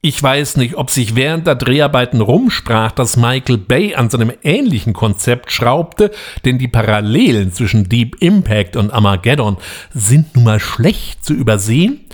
Ich 0.00 0.22
weiß 0.22 0.58
nicht, 0.58 0.76
ob 0.76 0.90
sich 0.90 1.16
während 1.16 1.48
der 1.48 1.56
Dreharbeiten 1.56 2.20
rumsprach, 2.20 2.92
dass 2.92 3.16
Michael 3.16 3.58
Bay 3.58 3.96
an 3.96 4.10
seinem 4.10 4.32
ähnlichen 4.44 4.92
Konzept 4.92 5.50
schraubte, 5.50 6.12
denn 6.44 6.56
die 6.56 6.68
Parallelen 6.68 7.52
zwischen 7.52 7.88
Deep 7.88 8.16
Impact 8.20 8.76
und 8.76 8.92
Armageddon 8.92 9.56
sind 9.92 10.36
nun 10.36 10.44
mal 10.44 10.60
schlecht 10.60 11.24
zu 11.24 11.34
übersehen. 11.34 12.06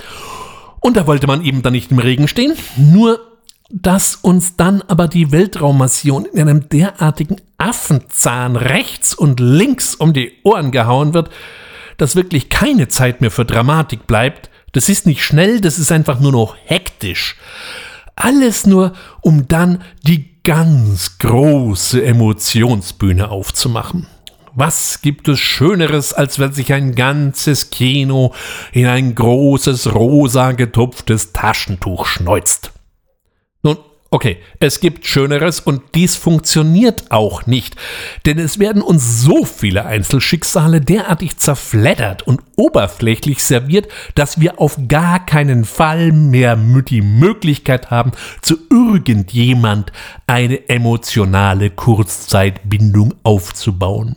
Und 0.80 0.96
da 0.96 1.06
wollte 1.06 1.26
man 1.26 1.44
eben 1.44 1.60
dann 1.60 1.74
nicht 1.74 1.90
im 1.90 1.98
Regen 1.98 2.26
stehen. 2.26 2.54
Nur, 2.78 3.20
dass 3.68 4.16
uns 4.16 4.56
dann 4.56 4.80
aber 4.88 5.06
die 5.06 5.30
Weltraummission 5.30 6.24
in 6.24 6.40
einem 6.40 6.70
derartigen 6.70 7.36
Affenzahn 7.58 8.56
rechts 8.56 9.14
und 9.14 9.40
links 9.40 9.94
um 9.94 10.14
die 10.14 10.32
Ohren 10.42 10.70
gehauen 10.70 11.12
wird, 11.12 11.28
dass 11.98 12.16
wirklich 12.16 12.48
keine 12.48 12.88
Zeit 12.88 13.20
mehr 13.20 13.30
für 13.30 13.44
Dramatik 13.44 14.06
bleibt, 14.06 14.48
das 14.74 14.88
ist 14.88 15.06
nicht 15.06 15.24
schnell, 15.24 15.60
das 15.60 15.78
ist 15.78 15.90
einfach 15.90 16.20
nur 16.20 16.32
noch 16.32 16.56
hektisch. 16.66 17.36
Alles 18.16 18.66
nur, 18.66 18.92
um 19.22 19.48
dann 19.48 19.82
die 20.02 20.34
ganz 20.42 21.18
große 21.18 22.04
Emotionsbühne 22.04 23.30
aufzumachen. 23.30 24.06
Was 24.52 25.00
gibt 25.00 25.26
es 25.28 25.40
Schöneres, 25.40 26.12
als 26.12 26.38
wenn 26.38 26.52
sich 26.52 26.72
ein 26.72 26.94
ganzes 26.94 27.70
Kino 27.70 28.34
in 28.72 28.86
ein 28.86 29.14
großes, 29.14 29.94
rosa 29.94 30.52
getupftes 30.52 31.32
Taschentuch 31.32 32.06
schneuzt? 32.06 32.73
Okay, 34.14 34.36
es 34.60 34.78
gibt 34.78 35.06
Schöneres 35.06 35.58
und 35.58 35.82
dies 35.96 36.14
funktioniert 36.14 37.10
auch 37.10 37.46
nicht, 37.46 37.74
denn 38.26 38.38
es 38.38 38.60
werden 38.60 38.80
uns 38.80 39.22
so 39.22 39.44
viele 39.44 39.86
Einzelschicksale 39.86 40.80
derartig 40.80 41.38
zerfleddert 41.38 42.22
und 42.22 42.40
oberflächlich 42.54 43.42
serviert, 43.42 43.88
dass 44.14 44.38
wir 44.38 44.60
auf 44.60 44.78
gar 44.86 45.26
keinen 45.26 45.64
Fall 45.64 46.12
mehr 46.12 46.54
die 46.54 47.02
Möglichkeit 47.02 47.90
haben, 47.90 48.12
zu 48.40 48.56
irgendjemand 48.70 49.90
eine 50.28 50.68
emotionale 50.68 51.70
Kurzzeitbindung 51.70 53.14
aufzubauen. 53.24 54.14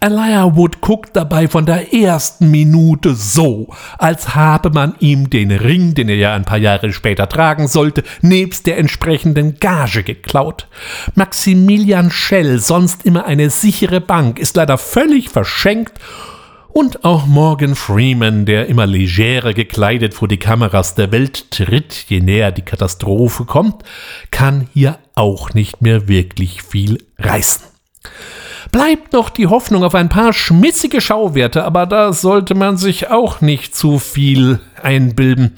Elijah 0.00 0.56
Wood 0.56 0.80
guckt 0.80 1.16
dabei 1.16 1.48
von 1.48 1.66
der 1.66 1.92
ersten 1.92 2.50
Minute 2.50 3.14
so, 3.14 3.68
als 3.98 4.34
habe 4.34 4.70
man 4.70 4.94
ihm 5.00 5.30
den 5.30 5.50
Ring, 5.50 5.94
den 5.94 6.08
er 6.08 6.16
ja 6.16 6.34
ein 6.34 6.44
paar 6.44 6.58
Jahre 6.58 6.92
später 6.92 7.28
tragen 7.28 7.68
sollte, 7.68 8.02
nebst 8.20 8.66
der 8.66 8.78
entsprechenden 8.78 9.58
Gage 9.58 10.02
geklaut. 10.02 10.68
Maximilian 11.14 12.10
Schell, 12.10 12.58
sonst 12.58 13.04
immer 13.04 13.26
eine 13.26 13.50
sichere 13.50 14.00
Bank, 14.00 14.38
ist 14.38 14.56
leider 14.56 14.78
völlig 14.78 15.30
verschenkt 15.30 15.98
und 16.72 17.04
auch 17.04 17.26
Morgan 17.26 17.74
Freeman, 17.74 18.46
der 18.46 18.66
immer 18.66 18.86
legerer 18.86 19.54
gekleidet 19.54 20.14
vor 20.14 20.28
die 20.28 20.38
Kameras 20.38 20.94
der 20.94 21.10
Welt 21.10 21.50
tritt, 21.50 22.04
je 22.08 22.20
näher 22.20 22.52
die 22.52 22.62
Katastrophe 22.62 23.44
kommt, 23.44 23.82
kann 24.30 24.68
hier 24.72 24.98
auch 25.14 25.52
nicht 25.52 25.82
mehr 25.82 26.08
wirklich 26.08 26.62
viel 26.62 27.04
reißen. 27.18 27.64
Bleibt 28.72 29.12
noch 29.12 29.30
die 29.30 29.48
Hoffnung 29.48 29.82
auf 29.82 29.94
ein 29.94 30.08
paar 30.08 30.32
schmissige 30.32 31.00
Schauwerte, 31.00 31.64
aber 31.64 31.86
da 31.86 32.12
sollte 32.12 32.54
man 32.54 32.76
sich 32.76 33.10
auch 33.10 33.40
nicht 33.40 33.74
zu 33.74 33.98
viel 33.98 34.60
einbilden. 34.80 35.56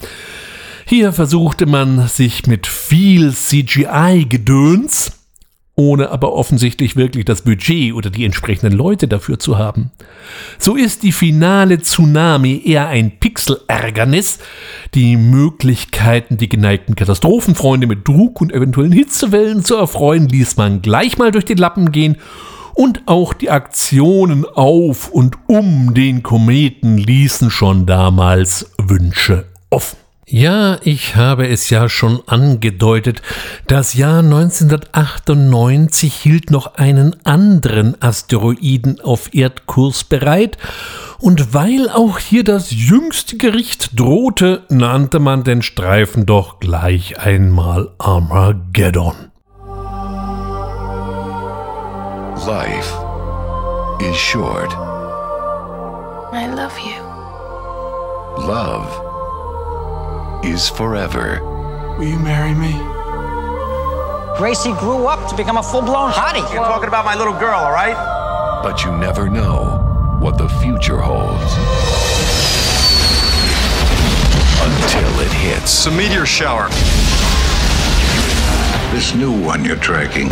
Hier 0.85 1.13
versuchte 1.13 1.65
man 1.65 2.07
sich 2.07 2.47
mit 2.47 2.65
viel 2.65 3.33
CGI-Gedöns, 3.33 5.11
ohne 5.75 6.09
aber 6.09 6.33
offensichtlich 6.33 6.95
wirklich 6.95 7.25
das 7.25 7.43
Budget 7.43 7.93
oder 7.93 8.09
die 8.09 8.25
entsprechenden 8.25 8.73
Leute 8.73 9.07
dafür 9.07 9.39
zu 9.39 9.57
haben. 9.57 9.91
So 10.57 10.75
ist 10.75 11.03
die 11.03 11.11
finale 11.11 11.79
Tsunami 11.79 12.61
eher 12.65 12.87
ein 12.87 13.19
Pixel-Ärgernis. 13.19 14.39
Die 14.93 15.17
Möglichkeiten, 15.17 16.37
die 16.37 16.49
geneigten 16.49 16.95
Katastrophenfreunde 16.95 17.87
mit 17.87 18.07
Druck 18.07 18.41
und 18.41 18.51
eventuellen 18.51 18.91
Hitzewellen 18.91 19.63
zu 19.63 19.75
erfreuen, 19.75 20.27
ließ 20.29 20.57
man 20.57 20.81
gleich 20.81 21.17
mal 21.17 21.31
durch 21.31 21.45
die 21.45 21.55
Lappen 21.55 21.91
gehen 21.91 22.17
und 22.73 23.03
auch 23.05 23.33
die 23.33 23.49
Aktionen 23.49 24.45
auf 24.45 25.09
und 25.09 25.37
um 25.47 25.93
den 25.93 26.23
Kometen 26.23 26.97
ließen 26.97 27.49
schon 27.51 27.85
damals 27.85 28.71
Wünsche 28.77 29.45
offen. 29.69 29.97
Ja, 30.25 30.79
ich 30.83 31.15
habe 31.15 31.47
es 31.47 31.69
ja 31.69 31.89
schon 31.89 32.21
angedeutet. 32.27 33.21
Das 33.67 33.93
Jahr 33.93 34.19
1998 34.19 36.13
hielt 36.13 36.49
noch 36.49 36.75
einen 36.75 37.15
anderen 37.25 38.01
Asteroiden 38.01 39.01
auf 39.01 39.33
Erdkurs 39.33 40.05
bereit, 40.05 40.57
und 41.19 41.53
weil 41.53 41.89
auch 41.89 42.19
hier 42.19 42.43
das 42.43 42.71
jüngste 42.71 43.37
Gericht 43.37 43.99
drohte, 43.99 44.63
nannte 44.69 45.19
man 45.19 45.43
den 45.43 45.61
Streifen 45.61 46.25
doch 46.25 46.59
gleich 46.59 47.19
einmal 47.19 47.91
Armageddon. 47.97 49.32
Life 52.47 52.91
is 54.01 54.17
short. 54.17 54.69
I 56.33 56.53
love 56.53 56.77
you. 56.77 56.99
Love 58.45 58.85
is 60.43 60.67
forever. 60.67 61.39
Will 61.97 62.03
you 62.05 62.19
marry 62.19 62.53
me? 62.53 62.73
Gracie 64.37 64.73
grew 64.73 65.05
up 65.05 65.29
to 65.29 65.37
become 65.37 65.55
a 65.55 65.63
full-blown 65.63 66.11
hottie. 66.11 66.43
You're 66.53 66.65
talking 66.65 66.89
about 66.89 67.05
my 67.05 67.15
little 67.15 67.33
girl, 67.33 67.59
all 67.59 67.71
right? 67.71 67.95
But 68.61 68.83
you 68.83 68.91
never 68.91 69.29
know 69.29 70.17
what 70.19 70.37
the 70.37 70.49
future 70.49 70.99
holds. 70.99 71.53
Until 74.59 75.19
it 75.21 75.31
hits. 75.31 75.63
It's 75.63 75.85
a 75.85 75.91
meteor 75.91 76.25
shower. 76.25 76.67
This 78.93 79.15
new 79.15 79.31
one 79.31 79.63
you're 79.63 79.77
tracking. 79.77 80.29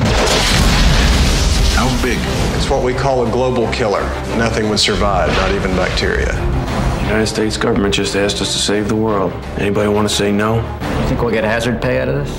How 1.75 1.89
big? 2.03 2.17
It's 2.55 2.69
what 2.69 2.83
we 2.83 2.93
call 2.93 3.25
a 3.25 3.31
global 3.31 3.67
killer. 3.71 4.03
Nothing 4.37 4.69
would 4.69 4.79
survive, 4.79 5.29
not 5.37 5.51
even 5.51 5.75
bacteria. 5.75 6.33
The 6.33 7.07
United 7.07 7.27
States 7.27 7.57
government 7.57 7.93
just 7.93 8.15
asked 8.15 8.41
us 8.41 8.53
to 8.53 8.59
save 8.59 8.87
the 8.87 8.95
world. 8.95 9.33
Anybody 9.57 9.89
want 9.89 10.07
to 10.07 10.13
say 10.13 10.31
no? 10.31 10.55
You 10.55 11.07
think 11.07 11.21
we'll 11.21 11.31
get 11.31 11.43
hazard 11.43 11.81
pay 11.81 12.01
out 12.01 12.09
of 12.09 12.25
this? 12.25 12.31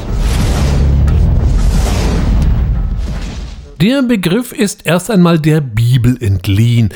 Der 3.80 4.02
Begriff 4.02 4.52
ist 4.52 4.86
erst 4.86 5.10
einmal 5.10 5.40
der 5.40 5.60
Bibel 5.60 6.16
entliehen. 6.22 6.90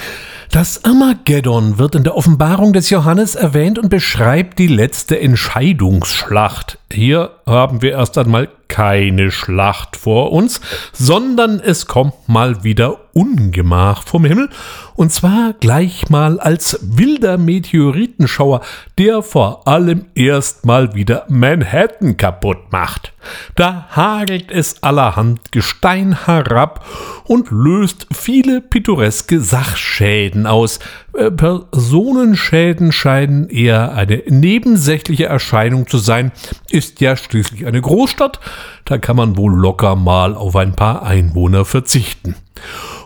Das 0.53 0.84
Armageddon 0.84 1.78
wird 1.78 1.97
in 1.97 2.05
der 2.05 2.16
Offenbarung 2.16 2.72
des 2.72 2.91
Johannes 2.91 3.34
erwähnt 3.34 3.78
und 3.78 3.89
beschreibt 3.89 4.59
die 4.61 4.68
letzte 4.68 5.20
Entscheidungsschlacht. 5.20 6.78
Hier 6.93 7.36
haben 7.47 7.81
wir 7.81 7.93
erst 7.93 8.19
einmal 8.19 8.49
keine 8.69 9.31
Schlacht 9.31 9.97
vor 9.97 10.33
uns, 10.33 10.61
sondern 10.93 11.61
es 11.61 11.87
kommt 11.87 12.29
mal 12.29 12.65
wieder 12.65 12.99
Ungemach 13.13 14.03
vom 14.03 14.25
Himmel, 14.25 14.51
und 14.95 15.13
zwar 15.13 15.55
gleich 15.55 16.11
mal 16.11 16.41
als 16.41 16.79
wilder 16.83 17.39
Meteoritenschauer, 17.39 18.61
der 18.99 19.23
vor 19.23 19.69
allem 19.69 20.07
erstmal 20.15 20.95
wieder 20.95 21.25
Manhattan 21.29 22.17
kaputt 22.17 22.73
macht. 22.73 23.13
Da 23.55 23.87
hagelt 23.91 24.51
es 24.51 24.83
allerhand 24.83 25.53
Gestein 25.53 26.27
herab 26.27 26.85
und 27.25 27.51
löst 27.51 28.07
viele 28.13 28.61
pittoreske 28.61 29.41
Sachschäden 29.41 30.47
aus. 30.47 30.79
Äh, 31.17 31.31
Personenschäden 31.31 32.93
scheinen 32.93 33.49
eher 33.49 33.95
eine 33.95 34.23
nebensächliche 34.29 35.27
Erscheinung 35.27 35.87
zu 35.87 35.99
sein, 35.99 36.33
ist 36.71 37.01
ja 37.01 37.17
schließlich 37.17 37.67
eine 37.67 37.81
Großstadt, 37.81 38.41
da 38.85 38.99
kann 38.99 39.17
man 39.17 39.37
wohl 39.37 39.55
locker 39.55 39.97
mal 39.97 40.35
auf 40.35 40.57
ein 40.57 40.75
paar 40.75 41.03
Einwohner 41.05 41.64
verzichten. 41.64 42.35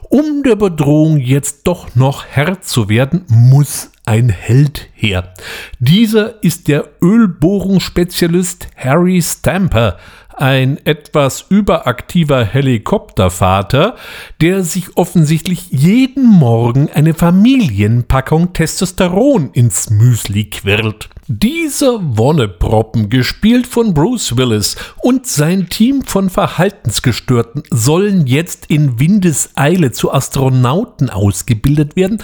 Um 0.09 0.43
der 0.43 0.57
Bedrohung 0.57 1.19
jetzt 1.19 1.69
doch 1.69 1.95
noch 1.95 2.25
Herr 2.27 2.61
zu 2.63 2.89
werden, 2.89 3.25
muss 3.29 3.93
ein 4.07 4.29
Held 4.29 4.89
her. 4.93 5.33
Dieser 5.79 6.43
ist 6.43 6.67
der 6.67 6.89
Ölbohrungsspezialist 7.01 8.67
Harry 8.77 9.23
Stamper, 9.23 9.99
ein 10.41 10.85
etwas 10.87 11.45
überaktiver 11.49 12.45
Helikoptervater, 12.45 13.97
der 14.41 14.65
sich 14.65 14.97
offensichtlich 14.97 15.71
jeden 15.71 16.27
Morgen 16.27 16.89
eine 16.93 17.15
Familienpackung 17.15 18.53
Testosteron 18.53 19.51
ins 19.53 19.91
Müsli 19.91 20.51
quirlt. 20.51 21.11
Dieser 21.29 22.01
Wonneproppen, 22.03 23.09
gespielt 23.09 23.67
von 23.67 23.95
Bruce 23.95 24.37
Willis 24.37 24.77
und 24.99 25.27
sein 25.27 25.69
Team 25.69 26.03
von 26.03 26.31
Verhaltensgestörten, 26.31 27.63
sollen 27.71 28.27
jetzt 28.27 28.67
in 28.67 28.99
Windeseile 28.99 29.93
zu 29.93 30.13
Astronauten 30.13 31.11
ausgebildet 31.11 31.95
werden, 31.95 32.23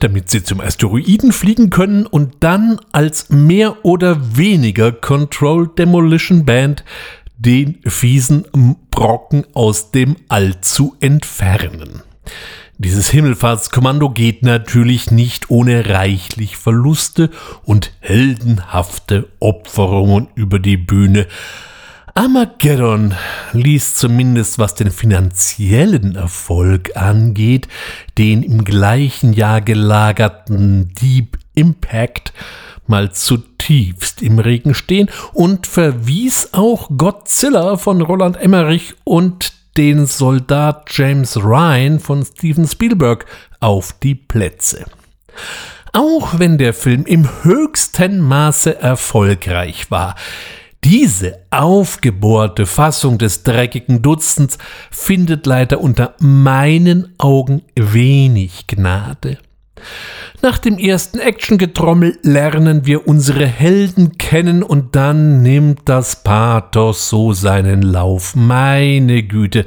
damit 0.00 0.30
sie 0.30 0.42
zum 0.42 0.60
Asteroiden 0.60 1.32
fliegen 1.32 1.70
können 1.70 2.06
und 2.06 2.34
dann 2.40 2.80
als 2.90 3.30
mehr 3.30 3.84
oder 3.84 4.36
weniger 4.36 4.90
Controlled 4.90 5.78
Demolition 5.78 6.44
Band 6.44 6.84
den 7.44 7.78
fiesen 7.84 8.44
Brocken 8.90 9.44
aus 9.52 9.90
dem 9.90 10.16
All 10.28 10.60
zu 10.60 10.96
entfernen. 11.00 12.02
Dieses 12.78 13.10
Himmelfahrtskommando 13.10 14.10
geht 14.10 14.42
natürlich 14.42 15.10
nicht 15.10 15.50
ohne 15.50 15.88
reichlich 15.88 16.56
Verluste 16.56 17.30
und 17.64 17.92
heldenhafte 18.00 19.28
Opferungen 19.40 20.28
über 20.34 20.58
die 20.58 20.76
Bühne. 20.76 21.26
Armageddon 22.14 23.14
ließ 23.52 23.96
zumindest 23.96 24.58
was 24.58 24.74
den 24.74 24.90
finanziellen 24.90 26.14
Erfolg 26.14 26.96
angeht, 26.96 27.68
den 28.18 28.42
im 28.42 28.64
gleichen 28.64 29.32
Jahr 29.32 29.60
gelagerten 29.60 30.92
Deep 31.00 31.38
Impact 31.54 32.32
mal 32.86 33.12
zutiefst 33.12 34.22
im 34.22 34.38
Regen 34.38 34.74
stehen 34.74 35.08
und 35.32 35.66
verwies 35.66 36.50
auch 36.52 36.90
Godzilla 36.96 37.76
von 37.76 38.00
Roland 38.00 38.36
Emmerich 38.40 38.94
und 39.04 39.52
den 39.76 40.06
Soldat 40.06 40.86
James 40.90 41.36
Ryan 41.36 41.98
von 41.98 42.24
Steven 42.24 42.66
Spielberg 42.66 43.24
auf 43.60 43.94
die 44.02 44.14
Plätze. 44.14 44.84
Auch 45.92 46.38
wenn 46.38 46.58
der 46.58 46.74
Film 46.74 47.04
im 47.04 47.28
höchsten 47.42 48.20
Maße 48.20 48.78
erfolgreich 48.78 49.90
war, 49.90 50.14
diese 50.84 51.38
aufgebohrte 51.50 52.66
Fassung 52.66 53.16
des 53.16 53.44
dreckigen 53.44 54.02
Dutzends 54.02 54.58
findet 54.90 55.46
leider 55.46 55.80
unter 55.80 56.14
meinen 56.18 57.14
Augen 57.18 57.62
wenig 57.76 58.66
Gnade. 58.66 59.38
Nach 60.44 60.58
dem 60.58 60.76
ersten 60.76 61.20
Actiongetrommel 61.20 62.18
lernen 62.24 62.84
wir 62.84 63.06
unsere 63.06 63.46
Helden 63.46 64.18
kennen 64.18 64.64
und 64.64 64.96
dann 64.96 65.40
nimmt 65.40 65.82
das 65.84 66.24
Pathos 66.24 67.08
so 67.08 67.32
seinen 67.32 67.80
Lauf. 67.82 68.34
Meine 68.34 69.22
Güte, 69.22 69.66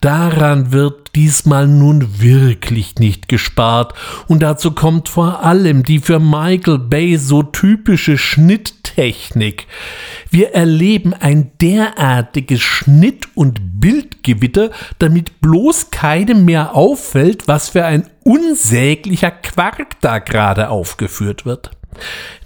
daran 0.00 0.70
wird 0.70 1.16
diesmal 1.16 1.66
nun 1.66 2.20
wirklich 2.20 3.00
nicht 3.00 3.28
gespart 3.28 3.94
und 4.28 4.44
dazu 4.44 4.70
kommt 4.70 5.08
vor 5.08 5.44
allem 5.44 5.82
die 5.82 5.98
für 5.98 6.20
Michael 6.20 6.78
Bay 6.78 7.16
so 7.16 7.42
typische 7.42 8.16
Schnitttechnik. 8.16 9.66
Wir 10.30 10.54
erleben 10.54 11.14
ein 11.14 11.50
derartiges 11.60 12.60
Schnitt- 12.60 13.26
und 13.34 13.80
Bildgewitter, 13.80 14.70
damit 15.00 15.40
bloß 15.40 15.90
keinem 15.90 16.44
mehr 16.44 16.76
auffällt, 16.76 17.48
was 17.48 17.70
für 17.70 17.84
ein 17.84 18.06
unsäglicher 18.24 19.32
Quark 19.32 20.00
da 20.00 20.11
gerade 20.18 20.68
aufgeführt 20.68 21.44
wird. 21.44 21.70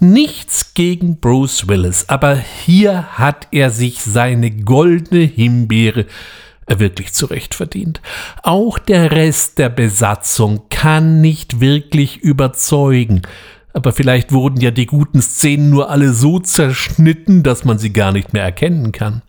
Nichts 0.00 0.74
gegen 0.74 1.18
Bruce 1.18 1.68
Willis, 1.68 2.08
aber 2.08 2.36
hier 2.36 3.18
hat 3.18 3.48
er 3.52 3.70
sich 3.70 4.02
seine 4.02 4.50
goldene 4.50 5.24
Himbeere 5.24 6.06
wirklich 6.68 7.12
zurecht 7.12 7.54
verdient. 7.54 8.00
Auch 8.42 8.78
der 8.78 9.12
Rest 9.12 9.58
der 9.58 9.68
Besatzung 9.68 10.62
kann 10.68 11.20
nicht 11.20 11.60
wirklich 11.60 12.18
überzeugen. 12.18 13.22
Aber 13.72 13.92
vielleicht 13.92 14.32
wurden 14.32 14.60
ja 14.60 14.70
die 14.70 14.86
guten 14.86 15.20
Szenen 15.20 15.68
nur 15.68 15.90
alle 15.90 16.12
so 16.14 16.38
zerschnitten, 16.38 17.42
dass 17.42 17.64
man 17.64 17.78
sie 17.78 17.92
gar 17.92 18.10
nicht 18.10 18.32
mehr 18.32 18.42
erkennen 18.42 18.90
kann. 18.90 19.20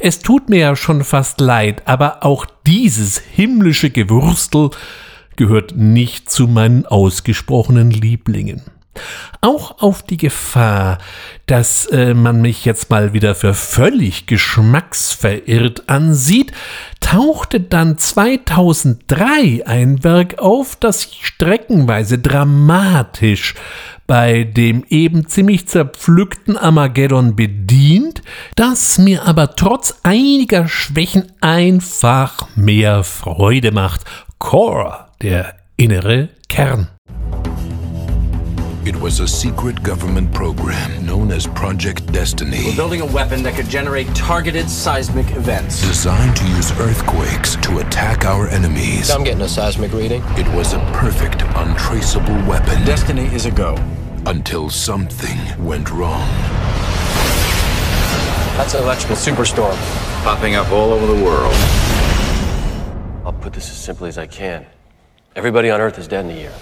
Es 0.00 0.18
tut 0.18 0.48
mir 0.48 0.58
ja 0.58 0.76
schon 0.76 1.04
fast 1.04 1.40
leid, 1.40 1.82
aber 1.86 2.24
auch 2.24 2.44
dieses 2.66 3.18
himmlische 3.18 3.90
Gewürstel 3.90 4.70
gehört 5.36 5.76
nicht 5.76 6.30
zu 6.30 6.48
meinen 6.48 6.86
ausgesprochenen 6.86 7.90
Lieblingen. 7.90 8.62
Auch 9.40 9.82
auf 9.82 10.02
die 10.02 10.18
Gefahr, 10.18 10.98
dass 11.46 11.86
äh, 11.86 12.14
man 12.14 12.42
mich 12.42 12.64
jetzt 12.64 12.90
mal 12.90 13.12
wieder 13.14 13.34
für 13.34 13.54
völlig 13.54 14.26
geschmacksverirrt 14.26 15.88
ansieht, 15.88 16.52
tauchte 17.00 17.60
dann 17.60 17.96
2003 17.96 19.66
ein 19.66 20.04
Werk 20.04 20.38
auf, 20.38 20.76
das 20.76 21.08
streckenweise 21.14 22.18
dramatisch 22.18 23.54
bei 24.06 24.44
dem 24.44 24.84
eben 24.90 25.26
ziemlich 25.26 25.68
zerpflückten 25.68 26.58
Armageddon 26.58 27.34
bedient, 27.34 28.22
das 28.56 28.98
mir 28.98 29.24
aber 29.26 29.56
trotz 29.56 30.00
einiger 30.02 30.68
Schwächen 30.68 31.32
einfach 31.40 32.46
mehr 32.54 33.04
Freude 33.04 33.72
macht. 33.72 34.02
Core 34.42 35.06
der 35.22 35.54
innere 35.78 36.28
Kern. 36.48 36.88
It 38.84 38.96
was 38.96 39.20
a 39.20 39.28
secret 39.28 39.80
government 39.84 40.34
program 40.34 41.06
known 41.06 41.30
as 41.30 41.46
Project 41.46 42.12
Destiny. 42.12 42.64
We're 42.66 42.74
building 42.74 43.02
a 43.02 43.06
weapon 43.06 43.44
that 43.44 43.54
could 43.54 43.68
generate 43.68 44.08
targeted 44.16 44.68
seismic 44.68 45.30
events. 45.36 45.80
Designed 45.80 46.36
to 46.36 46.44
use 46.48 46.72
earthquakes 46.80 47.54
to 47.62 47.78
attack 47.78 48.24
our 48.24 48.48
enemies. 48.48 49.10
I'm 49.12 49.22
getting 49.22 49.42
a 49.42 49.48
seismic 49.48 49.92
reading. 49.92 50.22
It 50.36 50.48
was 50.56 50.72
a 50.72 50.80
perfect, 50.92 51.42
untraceable 51.54 52.44
weapon. 52.44 52.84
Destiny 52.84 53.32
is 53.32 53.46
a 53.46 53.52
go. 53.52 53.76
Until 54.26 54.68
something 54.68 55.38
went 55.64 55.88
wrong. 55.92 56.28
That's 58.58 58.74
an 58.74 58.82
electrical 58.82 59.16
superstorm. 59.16 59.76
Popping 60.24 60.56
up 60.56 60.70
all 60.72 60.92
over 60.92 61.06
the 61.06 61.24
world. 61.24 61.54
I'll 63.24 63.32
put 63.32 63.52
this 63.52 63.70
as 63.70 63.76
simply 63.76 64.08
as 64.08 64.18
I 64.18 64.26
can. 64.26 64.66
Everybody 65.36 65.70
on 65.70 65.80
Earth 65.80 65.98
is 65.98 66.08
dead 66.08 66.24
in 66.24 66.32
a 66.32 66.34
year. 66.34 66.52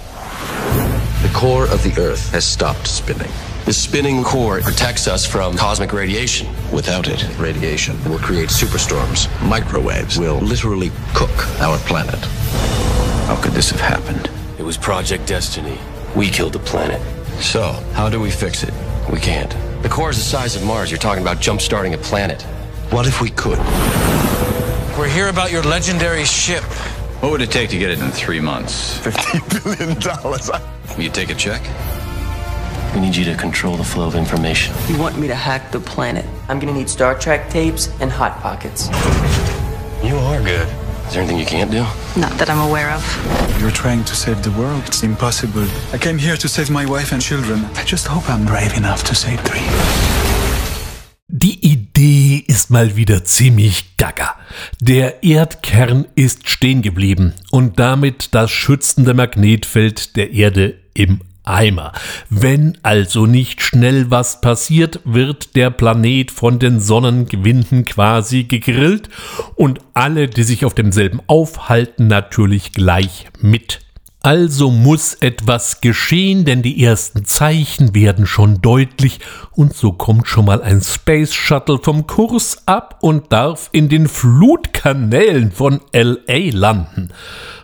The 1.22 1.30
core 1.34 1.64
of 1.64 1.82
the 1.82 1.94
Earth 1.98 2.30
has 2.32 2.44
stopped 2.44 2.86
spinning. 2.86 3.30
The 3.64 3.72
spinning 3.72 4.22
core 4.22 4.60
protects 4.60 5.08
us 5.08 5.24
from 5.24 5.56
cosmic 5.56 5.92
radiation. 5.92 6.48
Without 6.72 7.08
it, 7.08 7.26
radiation 7.38 8.02
will 8.04 8.18
create 8.18 8.48
superstorms. 8.48 9.28
Microwaves 9.48 10.18
will 10.18 10.38
literally 10.38 10.90
cook 11.14 11.30
our 11.60 11.78
planet. 11.78 12.18
How 13.26 13.40
could 13.42 13.52
this 13.52 13.70
have 13.70 13.80
happened? 13.80 14.30
It 14.58 14.62
was 14.62 14.76
Project 14.76 15.26
Destiny. 15.26 15.78
We 16.14 16.28
killed 16.28 16.52
the 16.52 16.58
planet. 16.58 17.00
So, 17.42 17.72
how 17.94 18.10
do 18.10 18.20
we 18.20 18.30
fix 18.30 18.64
it? 18.64 18.74
We 19.10 19.18
can't. 19.18 19.54
The 19.82 19.88
core 19.88 20.10
is 20.10 20.18
the 20.18 20.24
size 20.24 20.56
of 20.56 20.64
Mars. 20.64 20.90
You're 20.90 20.98
talking 20.98 21.22
about 21.22 21.40
jump 21.40 21.60
starting 21.60 21.94
a 21.94 21.98
planet. 21.98 22.42
What 22.90 23.06
if 23.06 23.22
we 23.22 23.30
could? 23.30 23.58
We're 25.00 25.08
here 25.08 25.30
about 25.30 25.50
your 25.50 25.62
legendary 25.62 26.26
ship. 26.26 26.62
What 27.22 27.32
would 27.32 27.40
it 27.40 27.50
take 27.50 27.70
to 27.70 27.78
get 27.78 27.88
it 27.88 28.00
in 28.00 28.10
three 28.10 28.38
months? 28.38 28.98
$50 28.98 29.64
billion. 29.64 30.94
Will 30.94 31.02
you 31.02 31.08
take 31.08 31.30
a 31.30 31.34
check? 31.34 31.62
We 32.94 33.00
need 33.00 33.16
you 33.16 33.24
to 33.24 33.34
control 33.34 33.78
the 33.78 33.82
flow 33.82 34.06
of 34.06 34.14
information. 34.14 34.74
You 34.88 34.98
want 34.98 35.18
me 35.18 35.26
to 35.26 35.34
hack 35.34 35.72
the 35.72 35.80
planet? 35.80 36.26
I'm 36.50 36.58
gonna 36.58 36.74
need 36.74 36.90
Star 36.90 37.18
Trek 37.18 37.48
tapes 37.48 37.88
and 38.02 38.12
Hot 38.12 38.38
Pockets. 38.40 38.88
You 40.04 40.16
are 40.16 40.38
good. 40.42 40.68
Is 41.06 41.14
there 41.14 41.22
anything 41.22 41.38
you 41.38 41.46
can't 41.46 41.70
do? 41.70 41.84
Not 42.20 42.32
that 42.32 42.50
I'm 42.50 42.68
aware 42.68 42.90
of. 42.90 43.58
You're 43.58 43.70
trying 43.70 44.04
to 44.04 44.14
save 44.14 44.42
the 44.42 44.50
world. 44.50 44.82
It's 44.86 45.02
impossible. 45.02 45.66
I 45.94 45.96
came 45.96 46.18
here 46.18 46.36
to 46.36 46.46
save 46.46 46.68
my 46.68 46.84
wife 46.84 47.12
and 47.12 47.22
children. 47.22 47.64
I 47.74 47.84
just 47.84 48.06
hope 48.06 48.28
I'm 48.28 48.44
brave 48.44 48.76
enough 48.76 49.02
to 49.04 49.14
save 49.14 49.40
three. 49.40 50.29
Die 51.32 51.64
Idee 51.64 52.42
ist 52.48 52.70
mal 52.70 52.96
wieder 52.96 53.22
ziemlich 53.22 53.96
gaga. 53.96 54.34
Der 54.80 55.22
Erdkern 55.22 56.06
ist 56.16 56.48
stehen 56.48 56.82
geblieben 56.82 57.34
und 57.52 57.78
damit 57.78 58.34
das 58.34 58.50
schützende 58.50 59.14
Magnetfeld 59.14 60.16
der 60.16 60.32
Erde 60.32 60.74
im 60.92 61.20
Eimer. 61.44 61.92
Wenn 62.30 62.78
also 62.82 63.26
nicht 63.26 63.62
schnell 63.62 64.10
was 64.10 64.40
passiert, 64.40 64.98
wird 65.04 65.54
der 65.54 65.70
Planet 65.70 66.32
von 66.32 66.58
den 66.58 66.80
Sonnengewinden 66.80 67.84
quasi 67.84 68.42
gegrillt 68.42 69.08
und 69.54 69.78
alle, 69.94 70.26
die 70.26 70.42
sich 70.42 70.64
auf 70.64 70.74
demselben 70.74 71.20
aufhalten, 71.28 72.08
natürlich 72.08 72.72
gleich 72.72 73.26
mit. 73.40 73.78
Also 74.22 74.70
muss 74.70 75.14
etwas 75.14 75.80
geschehen, 75.80 76.44
denn 76.44 76.60
die 76.60 76.84
ersten 76.84 77.24
Zeichen 77.24 77.94
werden 77.94 78.26
schon 78.26 78.60
deutlich 78.60 79.20
und 79.52 79.74
so 79.74 79.92
kommt 79.92 80.28
schon 80.28 80.44
mal 80.44 80.60
ein 80.60 80.82
Space 80.82 81.32
Shuttle 81.32 81.78
vom 81.82 82.06
Kurs 82.06 82.58
ab 82.66 82.98
und 83.00 83.32
darf 83.32 83.70
in 83.72 83.88
den 83.88 84.08
Flutkanälen 84.08 85.52
von 85.52 85.80
LA 85.94 86.50
landen. 86.52 87.14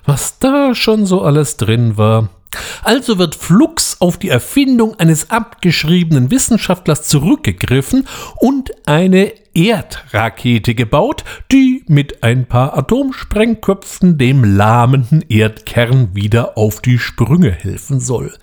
Was 0.07 0.39
da 0.39 0.75
schon 0.75 1.05
so 1.05 1.21
alles 1.21 1.59
drin 1.59 1.99
war, 1.99 2.31
also 2.83 3.19
wird 3.19 3.35
flugs 3.35 4.01
auf 4.01 4.17
die 4.17 4.31
Erfindung 4.31 4.99
eines 4.99 5.31
abgeschriebenen 5.31 6.31
Wissenschaftlers 6.31 7.03
zurückgegriffen 7.03 8.07
und 8.37 8.71
eine 8.87 9.33
Erdrakete 9.57 10.75
gebaut, 10.75 11.25
die 11.51 11.83
mit 11.89 12.23
ein 12.23 12.45
paar 12.45 12.77
Atomsprengköpfen 12.77 14.19
dem 14.19 14.45
lahmenden 14.45 15.25
Erdkern 15.29 16.15
wieder 16.15 16.59
auf 16.59 16.83
die 16.83 16.99
Sprünge 16.99 17.51
helfen 17.51 17.99
soll. 17.99 18.35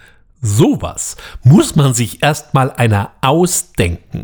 Sowas 0.46 1.16
muss 1.44 1.78
man 1.78 1.94
sich 1.94 2.22
erstmal 2.22 2.70
einer 2.74 3.12
ausdenken. 3.22 4.24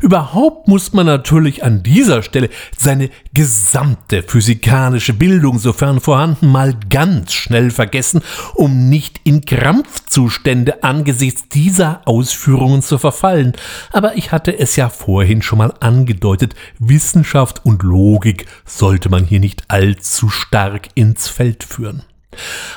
Überhaupt 0.00 0.66
muss 0.66 0.92
man 0.92 1.06
natürlich 1.06 1.62
an 1.62 1.84
dieser 1.84 2.24
Stelle 2.24 2.50
seine 2.76 3.08
gesamte 3.32 4.24
physikalische 4.24 5.12
Bildung, 5.12 5.60
sofern 5.60 6.00
vorhanden, 6.00 6.48
mal 6.48 6.74
ganz 6.90 7.34
schnell 7.34 7.70
vergessen, 7.70 8.20
um 8.54 8.88
nicht 8.88 9.20
in 9.22 9.44
Krampfzustände 9.44 10.82
angesichts 10.82 11.48
dieser 11.48 12.02
Ausführungen 12.04 12.82
zu 12.82 12.98
verfallen. 12.98 13.52
Aber 13.92 14.16
ich 14.16 14.32
hatte 14.32 14.58
es 14.58 14.74
ja 14.74 14.88
vorhin 14.88 15.40
schon 15.40 15.58
mal 15.58 15.72
angedeutet, 15.78 16.56
Wissenschaft 16.80 17.64
und 17.64 17.84
Logik 17.84 18.46
sollte 18.64 19.08
man 19.08 19.24
hier 19.24 19.38
nicht 19.38 19.62
allzu 19.68 20.30
stark 20.30 20.88
ins 20.96 21.28
Feld 21.28 21.62
führen. 21.62 22.02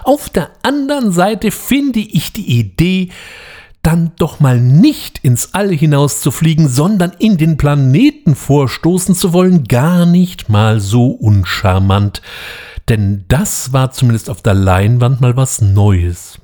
Auf 0.03 0.29
der 0.29 0.51
anderen 0.63 1.11
Seite 1.11 1.51
finde 1.51 1.99
ich 1.99 2.33
die 2.33 2.59
Idee, 2.59 3.09
dann 3.87 4.11
doch 4.17 4.39
mal 4.39 4.59
nicht 4.59 5.19
ins 5.23 5.53
All 5.53 5.73
hinaus 5.73 6.19
zu 6.19 6.31
fliegen, 6.31 6.67
sondern 6.67 7.13
in 7.19 7.37
den 7.37 7.55
Planeten 7.55 8.35
vorstoßen 8.35 9.15
zu 9.15 9.31
wollen, 9.31 9.63
gar 9.63 10.05
nicht 10.05 10.49
mal 10.49 10.81
so 10.81 11.07
uncharmant. 11.07 12.21
Denn 12.89 13.23
das 13.29 13.73
war 13.73 13.91
zumindest 13.91 14.29
auf 14.29 14.41
der 14.41 14.55
Leinwand 14.55 15.21
mal 15.21 15.37
was 15.37 15.61
Neues. 15.61 16.39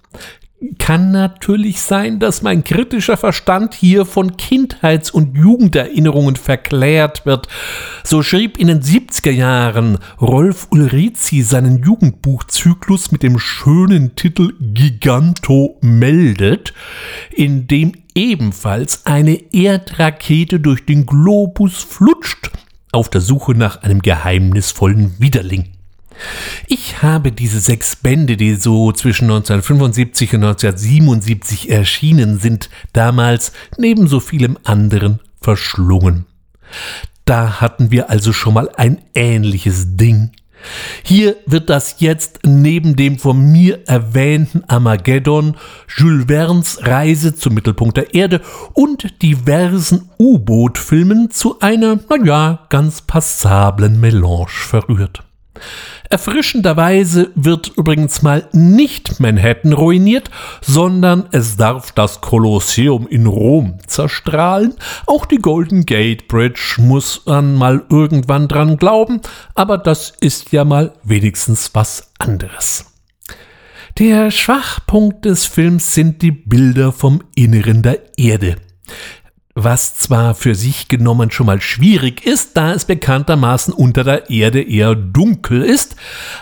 Kann 0.79 1.11
natürlich 1.11 1.81
sein, 1.81 2.19
dass 2.19 2.41
mein 2.41 2.63
kritischer 2.63 3.17
Verstand 3.17 3.73
hier 3.73 4.05
von 4.05 4.37
Kindheits- 4.37 5.11
und 5.11 5.37
Jugenderinnerungen 5.37 6.37
verklärt 6.37 7.25
wird. 7.25 7.49
So 8.05 8.23
schrieb 8.23 8.57
in 8.57 8.67
den 8.67 8.81
70er 8.81 9.31
Jahren 9.31 9.97
Rolf 10.21 10.67
Ulrizi 10.71 11.41
seinen 11.41 11.83
Jugendbuchzyklus 11.83 13.11
mit 13.11 13.23
dem 13.23 13.39
schönen 13.39 14.15
Titel 14.15 14.53
Giganto 14.61 15.79
meldet, 15.81 16.73
in 17.31 17.67
dem 17.67 17.91
ebenfalls 18.15 19.05
eine 19.05 19.53
Erdrakete 19.53 20.61
durch 20.61 20.85
den 20.85 21.05
Globus 21.05 21.83
flutscht, 21.83 22.51
auf 22.93 23.09
der 23.09 23.21
Suche 23.21 23.53
nach 23.53 23.81
einem 23.81 24.01
geheimnisvollen 24.01 25.15
Widerling. 25.19 25.71
Ich 26.67 27.01
habe 27.01 27.31
diese 27.31 27.59
sechs 27.59 27.95
Bände, 27.95 28.37
die 28.37 28.55
so 28.55 28.91
zwischen 28.91 29.25
1975 29.25 30.33
und 30.35 30.43
1977 30.43 31.69
erschienen 31.69 32.39
sind, 32.39 32.69
damals 32.93 33.51
neben 33.77 34.07
so 34.07 34.19
vielem 34.19 34.57
anderen 34.63 35.19
verschlungen. 35.41 36.25
Da 37.25 37.61
hatten 37.61 37.91
wir 37.91 38.09
also 38.09 38.33
schon 38.33 38.53
mal 38.53 38.69
ein 38.75 39.01
ähnliches 39.15 39.95
Ding. 39.95 40.31
Hier 41.03 41.35
wird 41.45 41.69
das 41.69 41.97
jetzt 41.99 42.39
neben 42.45 42.95
dem 42.95 43.19
von 43.19 43.51
mir 43.51 43.85
erwähnten 43.87 44.63
Armageddon, 44.67 45.57
Jules 45.93 46.27
Verne's 46.27 46.79
Reise 46.81 47.35
zum 47.35 47.53
Mittelpunkt 47.53 47.97
der 47.97 48.13
Erde 48.13 48.41
und 48.73 49.21
diversen 49.21 50.09
U-Boot-Filmen 50.17 51.31
zu 51.31 51.59
einer, 51.59 51.99
naja, 52.09 52.65
ganz 52.69 53.01
passablen 53.01 53.99
Melange 53.99 54.47
verrührt. 54.49 55.23
Erfrischenderweise 56.09 57.31
wird 57.35 57.71
übrigens 57.75 58.21
mal 58.21 58.47
nicht 58.51 59.19
Manhattan 59.19 59.73
ruiniert, 59.73 60.29
sondern 60.61 61.27
es 61.31 61.57
darf 61.57 61.91
das 61.91 62.21
Kolosseum 62.21 63.07
in 63.07 63.25
Rom 63.25 63.79
zerstrahlen. 63.87 64.75
Auch 65.07 65.25
die 65.25 65.37
Golden 65.37 65.85
Gate 65.85 66.27
Bridge 66.27 66.75
muss 66.77 67.25
man 67.25 67.55
mal 67.55 67.85
irgendwann 67.89 68.47
dran 68.47 68.77
glauben, 68.77 69.21
aber 69.55 69.77
das 69.77 70.13
ist 70.19 70.51
ja 70.51 70.65
mal 70.65 70.93
wenigstens 71.03 71.71
was 71.73 72.11
anderes. 72.19 72.85
Der 73.99 74.31
Schwachpunkt 74.31 75.25
des 75.25 75.45
Films 75.45 75.93
sind 75.93 76.21
die 76.23 76.31
Bilder 76.31 76.91
vom 76.91 77.23
Inneren 77.35 77.83
der 77.83 78.17
Erde 78.17 78.55
was 79.55 79.95
zwar 79.95 80.33
für 80.33 80.55
sich 80.55 80.87
genommen 80.87 81.29
schon 81.29 81.45
mal 81.45 81.61
schwierig 81.61 82.25
ist, 82.25 82.57
da 82.57 82.73
es 82.73 82.85
bekanntermaßen 82.85 83.71
unter 83.73 84.03
der 84.03 84.31
Erde 84.31 84.61
eher 84.63 84.95
dunkel 84.95 85.61
ist, 85.61 85.95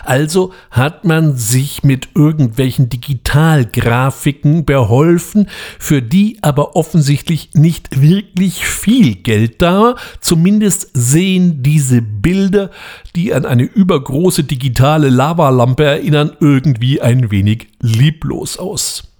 also 0.04 0.54
hat 0.70 1.04
man 1.04 1.36
sich 1.36 1.82
mit 1.82 2.08
irgendwelchen 2.14 2.88
Digitalgrafiken 2.88 4.64
beholfen, 4.64 5.48
für 5.78 6.00
die 6.00 6.38
aber 6.40 6.74
offensichtlich 6.74 7.50
nicht 7.52 8.00
wirklich 8.00 8.66
viel 8.66 9.16
Geld 9.16 9.60
da, 9.60 9.96
zumindest 10.20 10.90
sehen 10.94 11.62
diese 11.62 12.00
Bilder, 12.00 12.70
die 13.14 13.34
an 13.34 13.44
eine 13.44 13.64
übergroße 13.64 14.44
digitale 14.44 15.10
Lavalampe 15.10 15.84
erinnern, 15.84 16.32
irgendwie 16.40 17.02
ein 17.02 17.30
wenig 17.30 17.68
lieblos 17.80 18.58
aus. 18.58 19.11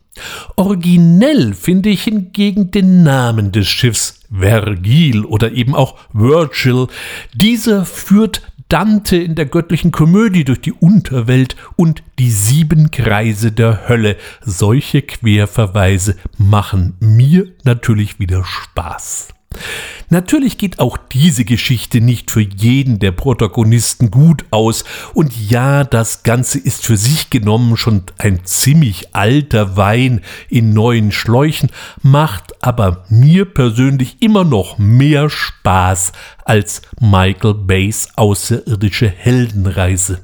Originell 0.56 1.54
finde 1.54 1.90
ich 1.90 2.04
hingegen 2.04 2.70
den 2.70 3.02
Namen 3.02 3.52
des 3.52 3.66
Schiffs 3.68 4.20
Vergil 4.30 5.24
oder 5.24 5.52
eben 5.52 5.74
auch 5.74 5.98
Virgil. 6.12 6.86
Dieser 7.34 7.84
führt 7.84 8.42
Dante 8.68 9.16
in 9.16 9.34
der 9.34 9.46
göttlichen 9.46 9.92
Komödie 9.92 10.44
durch 10.44 10.60
die 10.60 10.72
Unterwelt 10.72 11.56
und 11.76 12.02
die 12.18 12.30
sieben 12.30 12.90
Kreise 12.90 13.52
der 13.52 13.88
Hölle. 13.88 14.16
Solche 14.40 15.02
Querverweise 15.02 16.16
machen 16.38 16.96
mir 16.98 17.48
natürlich 17.64 18.18
wieder 18.18 18.44
Spaß. 18.44 19.28
Natürlich 20.10 20.58
geht 20.58 20.78
auch 20.78 20.96
diese 20.96 21.44
Geschichte 21.44 22.00
nicht 22.00 22.30
für 22.30 22.42
jeden 22.42 22.98
der 22.98 23.12
Protagonisten 23.12 24.10
gut 24.10 24.44
aus. 24.50 24.84
Und 25.14 25.32
ja, 25.50 25.84
das 25.84 26.22
Ganze 26.22 26.58
ist 26.58 26.84
für 26.84 26.96
sich 26.96 27.30
genommen 27.30 27.76
schon 27.76 28.02
ein 28.18 28.44
ziemlich 28.44 29.14
alter 29.14 29.76
Wein 29.76 30.20
in 30.48 30.72
neuen 30.72 31.12
Schläuchen, 31.12 31.70
macht 32.02 32.62
aber 32.62 33.04
mir 33.08 33.46
persönlich 33.46 34.16
immer 34.20 34.44
noch 34.44 34.78
mehr 34.78 35.30
Spaß 35.30 36.12
als 36.44 36.82
Michael 37.00 37.54
Bays 37.54 38.08
außerirdische 38.16 39.08
Heldenreise. 39.08 40.20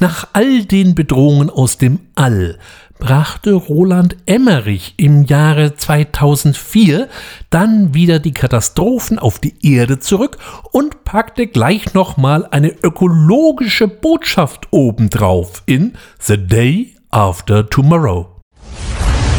Nach 0.00 0.28
all 0.32 0.64
den 0.64 0.94
Bedrohungen 0.94 1.50
aus 1.50 1.78
dem 1.78 2.00
All 2.14 2.58
brachte 3.02 3.54
Roland 3.54 4.16
Emmerich 4.26 4.94
im 4.96 5.24
Jahre 5.24 5.74
2004 5.74 7.08
dann 7.50 7.94
wieder 7.94 8.20
die 8.20 8.32
Katastrophen 8.32 9.18
auf 9.18 9.40
die 9.40 9.54
Erde 9.74 9.98
zurück 9.98 10.38
und 10.70 11.02
packte 11.02 11.48
gleich 11.48 11.94
nochmal 11.94 12.46
eine 12.52 12.68
ökologische 12.68 13.88
Botschaft 13.88 14.68
obendrauf 14.70 15.64
in 15.66 15.94
The 16.20 16.36
Day 16.36 16.94
After 17.10 17.68
Tomorrow. 17.68 18.28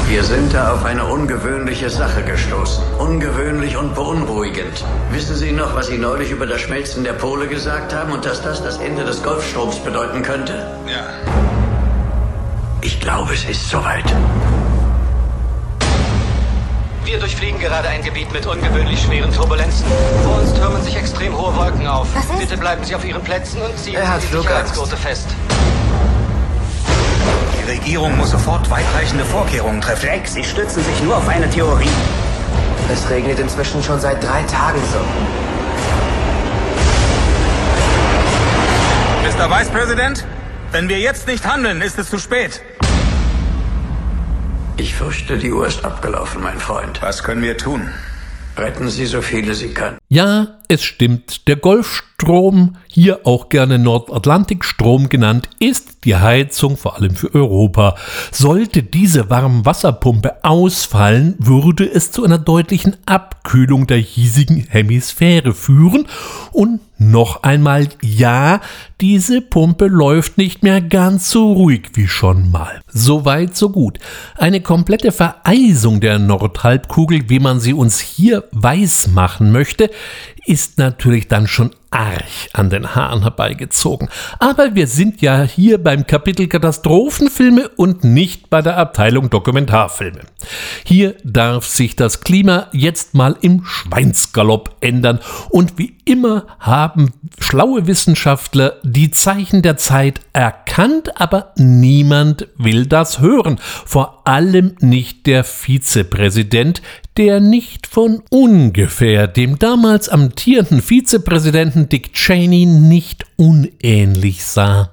Wir 0.10 0.24
sind 0.26 0.54
da 0.54 0.74
auf 0.74 0.84
eine 0.84 1.06
ungewöhnliche 1.06 1.90
Sache 1.90 2.22
gestoßen. 2.22 2.84
Ungewöhnlich 3.00 3.78
und 3.78 3.96
beunruhigend. 3.96 4.84
Wissen 5.12 5.38
Sie 5.38 5.54
noch, 5.54 5.74
was 5.74 5.88
Sie 5.88 5.98
neulich 5.98 6.32
über 6.32 6.46
das 6.46 6.60
Schmelzen 6.60 7.06
der 7.06 7.14
Pole 7.14 7.48
gesagt 7.48 7.96
haben 7.96 8.12
und 8.12 8.26
dass 8.26 8.42
das 8.42 8.62
das 8.62 8.80
Ende 8.80 9.06
des 9.06 9.24
Golfstroms 9.24 9.80
bedeuten 9.80 10.22
könnte? 10.22 10.54
Ja. 10.86 11.63
Ich 12.84 13.00
glaube, 13.00 13.34
es 13.34 13.46
ist 13.46 13.70
soweit. 13.70 14.04
Wir 17.06 17.18
durchfliegen 17.18 17.58
gerade 17.58 17.88
ein 17.88 18.04
Gebiet 18.04 18.30
mit 18.34 18.46
ungewöhnlich 18.46 19.02
schweren 19.02 19.34
Turbulenzen. 19.34 19.86
Vor 20.22 20.42
uns 20.42 20.54
türmen 20.54 20.84
sich 20.84 20.98
extrem 20.98 21.38
hohe 21.38 21.56
Wolken 21.56 21.88
auf. 21.88 22.10
Bitte 22.38 22.58
bleiben 22.58 22.84
Sie 22.84 22.94
auf 22.94 23.06
Ihren 23.06 23.24
Plätzen 23.24 23.62
und 23.62 23.78
ziehen 23.80 23.96
Er 23.96 24.10
hat 24.10 24.22
Sie 24.22 24.28
die. 24.28 24.38
Sicherheitsgurte 24.38 24.98
fest. 24.98 25.28
Die 27.58 27.72
Regierung 27.72 28.18
muss 28.18 28.32
sofort 28.32 28.70
weitreichende 28.70 29.24
Vorkehrungen 29.24 29.80
treffen. 29.80 30.06
Jack, 30.06 30.28
Sie 30.28 30.44
stützen 30.44 30.84
sich 30.84 31.02
nur 31.04 31.16
auf 31.16 31.28
eine 31.30 31.50
Theorie. 31.50 31.88
Es 32.92 33.10
regnet 33.10 33.40
inzwischen 33.40 33.82
schon 33.82 34.02
seit 34.02 34.22
drei 34.22 34.44
Tagen 34.44 34.82
so. 34.92 35.00
Mr. 39.26 39.50
Vice 39.50 39.70
President, 39.70 40.26
wenn 40.74 40.90
wir 40.90 41.00
jetzt 41.00 41.28
nicht 41.28 41.46
handeln, 41.46 41.82
ist 41.82 41.98
es 41.98 42.10
zu 42.10 42.18
spät. 42.18 42.62
Ich 44.76 44.96
fürchte, 44.96 45.38
die 45.38 45.54
Uhr 45.54 45.68
ist 45.68 45.86
abgelaufen, 45.86 46.42
mein 46.42 46.58
Freund. 46.58 47.02
Was 47.02 47.24
können 47.24 47.44
wir 47.44 47.58
tun? 47.58 47.90
Retten 48.58 48.90
Sie 48.90 49.06
so 49.06 49.22
viele 49.22 49.54
Sie 49.54 49.74
können. 49.74 49.98
Ja, 50.10 50.60
es 50.74 50.84
stimmt. 50.84 51.48
Der 51.48 51.56
Golfstrom, 51.56 52.76
hier 52.88 53.26
auch 53.26 53.50
gerne 53.50 53.80
Nordatlantikstrom 53.80 55.08
genannt, 55.08 55.50
ist 55.60 56.04
die 56.06 56.16
Heizung 56.16 56.78
vor 56.78 56.98
allem 56.98 57.16
für 57.16 57.34
Europa. 57.34 57.96
Sollte 58.32 58.84
diese 58.84 59.30
Warmwasserpumpe 59.30 60.44
ausfallen, 60.44 61.36
würde 61.40 61.90
es 61.90 62.12
zu 62.12 62.24
einer 62.24 62.40
deutlichen 62.40 62.98
Abkühlung 63.06 63.88
der 63.88 63.98
hiesigen 63.98 64.66
Hemisphäre 64.68 65.54
führen. 65.54 66.08
Und 66.52 66.82
noch 66.98 67.44
einmal, 67.44 67.90
ja, 68.02 68.62
diese 69.02 69.42
Pumpe 69.42 69.88
läuft 69.88 70.38
nicht 70.38 70.64
mehr 70.64 70.80
ganz 70.80 71.30
so 71.30 71.52
ruhig 71.52 71.92
wie 71.96 72.08
schon 72.08 72.52
mal. 72.52 72.82
Soweit, 72.88 73.58
so 73.58 73.70
gut. 73.70 74.00
Eine 74.38 74.62
komplette 74.62 75.12
Vereisung 75.12 76.00
der 76.00 76.20
Nordhalbkugel, 76.20 77.30
wie 77.30 77.40
man 77.40 77.60
sie 77.60 77.74
uns 77.74 78.00
hier 78.00 78.46
weiß 78.52 79.08
machen 79.08 79.52
möchte, 79.52 79.90
ist 80.46 80.78
natürlich 80.78 81.28
dann 81.28 81.48
schon 81.48 81.72
arg 81.90 82.24
an 82.54 82.70
den 82.70 82.96
Haaren 82.96 83.22
herbeigezogen. 83.22 84.10
Aber 84.40 84.76
wir 84.76 84.88
sind 84.88 85.22
ja 85.22 85.44
hier 85.44 85.82
beim 85.82 86.08
Kapitel 86.08 86.48
Katastrophenfilme 86.48 87.70
und 87.70 88.04
nicht 88.04 88.50
bei 88.50 88.62
der 88.62 88.78
Abteilung 88.78 89.30
Dokumentarfilme. 89.30 90.22
Hier 90.84 91.16
darf 91.24 91.66
sich 91.66 91.96
das 91.96 92.22
Klima 92.22 92.68
jetzt 92.74 93.14
mal 93.14 93.38
im 93.42 93.64
Schweinsgalopp 93.64 94.76
ändern 94.82 95.20
und 95.50 95.78
wie 95.78 95.96
immer 96.06 96.46
haben 96.60 97.14
schlaue 97.40 97.88
Wissenschaftler 97.88 98.78
die 98.84 99.12
Zeichen 99.12 99.62
der 99.62 99.78
Zeit 99.78 100.22
erkannt, 100.34 101.20
aber 101.20 101.54
niemand 101.58 102.48
will 102.58 102.86
das 102.86 103.20
hören. 103.20 103.60
Vor 103.60 104.22
allem 104.26 104.76
nicht 104.80 105.26
der 105.26 105.44
Vizepräsident, 105.44 106.82
der 107.18 107.40
nicht 107.40 107.88
von 107.88 108.24
ungefähr 108.30 109.28
dem 109.28 109.60
damals 109.60 110.10
amtierenden 110.10 110.82
Vizepräsidenten 110.82 111.90
Dick 111.90 112.14
Cheney 112.14 112.66
nicht 112.66 113.26
unähnlich 113.36 114.44
sah. 114.44 114.92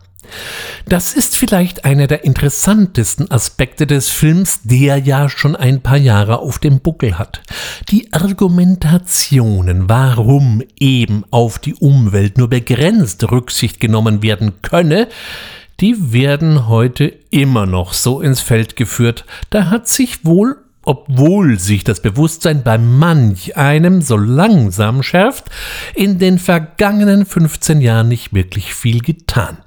Das 0.87 1.15
ist 1.15 1.37
vielleicht 1.37 1.85
einer 1.85 2.07
der 2.07 2.25
interessantesten 2.25 3.31
Aspekte 3.31 3.87
des 3.87 4.09
Films, 4.09 4.61
der 4.65 4.99
ja 4.99 5.29
schon 5.29 5.57
ein 5.57 5.81
paar 5.83 5.97
Jahre 5.97 6.41
auf 6.41 6.59
dem 6.59 6.81
Buckel 6.81 7.19
hat. 7.19 7.43
Die 7.91 8.13
Argumentationen, 8.13 9.89
warum 9.89 10.63
eben 10.79 11.25
auf 11.31 11.59
die 11.59 11.75
Umwelt 11.75 12.39
nur 12.39 12.49
begrenzt 12.49 13.31
Rücksicht 13.31 13.81
genommen 13.81 14.23
werden 14.23 14.63
könne, 14.63 15.09
die 15.81 16.13
werden 16.13 16.69
heute 16.69 17.07
immer 17.31 17.67
noch 17.67 17.95
so 17.95 18.21
ins 18.21 18.41
Feld 18.41 18.77
geführt. 18.77 19.25
Da 19.49 19.71
hat 19.71 19.89
sich 19.89 20.25
wohl 20.25 20.57
obwohl 20.83 21.59
sich 21.59 21.85
das 21.85 22.01
Bewusstsein 22.01 22.63
bei 22.63 22.79
manch 22.79 23.57
einem 23.57 24.01
so 24.03 24.17
langsam 24.17 25.03
schärft, 25.03 25.45
in 25.95 26.19
den 26.19 26.39
vergangenen 26.39 27.27
15 27.27 27.81
Jahren 27.81 28.09
nicht 28.09 28.33
wirklich 28.33 28.75
viel 28.75 29.01
getan. 29.01 29.59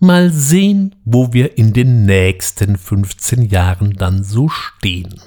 Mal 0.00 0.30
sehen, 0.30 0.94
wo 1.04 1.32
wir 1.32 1.58
in 1.58 1.72
den 1.72 2.04
nächsten 2.04 2.78
15 2.78 3.42
Jahren 3.42 3.94
dann 3.94 4.22
so 4.22 4.48
stehen. 4.48 5.20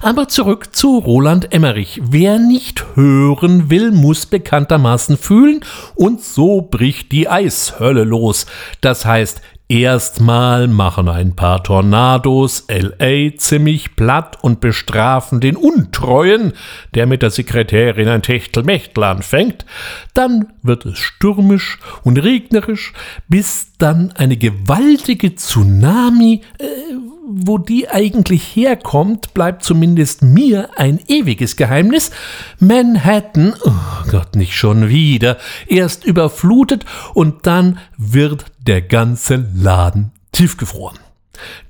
Aber 0.00 0.28
zurück 0.28 0.74
zu 0.74 0.98
Roland 0.98 1.52
Emmerich. 1.52 2.00
Wer 2.02 2.38
nicht 2.38 2.84
hören 2.94 3.68
will, 3.68 3.90
muss 3.90 4.24
bekanntermaßen 4.24 5.18
fühlen 5.18 5.60
und 5.94 6.22
so 6.22 6.62
bricht 6.62 7.12
die 7.12 7.28
Eishölle 7.28 8.04
los. 8.04 8.46
Das 8.80 9.04
heißt, 9.04 9.42
Erstmal 9.70 10.66
machen 10.66 11.10
ein 11.10 11.36
paar 11.36 11.62
Tornados 11.62 12.64
LA 12.70 13.36
ziemlich 13.36 13.96
platt 13.96 14.38
und 14.40 14.60
bestrafen 14.60 15.40
den 15.40 15.56
Untreuen, 15.56 16.54
der 16.94 17.04
mit 17.04 17.20
der 17.20 17.28
Sekretärin 17.28 18.08
ein 18.08 18.22
Techtelmechtel 18.22 19.04
anfängt. 19.04 19.66
Dann 20.14 20.54
wird 20.62 20.86
es 20.86 20.98
stürmisch 20.98 21.78
und 22.02 22.16
regnerisch, 22.16 22.94
bis 23.28 23.72
dann 23.76 24.10
eine 24.12 24.38
gewaltige 24.38 25.34
Tsunami, 25.34 26.40
äh, 26.58 26.64
wo 27.30 27.58
die 27.58 27.90
eigentlich 27.90 28.56
herkommt, 28.56 29.34
bleibt 29.34 29.62
zumindest 29.62 30.22
mir 30.22 30.70
ein 30.78 30.98
ewiges 31.08 31.56
Geheimnis. 31.56 32.10
Manhattan, 32.58 33.54
oh 33.64 34.10
Gott, 34.10 34.34
nicht 34.34 34.56
schon 34.56 34.88
wieder, 34.88 35.36
erst 35.66 36.06
überflutet 36.06 36.86
und 37.12 37.46
dann 37.46 37.78
wird 37.98 38.46
der 38.68 38.82
ganze 38.82 39.46
Laden 39.54 40.12
tiefgefroren. 40.30 40.98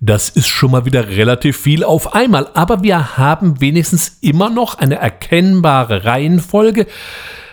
Das 0.01 0.29
ist 0.31 0.49
schon 0.49 0.73
mal 0.73 0.85
wieder 0.85 1.09
relativ 1.09 1.57
viel 1.57 1.85
auf 1.85 2.15
einmal, 2.15 2.49
aber 2.55 2.83
wir 2.83 3.17
haben 3.17 3.61
wenigstens 3.61 4.19
immer 4.21 4.51
noch 4.51 4.79
eine 4.79 4.97
erkennbare 4.97 6.05
Reihenfolge, 6.05 6.87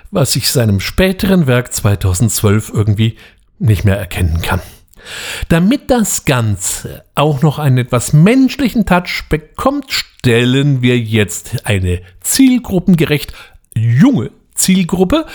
was 0.10 0.36
ich 0.36 0.52
seinem 0.52 0.80
späteren 0.80 1.46
Werk 1.46 1.74
2012 1.74 2.72
irgendwie 2.74 3.18
nicht 3.60 3.86
mehr 3.86 4.00
erkennen 4.00 4.42
kann. 4.42 4.62
Damit 5.50 5.92
das 5.92 6.26
Ganze 6.26 7.04
auch 7.14 7.44
noch 7.44 7.60
einen 7.60 7.78
etwas 7.78 8.14
menschlichen 8.14 8.88
Touch 8.88 9.26
bekommt, 9.30 9.92
stellen 9.92 10.82
wir 10.82 10.98
jetzt 10.98 11.68
eine 11.68 12.02
zielgruppengerecht 12.22 13.34
junge 13.76 14.32
Zielgruppe 14.56 15.26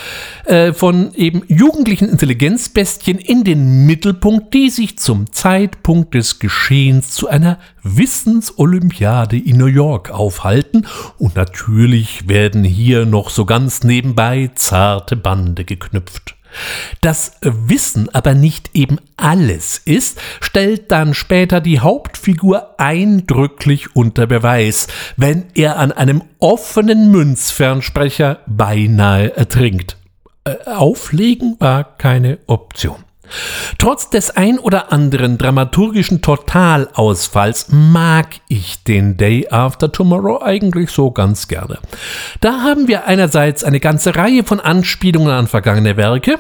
äh, 0.47 0.73
von 0.73 1.15
eben 1.15 1.43
jugendlichen 1.47 2.09
Intelligenzbestien 2.09 3.19
in 3.19 3.45
den 3.45 3.87
Mittelpunkt, 3.87 4.53
die 4.55 4.71
sich 4.71 4.99
zum 4.99 5.31
Zeitpunkt 5.33 6.15
des 6.15 6.39
Geschehens 6.39 7.11
zu 7.13 7.29
einer 7.29 7.59
Wissensolympiade 7.83 9.37
in 9.37 9.59
New 9.59 9.67
York 9.67 10.11
aufhalten 10.11 10.87
und 11.19 11.37
natürlich 11.37 12.29
werden 12.29 12.65
hier 12.65 13.07
noch 13.07 13.31
so 13.31 13.45
ganz 13.45 13.85
nebenbei 13.85 14.51
zarte 14.55 15.17
Bande 15.17 15.65
geknüpft. 15.65 16.35
Das 17.01 17.33
Wissen 17.43 18.09
aber 18.15 18.35
nicht 18.35 18.71
eben 18.75 18.99
alles 19.17 19.79
ist, 19.85 20.21
stellt 20.41 20.91
dann 20.91 21.15
später 21.15 21.61
die 21.61 21.81
Hauptfigur 21.81 22.79
eindrücklich 22.79 23.95
unter 23.95 24.27
Beweis, 24.27 24.87
wenn 25.17 25.47
er 25.55 25.79
an 25.79 25.93
einem 25.93 26.23
offenen 26.39 27.11
Münzfernsprecher 27.11 28.41
beinahe 28.47 29.37
ertrinkt. 29.37 29.97
Äh, 30.45 30.57
auflegen 30.67 31.57
war 31.59 31.97
keine 31.99 32.39
Option. 32.47 33.05
Trotz 33.79 34.11
des 34.11 34.37
ein 34.37 34.59
oder 34.59 34.93
anderen 34.93 35.39
dramaturgischen 35.39 36.23
Totalausfalls 36.23 37.67
mag 37.71 38.29
ich 38.49 38.83
den 38.85 39.17
Day 39.17 39.49
After 39.51 39.91
Tomorrow 39.93 40.43
eigentlich 40.43 40.91
so 40.91 41.11
ganz 41.11 41.49
gerne. 41.49 41.79
Da 42.41 42.61
haben 42.61 42.89
wir 42.89 43.07
einerseits 43.07 43.65
eine 43.65 43.81
ganze 43.81 44.17
Reihe 44.17 44.45
von 44.45 44.61
Anspielungen 44.61 45.31
an 45.31 45.47
vergangene 45.47 45.97
Werke, 45.97 46.39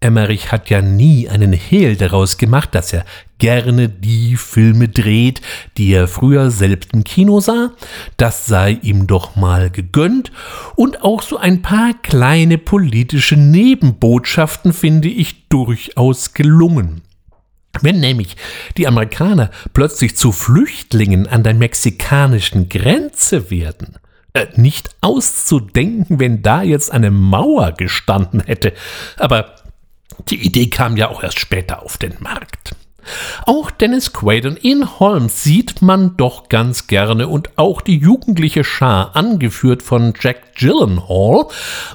Emmerich 0.00 0.52
hat 0.52 0.70
ja 0.70 0.80
nie 0.80 1.28
einen 1.28 1.52
Hehl 1.52 1.96
daraus 1.96 2.36
gemacht, 2.36 2.74
dass 2.74 2.92
er 2.92 3.04
gerne 3.38 3.88
die 3.88 4.36
Filme 4.36 4.88
dreht, 4.88 5.40
die 5.76 5.92
er 5.92 6.06
früher 6.06 6.50
selbst 6.50 6.92
im 6.92 7.02
Kino 7.02 7.40
sah. 7.40 7.72
Das 8.16 8.46
sei 8.46 8.78
ihm 8.82 9.08
doch 9.08 9.34
mal 9.34 9.70
gegönnt. 9.70 10.30
Und 10.76 11.02
auch 11.02 11.22
so 11.22 11.36
ein 11.36 11.62
paar 11.62 11.94
kleine 12.02 12.58
politische 12.58 13.36
Nebenbotschaften 13.36 14.72
finde 14.72 15.08
ich 15.08 15.48
durchaus 15.48 16.32
gelungen. 16.32 17.02
Wenn 17.80 18.00
nämlich 18.00 18.36
die 18.76 18.86
Amerikaner 18.86 19.50
plötzlich 19.72 20.16
zu 20.16 20.32
Flüchtlingen 20.32 21.26
an 21.26 21.42
der 21.42 21.54
mexikanischen 21.54 22.68
Grenze 22.68 23.50
werden, 23.50 23.98
äh, 24.32 24.46
nicht 24.56 24.90
auszudenken, 25.00 26.18
wenn 26.18 26.42
da 26.42 26.62
jetzt 26.62 26.92
eine 26.92 27.10
Mauer 27.10 27.72
gestanden 27.72 28.40
hätte. 28.40 28.72
Aber 29.16 29.54
die 30.28 30.44
Idee 30.44 30.68
kam 30.68 30.96
ja 30.96 31.08
auch 31.08 31.22
erst 31.22 31.38
später 31.38 31.82
auf 31.82 31.98
den 31.98 32.14
Markt. 32.20 32.74
Auch 33.46 33.70
Dennis 33.70 34.12
Quaid 34.12 34.46
und 34.46 34.62
Ian 34.64 34.98
Holmes 34.98 35.42
sieht 35.42 35.82
man 35.82 36.16
doch 36.16 36.48
ganz 36.48 36.86
gerne 36.86 37.28
und 37.28 37.56
auch 37.56 37.80
die 37.80 37.98
jugendliche 37.98 38.64
Schar, 38.64 39.16
angeführt 39.16 39.82
von 39.82 40.14
Jack 40.20 40.54
Gyllenhaal, 40.56 41.46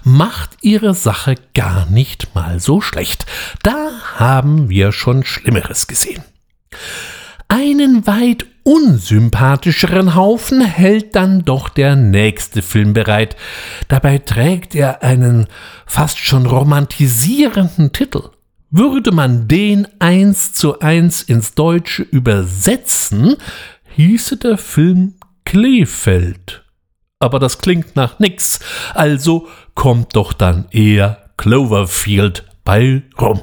macht 0.03 0.57
ihre 0.61 0.93
Sache 0.95 1.35
gar 1.53 1.85
nicht 1.89 2.33
mal 2.33 2.59
so 2.59 2.81
schlecht. 2.81 3.25
Da 3.61 3.91
haben 4.15 4.69
wir 4.69 4.91
schon 4.91 5.23
Schlimmeres 5.23 5.87
gesehen. 5.87 6.23
Einen 7.47 8.07
weit 8.07 8.45
unsympathischeren 8.63 10.15
Haufen 10.15 10.61
hält 10.61 11.15
dann 11.15 11.43
doch 11.45 11.69
der 11.69 11.95
nächste 11.95 12.61
Film 12.61 12.93
bereit. 12.93 13.35
Dabei 13.87 14.17
trägt 14.17 14.75
er 14.75 15.03
einen 15.03 15.47
fast 15.85 16.17
schon 16.17 16.45
romantisierenden 16.45 17.91
Titel. 17.91 18.29
Würde 18.69 19.11
man 19.11 19.47
den 19.47 19.87
eins 19.99 20.53
zu 20.53 20.79
eins 20.79 21.21
ins 21.21 21.53
Deutsche 21.53 22.01
übersetzen, 22.03 23.35
hieße 23.95 24.37
der 24.37 24.57
Film 24.57 25.15
Kleefeld. 25.45 26.63
Aber 27.19 27.39
das 27.39 27.59
klingt 27.59 27.95
nach 27.95 28.19
nix, 28.19 28.59
also 28.93 29.47
kommt 29.75 30.15
doch 30.15 30.33
dann 30.33 30.67
eher 30.71 31.29
Cloverfield 31.37 32.45
bei 32.63 33.03
rum. 33.19 33.41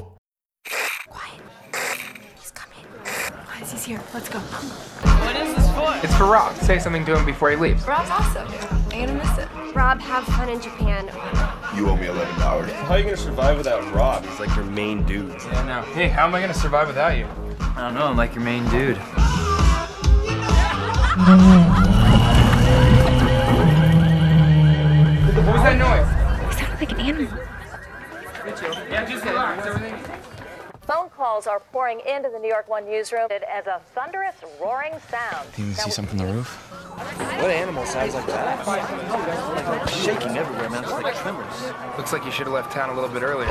It's 5.03 6.15
for 6.17 6.25
Rob. 6.25 6.55
Say 6.57 6.79
something 6.79 7.05
to 7.05 7.15
him 7.17 7.25
before 7.25 7.51
he 7.51 7.55
leaves. 7.55 7.87
Rob's 7.87 8.09
awesome. 8.09 8.47
I'm 8.91 9.07
gonna 9.07 9.13
miss 9.13 9.37
it. 9.37 9.47
Rob, 9.75 10.01
have 10.01 10.23
fun 10.25 10.49
in 10.49 10.59
Japan. 10.61 11.05
You 11.75 11.89
owe 11.89 11.95
me 11.95 12.07
eleven 12.07 12.37
dollars. 12.39 12.71
How 12.71 12.93
are 12.93 12.97
you 12.97 13.05
gonna 13.05 13.17
survive 13.17 13.57
without 13.57 13.83
Rob? 13.93 14.25
He's 14.25 14.39
like 14.39 14.55
your 14.55 14.65
main 14.65 15.03
dude. 15.03 15.29
Yeah, 15.29 15.63
no. 15.65 15.81
Hey, 15.93 16.07
how 16.07 16.27
am 16.27 16.35
I 16.35 16.41
gonna 16.41 16.53
survive 16.53 16.87
without 16.87 17.17
you? 17.17 17.27
I 17.59 17.81
don't 17.81 17.93
know, 17.95 18.05
I'm 18.05 18.17
like 18.17 18.35
your 18.35 18.43
main 18.43 18.67
dude. 18.69 18.97
What 25.37 25.53
was 25.53 25.63
that 25.63 25.77
noise? 25.77 26.07
It 26.51 26.57
sounded 26.59 26.79
like 26.79 26.91
an 26.91 26.99
animal. 26.99 27.37
Yeah, 28.89 29.05
just 29.05 29.23
relax. 29.23 29.65
Everything. 29.67 30.20
Phone 30.91 31.09
calls 31.09 31.47
are 31.47 31.61
pouring 31.71 32.01
into 32.01 32.27
the 32.27 32.37
New 32.37 32.49
York 32.49 32.67
One 32.67 32.83
newsroom 32.83 33.29
as 33.31 33.65
a 33.65 33.79
thunderous 33.95 34.35
roaring 34.61 34.91
sound. 35.09 35.47
Think 35.51 35.69
you 35.69 35.73
can 35.73 35.85
see 35.85 35.89
something 35.89 36.19
on 36.19 36.27
the 36.27 36.33
roof? 36.33 36.49
What 37.39 37.49
animal 37.49 37.85
sounds 37.85 38.13
like 38.13 38.25
that? 38.25 38.67
Like 38.67 39.87
shaking 39.87 40.35
everywhere, 40.37 40.69
man. 40.69 40.83
It's 40.83 40.91
like 40.91 41.15
tremors. 41.15 41.71
Looks 41.97 42.11
like 42.11 42.25
you 42.25 42.31
should 42.31 42.47
have 42.47 42.53
left 42.53 42.73
town 42.73 42.89
a 42.89 42.93
little 42.93 43.09
bit 43.09 43.23
earlier. 43.23 43.47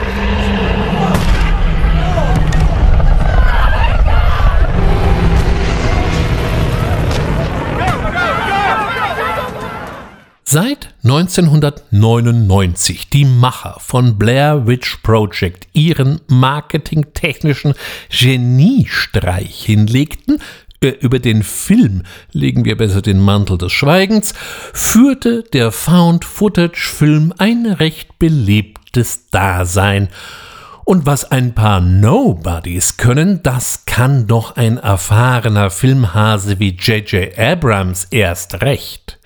Seit 10.44 10.94
1999 11.04 13.10
die 13.10 13.24
Macher 13.24 13.76
von 13.78 14.18
Blair 14.18 14.66
Witch 14.66 14.98
Project 15.02 15.68
ihren 15.72 16.20
marketingtechnischen 16.28 17.74
Geniestreich 18.10 19.64
hinlegten, 19.64 20.40
äh, 20.82 20.88
über 21.00 21.18
den 21.18 21.42
Film 21.42 22.02
legen 22.32 22.64
wir 22.64 22.76
besser 22.76 23.02
den 23.02 23.20
Mantel 23.20 23.58
des 23.58 23.72
Schweigens, 23.72 24.34
führte 24.72 25.44
der 25.52 25.72
Found-Footage-Film 25.72 27.34
ein 27.38 27.66
recht 27.66 28.18
belebtes 28.18 29.28
Dasein. 29.30 30.08
Und 30.90 31.06
was 31.06 31.30
ein 31.30 31.54
paar 31.54 31.80
Nobodies 31.80 32.96
können, 32.96 33.44
das 33.44 33.84
kann 33.86 34.26
doch 34.26 34.56
ein 34.56 34.76
erfahrener 34.76 35.70
Filmhase 35.70 36.58
wie 36.58 36.70
J.J. 36.70 37.38
Abrams 37.38 38.08
erst 38.10 38.60
recht. 38.60 39.20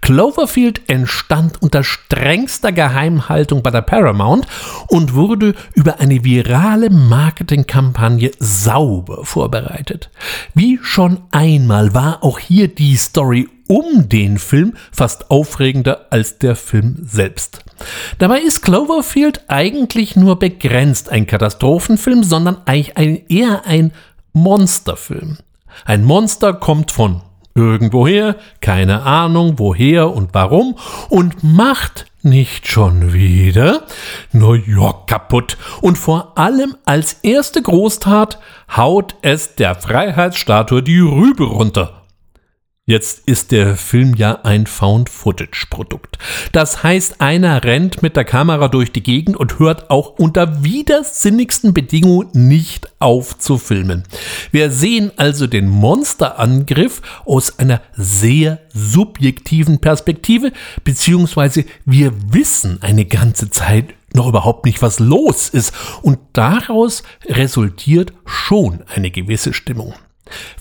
Cloverfield 0.00 0.88
entstand 0.88 1.60
unter 1.60 1.82
strengster 1.82 2.70
Geheimhaltung 2.70 3.64
bei 3.64 3.72
der 3.72 3.82
Paramount 3.82 4.46
und 4.86 5.14
wurde 5.14 5.56
über 5.74 5.98
eine 5.98 6.22
virale 6.22 6.88
Marketingkampagne 6.88 8.30
sauber 8.38 9.24
vorbereitet. 9.24 10.10
Wie 10.54 10.78
schon 10.82 11.22
einmal 11.32 11.94
war 11.94 12.22
auch 12.22 12.38
hier 12.38 12.68
die 12.68 12.96
Story 12.96 13.48
um 13.68 14.08
den 14.08 14.38
Film 14.38 14.74
fast 14.90 15.30
aufregender 15.30 16.06
als 16.10 16.38
der 16.38 16.56
Film 16.56 16.96
selbst. 17.02 17.64
Dabei 18.18 18.40
ist 18.40 18.62
Cloverfield 18.62 19.44
eigentlich 19.48 20.16
nur 20.16 20.38
begrenzt 20.38 21.10
ein 21.10 21.26
Katastrophenfilm, 21.26 22.24
sondern 22.24 22.58
eigentlich 22.64 22.96
ein, 22.96 23.22
eher 23.28 23.66
ein 23.66 23.92
Monsterfilm. 24.32 25.38
Ein 25.84 26.04
Monster 26.04 26.54
kommt 26.54 26.90
von 26.90 27.22
irgendwoher, 27.54 28.36
keine 28.60 29.02
Ahnung 29.02 29.58
woher 29.58 30.10
und 30.10 30.30
warum, 30.32 30.76
und 31.08 31.42
macht 31.42 32.06
nicht 32.22 32.68
schon 32.68 33.12
wieder 33.12 33.84
New 34.32 34.54
York 34.54 35.06
kaputt. 35.06 35.56
Und 35.80 35.98
vor 35.98 36.36
allem 36.36 36.76
als 36.84 37.14
erste 37.22 37.62
Großtat 37.62 38.38
haut 38.76 39.16
es 39.22 39.54
der 39.54 39.74
Freiheitsstatue 39.74 40.82
die 40.82 41.00
Rübe 41.00 41.44
runter. 41.44 41.97
Jetzt 42.88 43.28
ist 43.28 43.52
der 43.52 43.76
Film 43.76 44.14
ja 44.14 44.40
ein 44.44 44.66
Found-Footage-Produkt. 44.66 46.16
Das 46.52 46.82
heißt, 46.82 47.20
einer 47.20 47.62
rennt 47.62 48.02
mit 48.02 48.16
der 48.16 48.24
Kamera 48.24 48.68
durch 48.68 48.92
die 48.92 49.02
Gegend 49.02 49.36
und 49.36 49.58
hört 49.58 49.90
auch 49.90 50.18
unter 50.18 50.64
widersinnigsten 50.64 51.74
Bedingungen 51.74 52.30
nicht 52.32 52.88
auf 52.98 53.36
zu 53.36 53.58
filmen. 53.58 54.04
Wir 54.52 54.70
sehen 54.70 55.12
also 55.16 55.46
den 55.46 55.68
Monsterangriff 55.68 57.02
aus 57.26 57.58
einer 57.58 57.82
sehr 57.94 58.58
subjektiven 58.72 59.80
Perspektive, 59.80 60.50
beziehungsweise 60.82 61.66
wir 61.84 62.14
wissen 62.32 62.78
eine 62.80 63.04
ganze 63.04 63.50
Zeit 63.50 63.92
noch 64.14 64.28
überhaupt 64.28 64.64
nicht, 64.64 64.80
was 64.80 64.98
los 64.98 65.50
ist. 65.50 65.74
Und 66.00 66.20
daraus 66.32 67.02
resultiert 67.26 68.14
schon 68.24 68.82
eine 68.94 69.10
gewisse 69.10 69.52
Stimmung. 69.52 69.92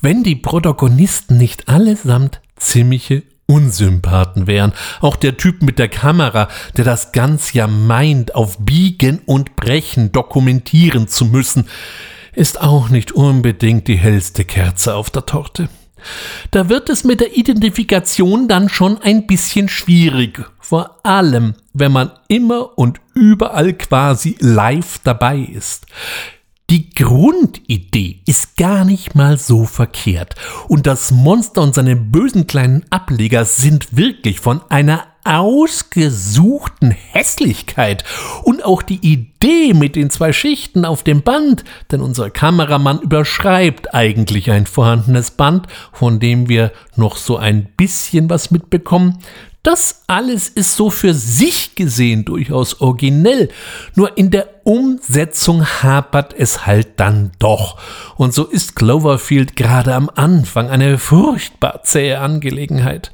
Wenn 0.02 0.24
die 0.24 0.36
Protagonisten 0.36 1.38
nicht 1.38 1.70
allesamt 1.70 2.42
ziemliche 2.56 3.24
Unsympathen 3.48 4.46
wären. 4.46 4.74
Auch 5.00 5.16
der 5.16 5.38
Typ 5.38 5.62
mit 5.62 5.80
der 5.80 5.88
Kamera, 5.88 6.50
der 6.76 6.84
das 6.84 7.14
ganz 7.14 7.54
ja 7.54 7.66
meint, 7.66 8.36
auf 8.36 8.58
Biegen 8.60 9.22
und 9.26 9.56
Brechen 9.56 10.12
dokumentieren 10.12 11.08
zu 11.08 11.26
müssen, 11.26 11.68
ist 12.34 12.62
auch 12.62 12.90
nicht 12.90 13.14
unbedingt 13.14 13.88
die 13.88 13.98
hellste 13.98 14.44
Kerze 14.44 14.96
auf 14.96 15.10
der 15.10 15.26
Torte. 15.26 15.70
Da 16.52 16.70
wird 16.70 16.90
es 16.90 17.04
mit 17.04 17.22
der 17.22 17.36
Identifikation 17.36 18.48
dann 18.48 18.70
schon 18.70 19.02
ein 19.02 19.26
bisschen 19.26 19.68
schwierig, 19.68 20.46
vor 20.60 21.00
allem 21.04 21.56
wenn 21.74 21.92
man 21.92 22.12
immer 22.28 22.78
und 22.78 23.00
überall 23.16 23.74
quasi 23.74 24.36
live 24.40 25.00
dabei 25.04 25.40
ist. 25.40 25.88
Die 26.70 26.90
Grundidee 26.90 28.20
ist 28.26 28.58
gar 28.58 28.84
nicht 28.84 29.16
mal 29.16 29.38
so 29.38 29.64
verkehrt. 29.64 30.36
Und 30.68 30.86
das 30.86 31.12
Monster 31.12 31.62
und 31.62 31.74
seine 31.74 31.96
bösen 31.96 32.46
kleinen 32.46 32.84
Ableger 32.90 33.46
sind 33.46 33.96
wirklich 33.96 34.42
von 34.42 34.60
einer 34.68 35.06
ausgesuchten 35.24 36.92
Hässlichkeit. 36.92 38.04
Und 38.44 38.66
auch 38.66 38.82
die 38.82 39.00
Idee 39.00 39.74
mit 39.74 39.96
den 39.96 40.10
zwei 40.10 40.34
Schichten 40.34 40.84
auf 40.84 41.04
dem 41.04 41.22
Band, 41.22 41.64
denn 41.92 42.02
unser 42.02 42.30
Kameramann 42.30 43.00
überschreibt 43.00 43.94
eigentlich 43.94 44.52
ein 44.52 44.66
vorhandenes 44.66 45.32
Band, 45.32 45.68
von 45.94 46.20
dem 46.20 46.50
wir 46.50 46.74
noch 46.98 47.16
so 47.16 47.38
ein 47.38 47.70
bisschen 47.78 48.30
was 48.30 48.52
mitbekommen, 48.52 49.20
das 49.64 50.04
alles 50.08 50.48
ist 50.48 50.76
so 50.76 50.90
für 50.90 51.14
sich 51.14 51.76
gesehen 51.76 52.24
durchaus 52.24 52.80
originell, 52.80 53.50
nur 53.96 54.18
in 54.18 54.32
der 54.32 54.48
Umsetzung 54.64 55.66
hapert 55.66 56.34
es 56.38 56.66
halt 56.66 57.00
dann 57.00 57.32
doch. 57.40 57.78
Und 58.16 58.34
so 58.34 58.46
ist 58.46 58.76
Cloverfield 58.76 59.56
gerade 59.56 59.94
am 59.94 60.10
Anfang 60.14 60.70
eine 60.70 60.98
furchtbar 60.98 61.82
zähe 61.84 62.20
Angelegenheit. 62.20 63.12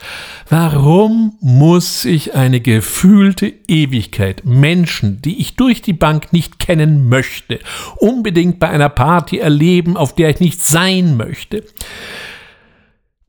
Warum 0.48 1.38
muss 1.42 2.06
ich 2.06 2.36
eine 2.36 2.60
gefühlte 2.60 3.52
Ewigkeit 3.68 4.46
Menschen, 4.46 5.22
die 5.22 5.40
ich 5.42 5.56
durch 5.56 5.82
die 5.82 5.94
Bank 5.94 6.34
nicht 6.34 6.60
kennen 6.60 7.10
möchte, 7.10 7.60
unbedingt 7.98 8.60
bei 8.60 8.70
einer 8.70 8.90
Party 8.90 9.40
erleben, 9.40 9.98
auf 9.98 10.14
der 10.14 10.30
ich 10.30 10.40
nicht 10.40 10.62
sein 10.62 11.18
möchte? 11.18 11.64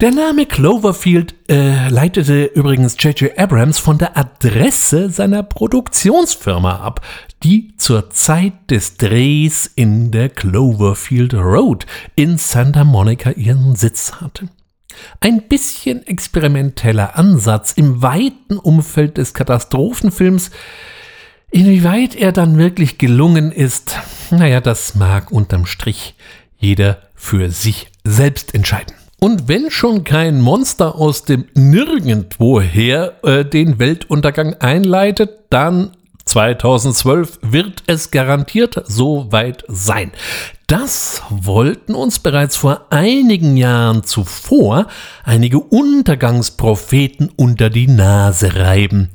Der 0.00 0.10
Name 0.10 0.44
Cloverfield 0.46 1.36
äh, 1.48 1.88
leitete 1.88 2.46
übrigens 2.46 2.96
J.J. 2.98 3.38
Abrams 3.38 3.78
von 3.78 3.96
der 3.96 4.16
Adresse 4.16 5.08
seiner 5.08 5.44
Produktionsfirma 5.44 6.80
ab, 6.80 7.00
die 7.44 7.76
zur 7.76 8.10
Zeit 8.10 8.54
des 8.70 8.96
Drehs 8.96 9.70
in 9.72 10.10
der 10.10 10.30
Cloverfield 10.30 11.34
Road 11.34 11.86
in 12.16 12.38
Santa 12.38 12.82
Monica 12.82 13.30
ihren 13.30 13.76
Sitz 13.76 14.14
hatte. 14.20 14.48
Ein 15.20 15.42
bisschen 15.42 16.04
experimenteller 16.04 17.16
Ansatz 17.16 17.72
im 17.72 18.02
weiten 18.02 18.58
Umfeld 18.58 19.16
des 19.16 19.32
Katastrophenfilms. 19.32 20.50
Inwieweit 21.52 22.16
er 22.16 22.32
dann 22.32 22.58
wirklich 22.58 22.98
gelungen 22.98 23.52
ist, 23.52 23.96
naja, 24.32 24.60
das 24.60 24.96
mag 24.96 25.30
unterm 25.30 25.66
Strich 25.66 26.16
jeder 26.56 26.98
für 27.14 27.50
sich 27.50 27.92
selbst 28.02 28.54
entscheiden. 28.56 28.94
Und 29.20 29.48
wenn 29.48 29.70
schon 29.70 30.04
kein 30.04 30.40
Monster 30.40 30.96
aus 30.96 31.24
dem 31.24 31.46
Nirgendwoher 31.54 33.14
äh, 33.22 33.44
den 33.44 33.78
Weltuntergang 33.78 34.54
einleitet, 34.54 35.30
dann 35.50 35.92
2012 36.24 37.38
wird 37.42 37.82
es 37.86 38.10
garantiert 38.10 38.82
soweit 38.86 39.64
sein. 39.68 40.12
Das 40.66 41.22
wollten 41.28 41.94
uns 41.94 42.18
bereits 42.18 42.56
vor 42.56 42.86
einigen 42.90 43.56
Jahren 43.56 44.04
zuvor 44.04 44.86
einige 45.22 45.58
Untergangspropheten 45.58 47.30
unter 47.36 47.68
die 47.68 47.88
Nase 47.88 48.56
reiben. 48.56 49.10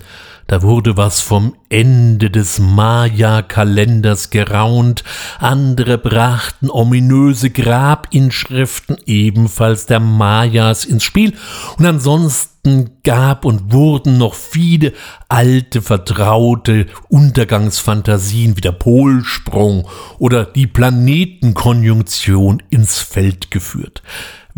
Da 0.49 0.63
wurde 0.63 0.97
was 0.97 1.21
vom 1.21 1.55
Ende 1.69 2.31
des 2.31 2.57
Maya-Kalenders 2.57 4.31
geraunt, 4.31 5.03
andere 5.37 5.99
brachten 5.99 6.71
ominöse 6.71 7.51
Grabinschriften 7.51 8.97
ebenfalls 9.05 9.85
der 9.85 9.99
Mayas 9.99 10.85
ins 10.85 11.03
Spiel 11.03 11.35
und 11.77 11.85
ansonsten 11.85 12.89
gab 13.03 13.45
und 13.45 13.71
wurden 13.71 14.17
noch 14.17 14.33
viele 14.33 14.93
alte, 15.27 15.83
vertraute 15.83 16.87
Untergangsfantasien 17.09 18.57
wie 18.57 18.61
der 18.61 18.71
Polsprung 18.71 19.87
oder 20.17 20.45
die 20.45 20.65
Planetenkonjunktion 20.65 22.63
ins 22.71 22.97
Feld 22.97 23.51
geführt. 23.51 24.01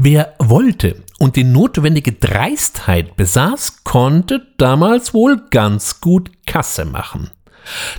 Wer 0.03 0.33
wollte 0.39 1.03
und 1.19 1.35
die 1.35 1.43
notwendige 1.43 2.13
Dreistheit 2.13 3.15
besaß, 3.17 3.83
konnte 3.83 4.47
damals 4.57 5.13
wohl 5.13 5.43
ganz 5.51 6.01
gut 6.01 6.31
Kasse 6.47 6.85
machen. 6.85 7.29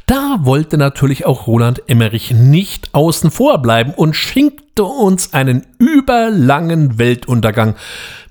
Da 0.06 0.38
wollte 0.40 0.78
natürlich 0.78 1.26
auch 1.26 1.46
Roland 1.46 1.88
Emmerich 1.88 2.32
nicht 2.32 2.92
außen 2.92 3.30
vor 3.30 3.62
bleiben 3.62 3.94
und 3.94 4.16
schinkte 4.16 4.82
uns 4.82 5.32
einen 5.32 5.64
überlangen 5.78 6.98
Weltuntergang 6.98 7.76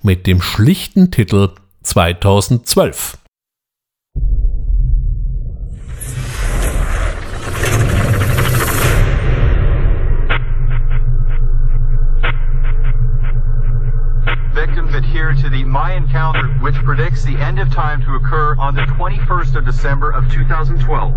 mit 0.02 0.28
dem 0.28 0.42
schlichten 0.42 1.10
Titel 1.10 1.52
2012. 1.84 3.21
Adhere 14.70 15.34
to 15.34 15.50
the 15.50 15.64
Mayan 15.64 16.08
calendar, 16.08 16.48
which 16.62 16.76
predicts 16.76 17.24
the 17.24 17.36
end 17.38 17.60
of 17.60 17.72
time 17.72 18.02
to 18.04 18.14
occur 18.14 18.56
on 18.58 18.76
the 18.76 18.82
21st 18.82 19.56
of 19.56 19.66
December 19.66 20.12
of 20.12 20.32
2012. 20.32 21.12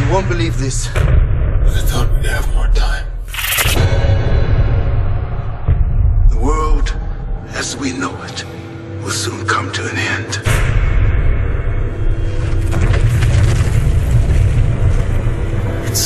You 0.00 0.12
won't 0.12 0.28
believe 0.28 0.58
this. 0.58 0.88
I 0.88 1.80
thought 1.88 2.10
we'd 2.16 2.24
have 2.24 2.54
more 2.54 2.68
time. 2.68 3.06
The 6.30 6.38
world, 6.38 6.96
as 7.48 7.76
we 7.76 7.92
know 7.92 8.16
it, 8.22 8.44
will 9.02 9.10
soon 9.10 9.46
come 9.46 9.70
to 9.72 9.82
an 9.82 9.96
end. 9.96 10.40
It's 15.86 16.00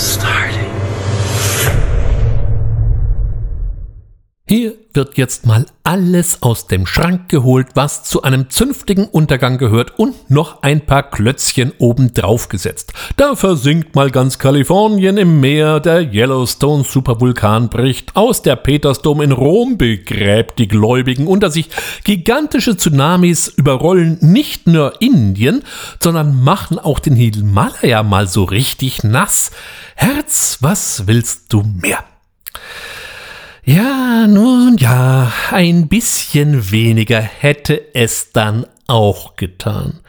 Hier 4.55 4.75
wird 4.93 5.17
jetzt 5.17 5.47
mal 5.47 5.65
alles 5.83 6.43
aus 6.43 6.67
dem 6.67 6.85
Schrank 6.85 7.31
geholt, 7.31 7.69
was 7.73 8.05
zu 8.05 8.21
einem 8.21 8.51
zünftigen 8.51 9.07
Untergang 9.07 9.57
gehört 9.57 9.99
und 9.99 10.31
noch 10.31 10.63
ein 10.63 10.85
paar 10.85 11.05
Klötzchen 11.11 11.73
obendrauf 11.79 12.51
gesetzt. 12.51 12.93
Da 13.17 13.35
versinkt 13.35 13.95
mal 13.95 14.11
ganz 14.11 14.39
Kalifornien 14.39 15.17
im 15.17 15.41
Meer, 15.41 15.81
der 15.81 16.03
Yellowstone 16.03 16.85
Supervulkan 16.85 17.71
bricht 17.71 18.15
aus, 18.15 18.43
der 18.43 18.57
Petersdom 18.57 19.23
in 19.23 19.33
Rom 19.33 19.79
begräbt 19.79 20.59
die 20.59 20.69
Gläubigen 20.69 21.29
unter 21.29 21.51
sich, 21.51 21.71
gigantische 22.05 22.77
Tsunamis 22.77 23.49
überrollen 23.49 24.19
nicht 24.21 24.67
nur 24.67 25.01
Indien, 25.01 25.63
sondern 25.99 26.45
machen 26.45 26.79
auch 26.79 26.99
den 26.99 27.17
Himalaya 27.17 28.03
mal 28.03 28.29
so 28.29 28.45
richtig 28.45 29.03
nass. 29.03 29.51
Herz, 29.95 30.59
was 30.61 31.07
willst 31.07 31.51
du 31.55 31.63
mehr? 31.63 32.05
Ja, 33.65 34.27
nun 34.27 34.77
ja, 34.77 35.33
ein 35.53 35.87
bisschen 35.87 36.73
weniger 36.73 37.21
hätte 37.21 37.95
es 37.95 38.33
dann 38.33 38.67
auch 38.89 39.37
getan. 39.37 40.01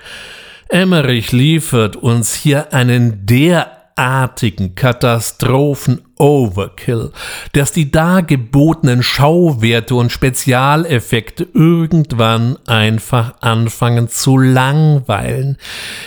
Emmerich 0.70 1.32
liefert 1.32 1.96
uns 1.96 2.34
hier 2.34 2.74
einen 2.74 3.28
derartigen 3.28 4.74
Katastrophen-Overkill, 4.74 7.12
dass 7.52 7.72
die 7.72 7.92
dargebotenen 7.92 9.04
Schauwerte 9.04 9.94
und 9.94 10.12
Spezialeffekte 10.12 11.48
irgendwann 11.54 12.58
einfach 12.66 13.36
anfangen 13.42 14.10
zu 14.10 14.40
langweilen. 14.40 15.60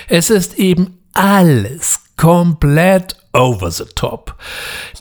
Es 0.09 0.31
ist 0.31 0.59
eben 0.59 0.99
alles 1.15 2.01
komplett 2.17 3.15
over 3.33 3.71
the 3.71 3.85
top. 3.95 4.35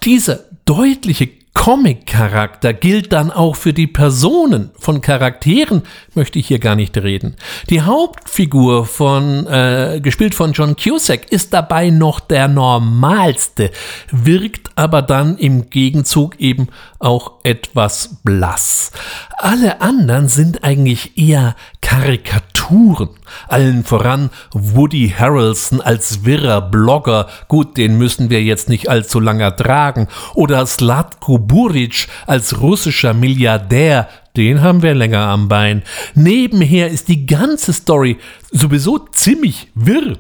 Dieser 0.03 0.41
deutliche 0.65 1.27
Comic-Charakter 1.55 2.73
gilt 2.73 3.11
dann 3.11 3.31
auch 3.31 3.55
für 3.55 3.73
die 3.73 3.87
Personen. 3.87 4.69
Von 4.77 5.01
Charakteren 5.01 5.81
möchte 6.13 6.37
ich 6.37 6.47
hier 6.47 6.59
gar 6.59 6.75
nicht 6.75 6.95
reden. 6.97 7.37
Die 7.71 7.81
Hauptfigur 7.81 8.85
von, 8.85 9.47
äh, 9.47 9.99
gespielt 10.03 10.35
von 10.35 10.51
John 10.51 10.75
Cusack, 10.75 11.31
ist 11.31 11.53
dabei 11.53 11.89
noch 11.89 12.19
der 12.19 12.47
normalste, 12.47 13.71
wirkt 14.11 14.69
aber 14.75 15.01
dann 15.01 15.37
im 15.37 15.71
Gegenzug 15.71 16.39
eben 16.39 16.67
auch 16.99 17.39
etwas 17.43 18.17
blass. 18.23 18.91
Alle 19.37 19.81
anderen 19.81 20.27
sind 20.27 20.63
eigentlich 20.63 21.17
eher 21.17 21.55
Karikaturen. 21.81 23.09
Allen 23.47 23.83
voran 23.83 24.29
Woody 24.51 25.13
Harrelson 25.17 25.81
als 25.81 26.25
wirrer 26.25 26.61
Blogger, 26.61 27.27
gut, 27.47 27.77
den 27.77 27.97
müssen 27.97 28.29
wir 28.29 28.43
jetzt 28.43 28.69
nicht 28.69 28.89
allzu 28.89 29.19
lange 29.19 29.55
tragen, 29.55 30.07
oder 30.33 30.65
Slatko 30.65 31.37
Buric 31.37 32.07
als 32.27 32.61
russischer 32.61 33.13
Milliardär, 33.13 34.07
den 34.35 34.61
haben 34.61 34.81
wir 34.81 34.93
länger 34.93 35.27
am 35.27 35.47
Bein. 35.47 35.83
Nebenher 36.13 36.89
ist 36.89 37.07
die 37.07 37.25
ganze 37.25 37.73
Story 37.73 38.17
sowieso 38.51 38.99
ziemlich 39.11 39.69
wirr. 39.75 40.17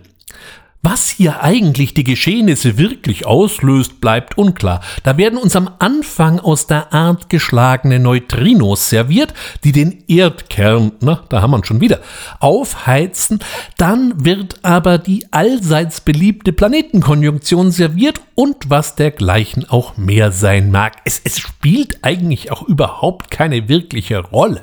Was 0.87 1.09
hier 1.09 1.41
eigentlich 1.41 1.95
die 1.95 2.03
Geschehnisse 2.03 2.77
wirklich 2.77 3.25
auslöst, 3.25 4.01
bleibt 4.01 4.37
unklar. 4.37 4.81
Da 5.01 5.17
werden 5.17 5.39
uns 5.39 5.55
am 5.55 5.67
Anfang 5.79 6.39
aus 6.39 6.67
der 6.67 6.93
Art 6.93 7.27
geschlagene 7.27 7.97
Neutrinos 7.97 8.91
serviert, 8.91 9.33
die 9.63 9.71
den 9.71 10.03
Erdkern, 10.07 10.91
na, 11.01 11.23
da 11.29 11.41
haben 11.41 11.49
wir 11.49 11.65
schon 11.65 11.81
wieder, 11.81 12.01
aufheizen. 12.39 13.39
Dann 13.79 14.25
wird 14.25 14.63
aber 14.63 14.99
die 14.99 15.25
allseits 15.31 16.01
beliebte 16.01 16.53
Planetenkonjunktion 16.53 17.71
serviert 17.71 18.21
und 18.35 18.69
was 18.69 18.93
dergleichen 18.93 19.67
auch 19.67 19.97
mehr 19.97 20.31
sein 20.31 20.69
mag. 20.69 20.97
Es, 21.03 21.19
es 21.23 21.39
spielt 21.39 22.03
eigentlich 22.03 22.51
auch 22.51 22.61
überhaupt 22.61 23.31
keine 23.31 23.69
wirkliche 23.69 24.19
Rolle. 24.19 24.61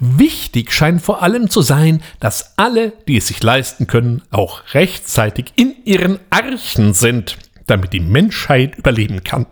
Wichtig 0.00 0.72
scheint 0.72 1.02
vor 1.02 1.22
allem 1.22 1.50
zu 1.50 1.60
sein, 1.60 2.02
dass 2.20 2.54
alle, 2.56 2.94
die 3.06 3.18
es 3.18 3.26
sich 3.26 3.42
leisten 3.42 3.86
können, 3.86 4.22
auch 4.30 4.62
rechtzeitig 4.72 5.52
in 5.56 5.74
ihren 5.84 6.18
Archen 6.30 6.94
sind, 6.94 7.36
damit 7.66 7.92
die 7.92 8.00
Menschheit 8.00 8.76
überleben 8.76 9.22
kann. 9.24 9.46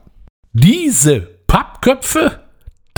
Diese 0.55 1.21
Pappköpfe 1.21 2.48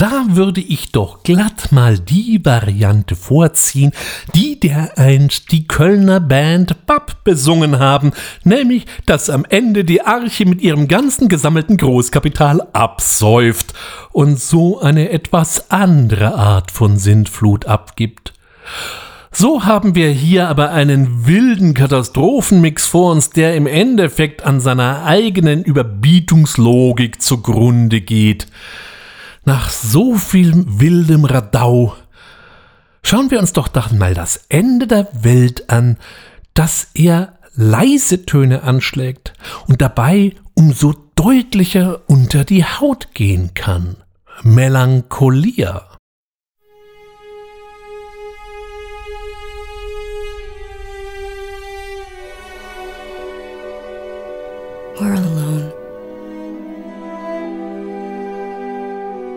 da 0.01 0.25
würde 0.29 0.61
ich 0.61 0.91
doch 0.91 1.21
glatt 1.21 1.71
mal 1.71 1.99
die 1.99 2.43
Variante 2.43 3.15
vorziehen, 3.15 3.91
die 4.33 4.59
dereinst 4.59 5.51
die 5.51 5.67
Kölner 5.67 6.19
Band 6.19 6.87
Bab 6.87 7.23
besungen 7.23 7.77
haben, 7.77 8.11
nämlich, 8.43 8.87
dass 9.05 9.29
am 9.29 9.45
Ende 9.47 9.83
die 9.83 10.01
Arche 10.01 10.47
mit 10.47 10.59
ihrem 10.59 10.87
ganzen 10.87 11.27
gesammelten 11.27 11.77
Großkapital 11.77 12.69
absäuft 12.73 13.75
und 14.11 14.39
so 14.39 14.81
eine 14.81 15.11
etwas 15.11 15.69
andere 15.69 16.33
Art 16.33 16.71
von 16.71 16.97
Sintflut 16.97 17.67
abgibt. 17.67 18.33
So 19.31 19.65
haben 19.65 19.93
wir 19.93 20.09
hier 20.09 20.47
aber 20.47 20.71
einen 20.71 21.27
wilden 21.27 21.75
Katastrophenmix 21.75 22.87
vor 22.87 23.11
uns, 23.11 23.29
der 23.29 23.55
im 23.55 23.67
Endeffekt 23.67 24.43
an 24.47 24.61
seiner 24.61 25.03
eigenen 25.05 25.63
Überbietungslogik 25.63 27.21
zugrunde 27.21 28.01
geht 28.01 28.47
nach 29.43 29.69
so 29.69 30.15
viel 30.15 30.65
wildem 30.67 31.25
Radau. 31.25 31.95
Schauen 33.03 33.31
wir 33.31 33.39
uns 33.39 33.53
doch 33.53 33.67
dann 33.67 33.97
mal 33.97 34.13
das 34.13 34.45
Ende 34.49 34.87
der 34.87 35.07
Welt 35.13 35.69
an, 35.69 35.97
das 36.53 36.89
er 36.93 37.37
leise 37.55 38.25
Töne 38.25 38.63
anschlägt 38.63 39.33
und 39.67 39.81
dabei 39.81 40.35
umso 40.53 40.93
deutlicher 41.15 42.01
unter 42.07 42.43
die 42.43 42.63
Haut 42.63 43.13
gehen 43.13 43.53
kann. 43.53 43.97
Melancholia. 44.43 45.87
We're 54.99 55.15
alone. 55.15 55.80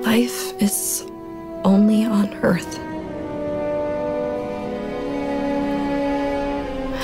Life 0.04 0.60
is 0.60 1.06
only 1.64 2.04
on 2.04 2.34
Earth. 2.42 2.78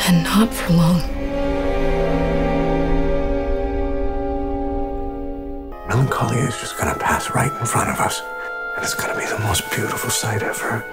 And 0.06 0.22
not 0.22 0.52
for 0.52 0.74
long. 0.74 1.00
Melancholy 5.88 6.40
is 6.40 6.58
just 6.60 6.76
gonna 6.76 6.94
pass 6.94 7.30
right 7.30 7.50
in 7.50 7.64
front 7.64 7.88
of 7.88 7.98
us. 8.00 8.20
And 8.76 8.84
it's 8.84 8.94
gonna 8.94 9.18
be 9.18 9.24
the 9.24 9.38
most 9.40 9.70
beautiful 9.70 10.10
sight 10.10 10.42
ever. 10.42 10.84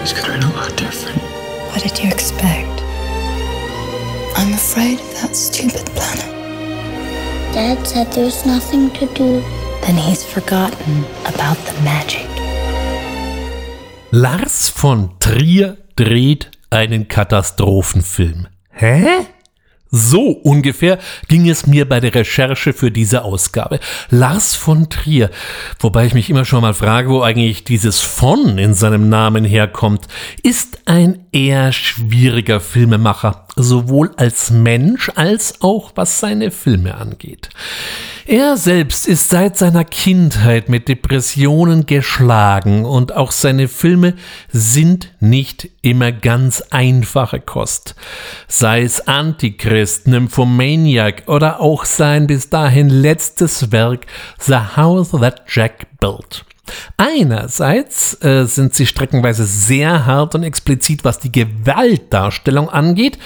It's 0.00 0.12
gonna 0.12 0.34
end 0.34 0.44
a 0.44 0.48
lot 0.56 0.76
different. 0.76 1.18
What 1.72 1.82
did 1.82 1.98
you 1.98 2.08
expect? 2.08 2.68
I'm 4.36 4.52
afraid 4.54 4.98
of 5.00 5.20
that 5.20 5.34
stupid 5.34 5.86
planet. 5.94 6.30
Dad 7.52 7.86
said 7.86 8.12
there's 8.12 8.46
nothing 8.46 8.90
to 8.92 9.06
do. 9.14 9.42
Then 9.82 9.96
he's 9.96 10.24
forgotten 10.24 11.04
about 11.26 11.56
the 11.66 11.74
magic. 11.82 12.28
Lars 14.12 14.68
von 14.68 15.10
Trier 15.20 15.76
dreht 15.96 16.50
einen 16.70 17.08
Katastrophenfilm. 17.08 18.48
Hä? 18.70 19.26
So 19.92 20.30
ungefähr 20.44 20.98
ging 21.26 21.48
es 21.48 21.66
mir 21.66 21.88
bei 21.88 21.98
der 21.98 22.14
Recherche 22.14 22.72
für 22.72 22.92
diese 22.92 23.24
Ausgabe. 23.24 23.80
Lars 24.10 24.54
von 24.54 24.88
Trier, 24.88 25.30
wobei 25.80 26.06
ich 26.06 26.14
mich 26.14 26.30
immer 26.30 26.44
schon 26.44 26.62
mal 26.62 26.74
frage, 26.74 27.10
wo 27.10 27.22
eigentlich 27.22 27.64
dieses 27.64 28.00
von 28.00 28.56
in 28.58 28.74
seinem 28.74 29.08
Namen 29.08 29.44
herkommt, 29.44 30.06
ist 30.44 30.78
ein 30.86 31.26
eher 31.32 31.72
schwieriger 31.72 32.60
Filmemacher, 32.60 33.46
sowohl 33.56 34.12
als 34.16 34.50
Mensch 34.50 35.10
als 35.14 35.60
auch 35.60 35.92
was 35.94 36.20
seine 36.20 36.50
Filme 36.50 36.94
angeht. 36.94 37.50
Er 38.26 38.56
selbst 38.56 39.08
ist 39.08 39.30
seit 39.30 39.58
seiner 39.58 39.84
Kindheit 39.84 40.68
mit 40.68 40.88
Depressionen 40.88 41.86
geschlagen 41.86 42.84
und 42.84 43.16
auch 43.16 43.32
seine 43.32 43.66
Filme 43.66 44.14
sind 44.52 45.12
nicht 45.20 45.68
immer 45.82 46.12
ganz 46.12 46.62
einfache 46.70 47.40
Kost. 47.40 47.96
Sei 48.46 48.82
es 48.82 49.06
Antichrist, 49.08 50.06
Nymphomaniac 50.06 51.24
oder 51.26 51.60
auch 51.60 51.84
sein 51.84 52.26
bis 52.26 52.50
dahin 52.50 52.88
letztes 52.88 53.72
Werk 53.72 54.06
The 54.38 54.76
House 54.76 55.10
That 55.10 55.42
Jack 55.48 55.86
Built. 55.98 56.44
Einerseits 56.96 58.22
äh, 58.22 58.44
sind 58.46 58.74
sie 58.74 58.86
streckenweise 58.86 59.44
sehr 59.44 60.06
hart 60.06 60.34
und 60.34 60.42
explizit, 60.42 61.04
was 61.04 61.18
die 61.18 61.32
Gewaltdarstellung 61.32 62.68
angeht, 62.68 63.18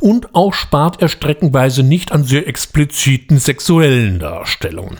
und 0.00 0.34
auch 0.34 0.54
spart 0.54 1.02
er 1.02 1.08
streckenweise 1.08 1.82
nicht 1.82 2.12
an 2.12 2.24
sehr 2.24 2.46
expliziten 2.46 3.38
sexuellen 3.38 4.18
Darstellungen. 4.18 4.98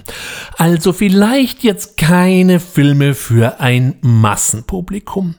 Also 0.57 0.93
vielleicht 0.93 1.63
jetzt 1.63 1.97
keine 1.97 2.61
Filme 2.61 3.15
für 3.15 3.61
ein 3.61 3.97
Massenpublikum. 4.01 5.37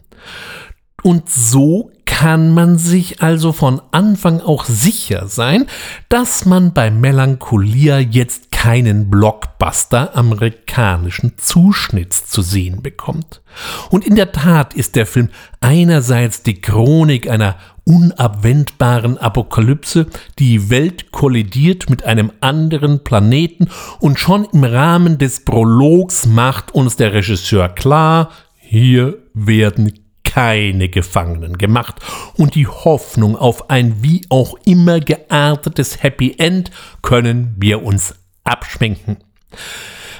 Und 1.01 1.29
so 1.29 1.91
kann 2.05 2.53
man 2.53 2.77
sich 2.77 3.21
also 3.21 3.51
von 3.51 3.81
Anfang 3.91 4.39
auch 4.39 4.65
sicher 4.65 5.27
sein, 5.27 5.65
dass 6.09 6.45
man 6.45 6.73
bei 6.73 6.91
Melancholia 6.91 7.99
jetzt 7.99 8.51
keinen 8.63 9.09
Blockbuster 9.09 10.15
amerikanischen 10.15 11.33
Zuschnitts 11.37 12.27
zu 12.27 12.41
sehen 12.41 12.81
bekommt. 12.81 13.41
Und 13.89 14.07
in 14.07 14.15
der 14.15 14.31
Tat 14.31 14.73
ist 14.73 14.95
der 14.95 15.05
Film 15.05 15.27
einerseits 15.59 16.43
die 16.43 16.61
Chronik 16.61 17.29
einer 17.29 17.57
unabwendbaren 17.83 19.17
Apokalypse, 19.17 20.07
die 20.39 20.69
Welt 20.69 21.11
kollidiert 21.11 21.89
mit 21.89 22.05
einem 22.05 22.31
anderen 22.39 23.03
Planeten 23.03 23.67
und 23.99 24.17
schon 24.17 24.45
im 24.53 24.63
Rahmen 24.63 25.17
des 25.17 25.43
Prologs 25.43 26.25
macht 26.25 26.71
uns 26.71 26.95
der 26.95 27.13
Regisseur 27.13 27.67
klar, 27.67 28.31
hier 28.55 29.17
werden 29.33 29.91
keine 30.23 30.87
Gefangenen 30.87 31.57
gemacht 31.57 31.95
und 32.37 32.55
die 32.55 32.67
Hoffnung 32.67 33.35
auf 33.35 33.69
ein 33.69 33.97
wie 34.01 34.21
auch 34.29 34.55
immer 34.63 35.01
geartetes 35.01 36.01
Happy 36.01 36.35
End 36.37 36.71
können 37.01 37.55
wir 37.59 37.83
uns 37.83 38.15
abschminken. 38.43 39.17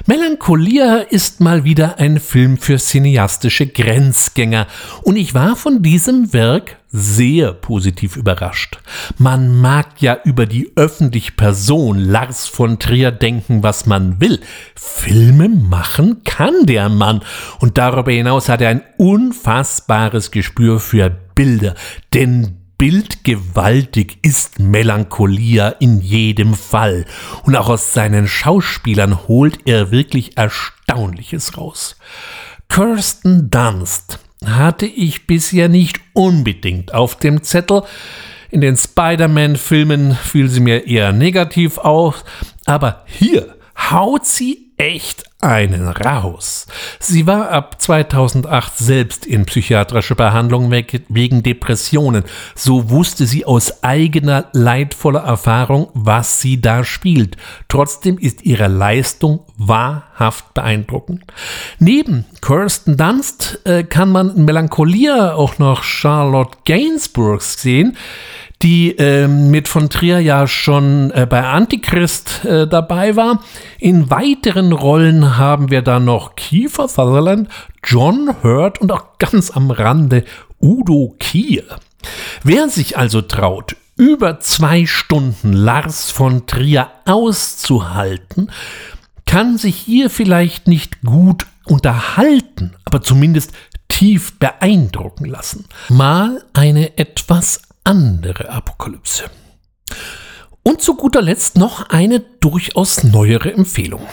Melancholia 0.06 0.96
ist 0.96 1.40
mal 1.40 1.64
wieder 1.64 1.98
ein 1.98 2.20
Film 2.20 2.58
für 2.58 2.76
cineastische 2.76 3.66
Grenzgänger 3.66 4.66
und 5.02 5.16
ich 5.16 5.32
war 5.32 5.56
von 5.56 5.82
diesem 5.82 6.34
Werk 6.34 6.76
sehr 6.90 7.54
positiv 7.54 8.16
überrascht. 8.16 8.80
Man 9.16 9.58
mag 9.58 10.02
ja 10.02 10.18
über 10.24 10.44
die 10.44 10.72
öffentliche 10.76 11.32
Person 11.32 11.98
Lars 11.98 12.46
von 12.46 12.78
Trier 12.78 13.12
denken, 13.12 13.62
was 13.62 13.86
man 13.86 14.20
will. 14.20 14.40
Filme 14.74 15.48
machen 15.48 16.22
kann 16.24 16.66
der 16.66 16.90
Mann 16.90 17.22
und 17.60 17.78
darüber 17.78 18.12
hinaus 18.12 18.50
hat 18.50 18.60
er 18.60 18.68
ein 18.68 18.82
unfassbares 18.98 20.30
Gespür 20.30 20.80
für 20.80 21.08
Bilder, 21.34 21.74
denn 22.12 22.63
bildgewaltig 22.78 24.18
ist 24.22 24.58
Melancholia 24.58 25.68
in 25.68 26.00
jedem 26.00 26.54
Fall. 26.54 27.06
Und 27.44 27.56
auch 27.56 27.68
aus 27.68 27.92
seinen 27.92 28.26
Schauspielern 28.26 29.28
holt 29.28 29.60
er 29.66 29.90
wirklich 29.90 30.36
Erstaunliches 30.36 31.56
raus. 31.56 31.96
Kirsten 32.68 33.50
Dunst 33.50 34.18
hatte 34.44 34.86
ich 34.86 35.26
bisher 35.26 35.68
nicht 35.68 36.00
unbedingt 36.12 36.92
auf 36.92 37.16
dem 37.16 37.42
Zettel. 37.42 37.82
In 38.50 38.60
den 38.60 38.76
Spider-Man-Filmen 38.76 40.14
fiel 40.14 40.48
sie 40.48 40.60
mir 40.60 40.86
eher 40.86 41.12
negativ 41.12 41.78
auf, 41.78 42.24
aber 42.64 43.04
hier 43.06 43.56
haut 43.76 44.26
sie 44.26 44.63
echt 44.84 45.24
einen 45.40 45.88
raus. 45.88 46.66
Sie 47.00 47.26
war 47.26 47.50
ab 47.50 47.80
2008 47.80 48.78
selbst 48.78 49.26
in 49.26 49.46
psychiatrischer 49.46 50.14
Behandlung 50.14 50.70
wegen 50.70 51.42
Depressionen. 51.42 52.24
So 52.54 52.90
wusste 52.90 53.26
sie 53.26 53.44
aus 53.44 53.82
eigener 53.82 54.46
leidvoller 54.52 55.20
Erfahrung, 55.20 55.88
was 55.94 56.40
sie 56.40 56.60
da 56.60 56.84
spielt. 56.84 57.36
Trotzdem 57.68 58.18
ist 58.18 58.42
ihre 58.44 58.68
Leistung 58.68 59.40
wahrhaft 59.56 60.52
beeindruckend. 60.54 61.22
Neben 61.78 62.26
Kirsten 62.40 62.96
Dunst 62.96 63.60
äh, 63.64 63.84
kann 63.84 64.12
man 64.12 64.36
in 64.36 64.44
Melancholia 64.44 65.34
auch 65.34 65.58
noch 65.58 65.82
Charlotte 65.82 66.58
Gainsbourg 66.66 67.42
sehen 67.42 67.96
die 68.64 68.96
äh, 68.98 69.28
mit 69.28 69.68
von 69.68 69.90
Trier 69.90 70.20
ja 70.20 70.46
schon 70.46 71.10
äh, 71.10 71.26
bei 71.28 71.44
Antichrist 71.44 72.46
äh, 72.46 72.66
dabei 72.66 73.14
war. 73.14 73.42
In 73.78 74.10
weiteren 74.10 74.72
Rollen 74.72 75.36
haben 75.36 75.70
wir 75.70 75.82
dann 75.82 76.06
noch 76.06 76.34
Kiefer 76.34 76.88
Sutherland, 76.88 77.50
John 77.84 78.42
Hurt 78.42 78.80
und 78.80 78.90
auch 78.90 79.18
ganz 79.18 79.50
am 79.50 79.70
Rande 79.70 80.24
Udo 80.60 81.14
Kier. 81.20 81.64
Wer 82.42 82.70
sich 82.70 82.96
also 82.96 83.20
traut, 83.20 83.76
über 83.96 84.40
zwei 84.40 84.86
Stunden 84.86 85.52
Lars 85.52 86.10
von 86.10 86.46
Trier 86.46 86.88
auszuhalten, 87.04 88.50
kann 89.26 89.58
sich 89.58 89.76
hier 89.76 90.08
vielleicht 90.08 90.68
nicht 90.68 91.02
gut 91.02 91.46
unterhalten, 91.66 92.74
aber 92.86 93.02
zumindest 93.02 93.52
tief 93.88 94.38
beeindrucken 94.38 95.26
lassen. 95.26 95.66
Mal 95.90 96.42
eine 96.54 96.96
etwas 96.96 97.60
andere 97.84 98.48
Apokalypse. 98.48 99.24
Und 100.62 100.80
zu 100.80 100.96
guter 100.96 101.20
Letzt 101.20 101.56
noch 101.56 101.90
eine 101.90 102.20
durchaus 102.20 103.04
neuere 103.04 103.52
Empfehlung. 103.52 104.06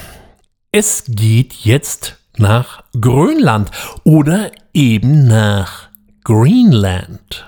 Es 0.73 1.05
geht 1.07 1.53
jetzt 1.53 2.17
nach 2.37 2.83
Grönland 2.99 3.71
oder 4.03 4.51
eben 4.73 5.27
nach 5.27 5.89
Greenland. 6.23 7.47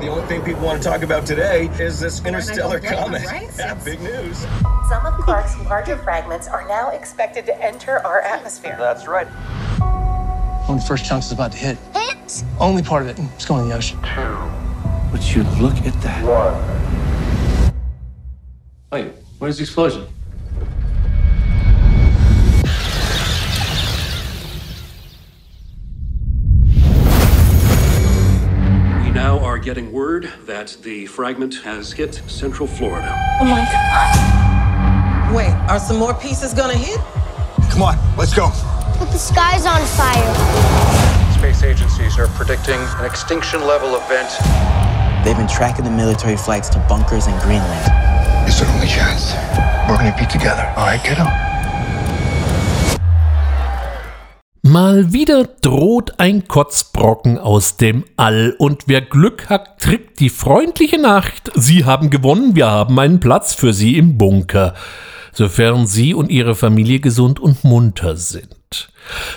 The 0.00 0.10
only 0.10 0.26
thing 0.26 0.42
people 0.42 0.66
want 0.66 0.82
to 0.82 0.90
talk 0.90 1.02
about 1.02 1.24
today 1.26 1.70
is 1.78 2.00
this 2.00 2.20
interstellar 2.24 2.80
comet. 2.80 3.22
Yeah, 3.58 3.74
big 3.84 4.00
news. 4.00 4.46
Some 4.88 5.06
of 5.06 5.14
Clark's 5.24 5.56
larger 5.64 5.96
fragments 5.98 6.48
are 6.48 6.66
now 6.68 6.90
expected 6.90 7.46
to 7.46 7.54
enter 7.64 8.04
our 8.04 8.20
atmosphere. 8.20 8.76
That's 8.78 9.08
right. 9.08 9.26
One 10.66 10.78
of 10.78 10.82
the 10.82 10.88
first 10.88 11.04
chunks 11.04 11.26
is 11.26 11.32
about 11.32 11.52
to 11.52 11.58
hit. 11.58 11.78
Hit? 11.94 12.44
Only 12.58 12.82
part 12.82 13.02
of 13.02 13.08
it. 13.08 13.20
It's 13.36 13.46
going 13.46 13.62
in 13.62 13.68
the 13.68 13.76
ocean. 13.76 14.00
Two. 14.02 14.36
Would 15.12 15.22
you 15.22 15.44
look 15.62 15.76
at 15.86 15.94
that? 16.02 16.24
One. 16.24 17.72
Wait, 18.90 19.12
where's 19.38 19.58
the 19.58 19.62
explosion? 19.62 20.08
We 29.04 29.10
now 29.12 29.38
are 29.38 29.58
getting 29.58 29.92
word 29.92 30.32
that 30.46 30.76
the 30.82 31.06
fragment 31.06 31.54
has 31.62 31.92
hit 31.92 32.20
Central 32.26 32.66
Florida. 32.66 33.14
Oh 33.40 33.44
my 33.44 33.64
god. 33.70 35.32
Wait, 35.32 35.52
are 35.70 35.78
some 35.78 35.98
more 36.00 36.14
pieces 36.14 36.52
gonna 36.52 36.74
hit? 36.74 36.98
Come 37.70 37.82
on, 37.82 37.96
let's 38.16 38.34
go. 38.34 38.50
But 38.98 39.12
the 39.12 39.18
sky's 39.18 39.66
on 39.66 39.84
fire. 39.96 41.26
space 41.36 41.62
agencies 41.62 42.18
are 42.18 42.28
predicting 42.28 42.80
an 42.98 43.04
extinction 43.04 43.60
level 43.66 43.94
event. 43.96 44.30
They've 45.22 45.36
been 45.36 45.46
tracking 45.48 45.84
the 45.84 45.90
military 45.90 46.36
flights 46.36 46.68
to 46.70 46.78
bunkers 46.88 47.26
in 47.26 47.34
Greenland. 47.38 47.86
It's 48.48 48.60
our 48.62 48.68
only 48.74 48.86
chance. 48.86 49.34
We're 49.88 49.96
gonna 49.96 50.16
be 50.18 50.26
together, 50.26 50.66
all 50.76 50.86
right, 50.86 51.02
kiddo? 51.02 51.24
Mal 54.62 55.12
wieder 55.12 55.44
droht 55.44 56.18
ein 56.18 56.48
Kotzbrocken 56.48 57.38
aus 57.38 57.76
dem 57.76 58.04
All 58.16 58.56
und 58.58 58.88
wer 58.88 59.00
Glück 59.00 59.48
hat, 59.48 59.78
kriegt 59.78 60.18
die 60.18 60.30
freundliche 60.30 60.98
Nacht. 60.98 61.52
Sie 61.54 61.84
haben 61.84 62.10
gewonnen, 62.10 62.56
wir 62.56 62.68
haben 62.68 62.98
einen 62.98 63.20
Platz 63.20 63.54
für 63.54 63.72
Sie 63.72 63.96
im 63.96 64.18
Bunker, 64.18 64.74
sofern 65.32 65.86
Sie 65.86 66.14
und 66.14 66.30
Ihre 66.30 66.56
Familie 66.56 66.98
gesund 66.98 67.38
und 67.38 67.62
munter 67.62 68.16
sind. 68.16 68.55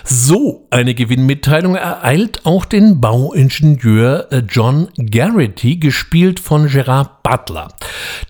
So 0.04 0.68
eine 0.72 0.96
Gewinnmitteilung 0.96 1.76
ereilt 1.76 2.46
auch 2.46 2.66
den 2.66 3.00
Bauingenieur 3.00 4.32
äh, 4.32 4.42
John 4.50 4.90
Garrity, 4.98 5.78
gespielt 5.78 6.40
von 6.40 6.68
Gerard 6.68 7.22
Butler, 7.22 7.68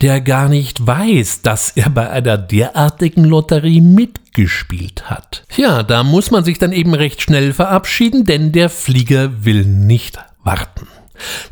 der 0.02 0.20
gar 0.22 0.50
nicht 0.50 0.86
weiß, 0.86 1.42
dass 1.42 1.72
er 1.72 1.90
bei 1.90 2.10
einer 2.10 2.38
derartigen 2.38 3.24
Lotterie 3.24 3.82
mitgespielt 3.82 5.10
hat. 5.10 5.44
Ja, 5.56 5.84
da 5.84 6.04
muss 6.04 6.32
man 6.32 6.44
sich 6.44 6.60
dann 6.60 6.74
eben 6.74 6.94
recht 6.94 7.22
schnell 7.22 7.54
verabschieden, 7.54 8.26
denn 8.26 8.52
der 8.52 8.70
Flieger 8.70 9.46
will 9.46 9.64
nicht 9.64 10.20
warten. 10.44 10.88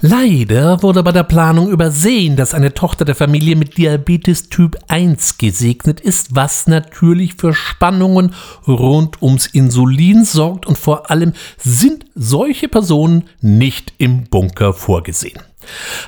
Leider 0.01 0.81
wurde 0.83 1.03
bei 1.03 1.11
der 1.11 1.23
Planung 1.23 1.69
übersehen, 1.69 2.35
dass 2.35 2.53
eine 2.53 2.73
Tochter 2.73 3.05
der 3.05 3.15
Familie 3.15 3.55
mit 3.55 3.77
Diabetes 3.77 4.49
Typ 4.49 4.77
1 4.87 5.37
gesegnet 5.37 5.99
ist, 5.99 6.35
was 6.35 6.67
natürlich 6.67 7.35
für 7.35 7.53
Spannungen 7.53 8.33
rund 8.67 9.21
ums 9.21 9.47
Insulin 9.47 10.25
sorgt 10.25 10.65
und 10.65 10.77
vor 10.77 11.11
allem 11.11 11.33
sind 11.57 12.05
solche 12.15 12.67
Personen 12.67 13.25
nicht 13.41 13.93
im 13.97 14.25
Bunker 14.25 14.73
vorgesehen. 14.73 15.41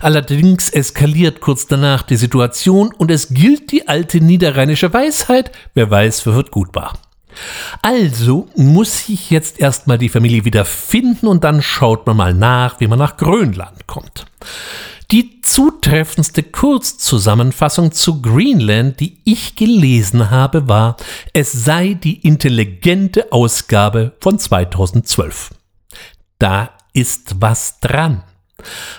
Allerdings 0.01 0.69
eskaliert 0.69 1.41
kurz 1.41 1.67
danach 1.67 2.03
die 2.03 2.15
Situation 2.15 2.93
und 2.97 3.11
es 3.11 3.29
gilt 3.29 3.71
die 3.71 3.87
alte 3.87 4.21
niederrheinische 4.21 4.93
Weisheit, 4.93 5.51
wer 5.73 5.89
weiß, 5.89 6.25
wird 6.25 6.51
gut 6.51 6.73
war. 6.75 6.93
Also 7.81 8.47
muss 8.55 9.09
ich 9.09 9.29
jetzt 9.29 9.59
erstmal 9.59 9.97
die 9.97 10.09
Familie 10.09 10.45
wieder 10.45 10.65
finden 10.65 11.27
und 11.27 11.43
dann 11.43 11.61
schaut 11.61 12.05
man 12.07 12.17
mal 12.17 12.33
nach, 12.33 12.79
wie 12.79 12.87
man 12.87 12.99
nach 12.99 13.17
Grönland 13.17 13.87
kommt. 13.87 14.25
Die 15.11 15.41
zutreffendste 15.41 16.43
Kurzzusammenfassung 16.43 17.91
zu 17.91 18.21
Greenland, 18.21 18.99
die 18.99 19.17
ich 19.25 19.55
gelesen 19.55 20.29
habe, 20.29 20.67
war, 20.67 20.97
es 21.33 21.51
sei 21.51 21.95
die 21.95 22.19
intelligente 22.27 23.31
Ausgabe 23.31 24.15
von 24.19 24.37
2012. 24.37 25.49
Da 26.37 26.69
ist 26.93 27.41
was 27.41 27.79
dran. 27.79 28.23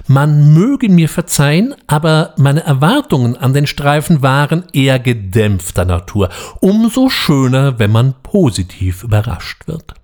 Man 0.07 0.55
möge 0.55 0.89
mir 0.89 1.09
verzeihen, 1.09 1.75
aber 1.87 2.35
meine 2.37 2.65
Erwartungen 2.65 3.37
an 3.37 3.55
den 3.55 3.67
Streifen 3.67 4.23
waren 4.23 4.65
eher 4.73 4.99
gedämpfter 4.99 5.85
Natur. 5.85 6.29
Umso 6.61 7.09
schöner, 7.09 7.79
wenn 7.79 7.93
man 7.93 8.15
positiv 8.23 9.05
überrascht 9.05 9.67
wird. 9.67 9.95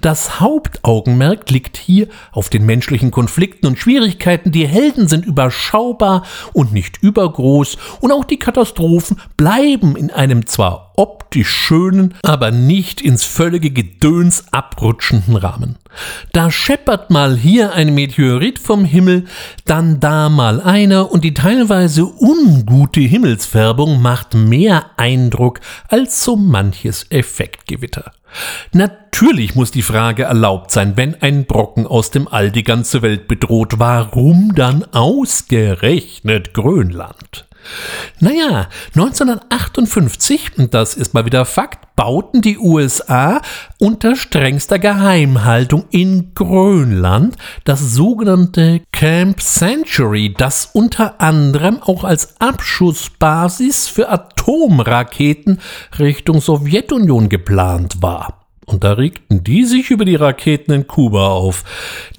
Das 0.00 0.40
Hauptaugenmerk 0.40 1.50
liegt 1.50 1.76
hier 1.76 2.08
auf 2.32 2.48
den 2.48 2.64
menschlichen 2.64 3.10
Konflikten 3.10 3.66
und 3.66 3.78
Schwierigkeiten. 3.78 4.52
Die 4.52 4.66
Helden 4.66 5.06
sind 5.06 5.26
überschaubar 5.26 6.24
und 6.54 6.72
nicht 6.72 7.02
übergroß 7.02 7.76
und 8.00 8.10
auch 8.10 8.24
die 8.24 8.38
Katastrophen 8.38 9.20
bleiben 9.36 9.96
in 9.96 10.10
einem 10.10 10.46
zwar 10.46 10.92
optisch 10.96 11.50
schönen, 11.50 12.14
aber 12.22 12.50
nicht 12.50 13.00
ins 13.00 13.24
völlige 13.24 13.70
Gedöns 13.70 14.44
abrutschenden 14.50 15.36
Rahmen. 15.36 15.76
Da 16.32 16.50
scheppert 16.50 17.10
mal 17.10 17.36
hier 17.36 17.72
ein 17.72 17.94
Meteorit 17.94 18.58
vom 18.58 18.84
Himmel, 18.84 19.26
dann 19.64 20.00
da 20.00 20.28
mal 20.28 20.60
einer 20.60 21.10
und 21.10 21.24
die 21.24 21.34
teilweise 21.34 22.04
ungute 22.04 23.00
Himmelsfärbung 23.00 24.00
macht 24.00 24.34
mehr 24.34 24.86
Eindruck 24.96 25.60
als 25.88 26.24
so 26.24 26.36
manches 26.36 27.06
Effektgewitter. 27.10 28.12
Natürlich 28.72 29.54
muss 29.54 29.70
die 29.70 29.82
Frage 29.82 30.24
erlaubt 30.24 30.70
sein, 30.70 30.96
wenn 30.96 31.20
ein 31.20 31.44
Brocken 31.44 31.86
aus 31.86 32.10
dem 32.10 32.28
All 32.28 32.50
die 32.50 32.62
ganze 32.62 33.02
Welt 33.02 33.28
bedroht, 33.28 33.74
warum 33.78 34.54
dann 34.54 34.84
ausgerechnet 34.92 36.54
Grönland? 36.54 37.46
Naja, 38.18 38.68
1958, 38.94 40.58
und 40.58 40.74
das 40.74 40.94
ist 40.94 41.14
mal 41.14 41.24
wieder 41.24 41.44
Fakt, 41.44 41.94
bauten 41.96 42.40
die 42.40 42.58
USA 42.58 43.42
unter 43.78 44.16
strengster 44.16 44.78
Geheimhaltung 44.78 45.84
in 45.90 46.32
Grönland 46.34 47.36
das 47.64 47.94
sogenannte 47.94 48.80
Camp 48.92 49.40
Century, 49.40 50.34
das 50.36 50.70
unter 50.72 51.20
anderem 51.20 51.82
auch 51.82 52.04
als 52.04 52.40
Abschussbasis 52.40 53.88
für 53.88 54.08
Atomraketen 54.08 55.60
Richtung 55.98 56.40
Sowjetunion 56.40 57.28
geplant 57.28 58.02
war. 58.02 58.39
Und 58.70 58.84
da 58.84 58.92
regten 58.92 59.42
die 59.42 59.64
sich 59.64 59.90
über 59.90 60.04
die 60.04 60.14
Raketen 60.14 60.72
in 60.72 60.86
Kuba 60.86 61.28
auf. 61.30 61.64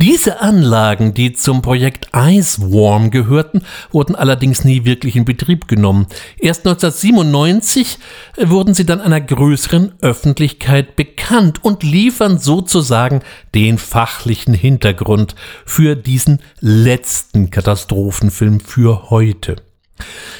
Diese 0.02 0.41
Anlagen, 0.41 1.14
die 1.14 1.32
zum 1.32 1.61
Projekt 1.61 2.10
Iceworm 2.14 3.10
gehörten, 3.10 3.61
wurden 3.91 4.15
allerdings 4.15 4.65
nie 4.65 4.84
wirklich 4.84 5.15
in 5.15 5.23
Betrieb 5.23 5.69
genommen. 5.69 6.07
Erst 6.38 6.68
1997 6.68 7.99
wurden 8.38 8.73
sie 8.73 8.86
dann 8.86 8.99
einer 8.99 9.22
größeren 9.22 9.94
Öffentlichkeit 10.02 10.98
bekannt 10.98 11.64
und 11.64 11.84
liefern 11.84 12.38
sozusagen 12.38 13.22
den 13.56 13.78
fachlichen 13.78 14.53
Hintergrund 14.53 15.36
für 15.65 15.95
diesen 15.95 16.40
letzten 16.60 17.49
Katastrophenfilm 17.49 18.60
für 18.60 19.10
heute. 19.10 19.56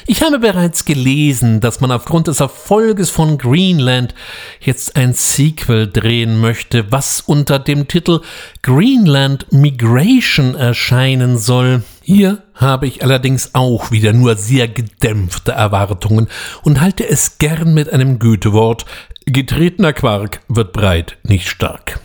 Ich 0.06 0.22
habe 0.22 0.38
bereits 0.38 0.84
gelesen, 0.84 1.60
dass 1.60 1.80
man 1.80 1.92
aufgrund 1.92 2.26
des 2.26 2.40
Erfolges 2.40 3.10
von 3.10 3.38
Greenland 3.38 4.14
jetzt 4.60 4.96
ein 4.96 5.14
Sequel 5.14 5.86
drehen 5.90 6.40
möchte, 6.40 6.90
was 6.90 7.20
unter 7.20 7.58
dem 7.58 7.88
Titel 7.88 8.20
Greenland 8.62 9.52
Migration 9.52 10.54
erscheinen 10.54 11.38
soll. 11.38 11.82
Hier 12.02 12.42
habe 12.54 12.86
ich 12.86 13.02
allerdings 13.04 13.54
auch 13.54 13.90
wieder 13.90 14.12
nur 14.12 14.36
sehr 14.36 14.68
gedämpfte 14.68 15.52
Erwartungen 15.52 16.28
und 16.62 16.80
halte 16.80 17.08
es 17.08 17.38
gern 17.38 17.74
mit 17.74 17.92
einem 17.92 18.18
Gütewort. 18.18 18.84
Getretener 19.26 19.92
Quark 19.92 20.40
wird 20.48 20.72
breit, 20.72 21.16
nicht 21.22 21.48
stark. 21.48 22.00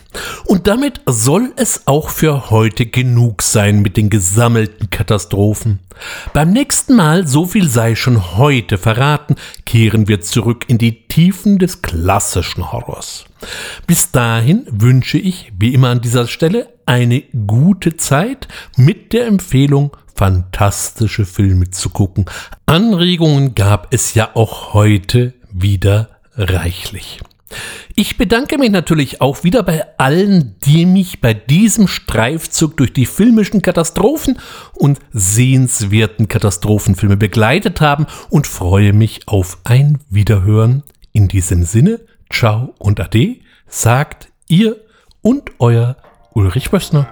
Und 0.45 0.67
damit 0.67 1.01
soll 1.05 1.53
es 1.55 1.87
auch 1.87 2.09
für 2.09 2.49
heute 2.49 2.85
genug 2.85 3.41
sein 3.41 3.81
mit 3.81 3.97
den 3.97 4.09
gesammelten 4.09 4.89
Katastrophen. 4.89 5.79
Beim 6.33 6.51
nächsten 6.51 6.95
Mal, 6.95 7.27
so 7.27 7.45
viel 7.45 7.69
sei 7.69 7.95
schon 7.95 8.37
heute 8.37 8.77
verraten, 8.77 9.35
kehren 9.65 10.07
wir 10.07 10.21
zurück 10.21 10.65
in 10.67 10.77
die 10.77 11.07
Tiefen 11.07 11.57
des 11.57 11.81
klassischen 11.81 12.71
Horrors. 12.71 13.25
Bis 13.85 14.11
dahin 14.11 14.65
wünsche 14.69 15.17
ich, 15.17 15.51
wie 15.57 15.73
immer 15.73 15.89
an 15.89 16.01
dieser 16.01 16.27
Stelle, 16.27 16.67
eine 16.85 17.21
gute 17.21 17.97
Zeit 17.97 18.47
mit 18.75 19.13
der 19.13 19.27
Empfehlung, 19.27 19.95
fantastische 20.15 21.25
Filme 21.25 21.69
zu 21.69 21.89
gucken. 21.89 22.25
Anregungen 22.65 23.55
gab 23.55 23.93
es 23.93 24.13
ja 24.13 24.31
auch 24.35 24.73
heute 24.73 25.33
wieder 25.51 26.09
reichlich. 26.35 27.19
Ich 27.95 28.17
bedanke 28.17 28.57
mich 28.57 28.69
natürlich 28.69 29.21
auch 29.21 29.43
wieder 29.43 29.63
bei 29.63 29.85
allen, 29.97 30.55
die 30.65 30.85
mich 30.85 31.21
bei 31.21 31.33
diesem 31.33 31.87
Streifzug 31.87 32.77
durch 32.77 32.93
die 32.93 33.05
filmischen 33.05 33.61
Katastrophen 33.61 34.39
und 34.73 34.99
sehenswerten 35.13 36.27
Katastrophenfilme 36.27 37.17
begleitet 37.17 37.81
haben 37.81 38.05
und 38.29 38.47
freue 38.47 38.93
mich 38.93 39.27
auf 39.27 39.59
ein 39.63 39.99
Wiederhören. 40.09 40.83
In 41.11 41.27
diesem 41.27 41.63
Sinne, 41.63 42.01
ciao 42.29 42.75
und 42.77 42.99
ade, 42.99 43.37
sagt 43.67 44.29
ihr 44.47 44.77
und 45.21 45.51
euer 45.59 45.97
Ulrich 46.33 46.71
Wössner. 46.71 47.07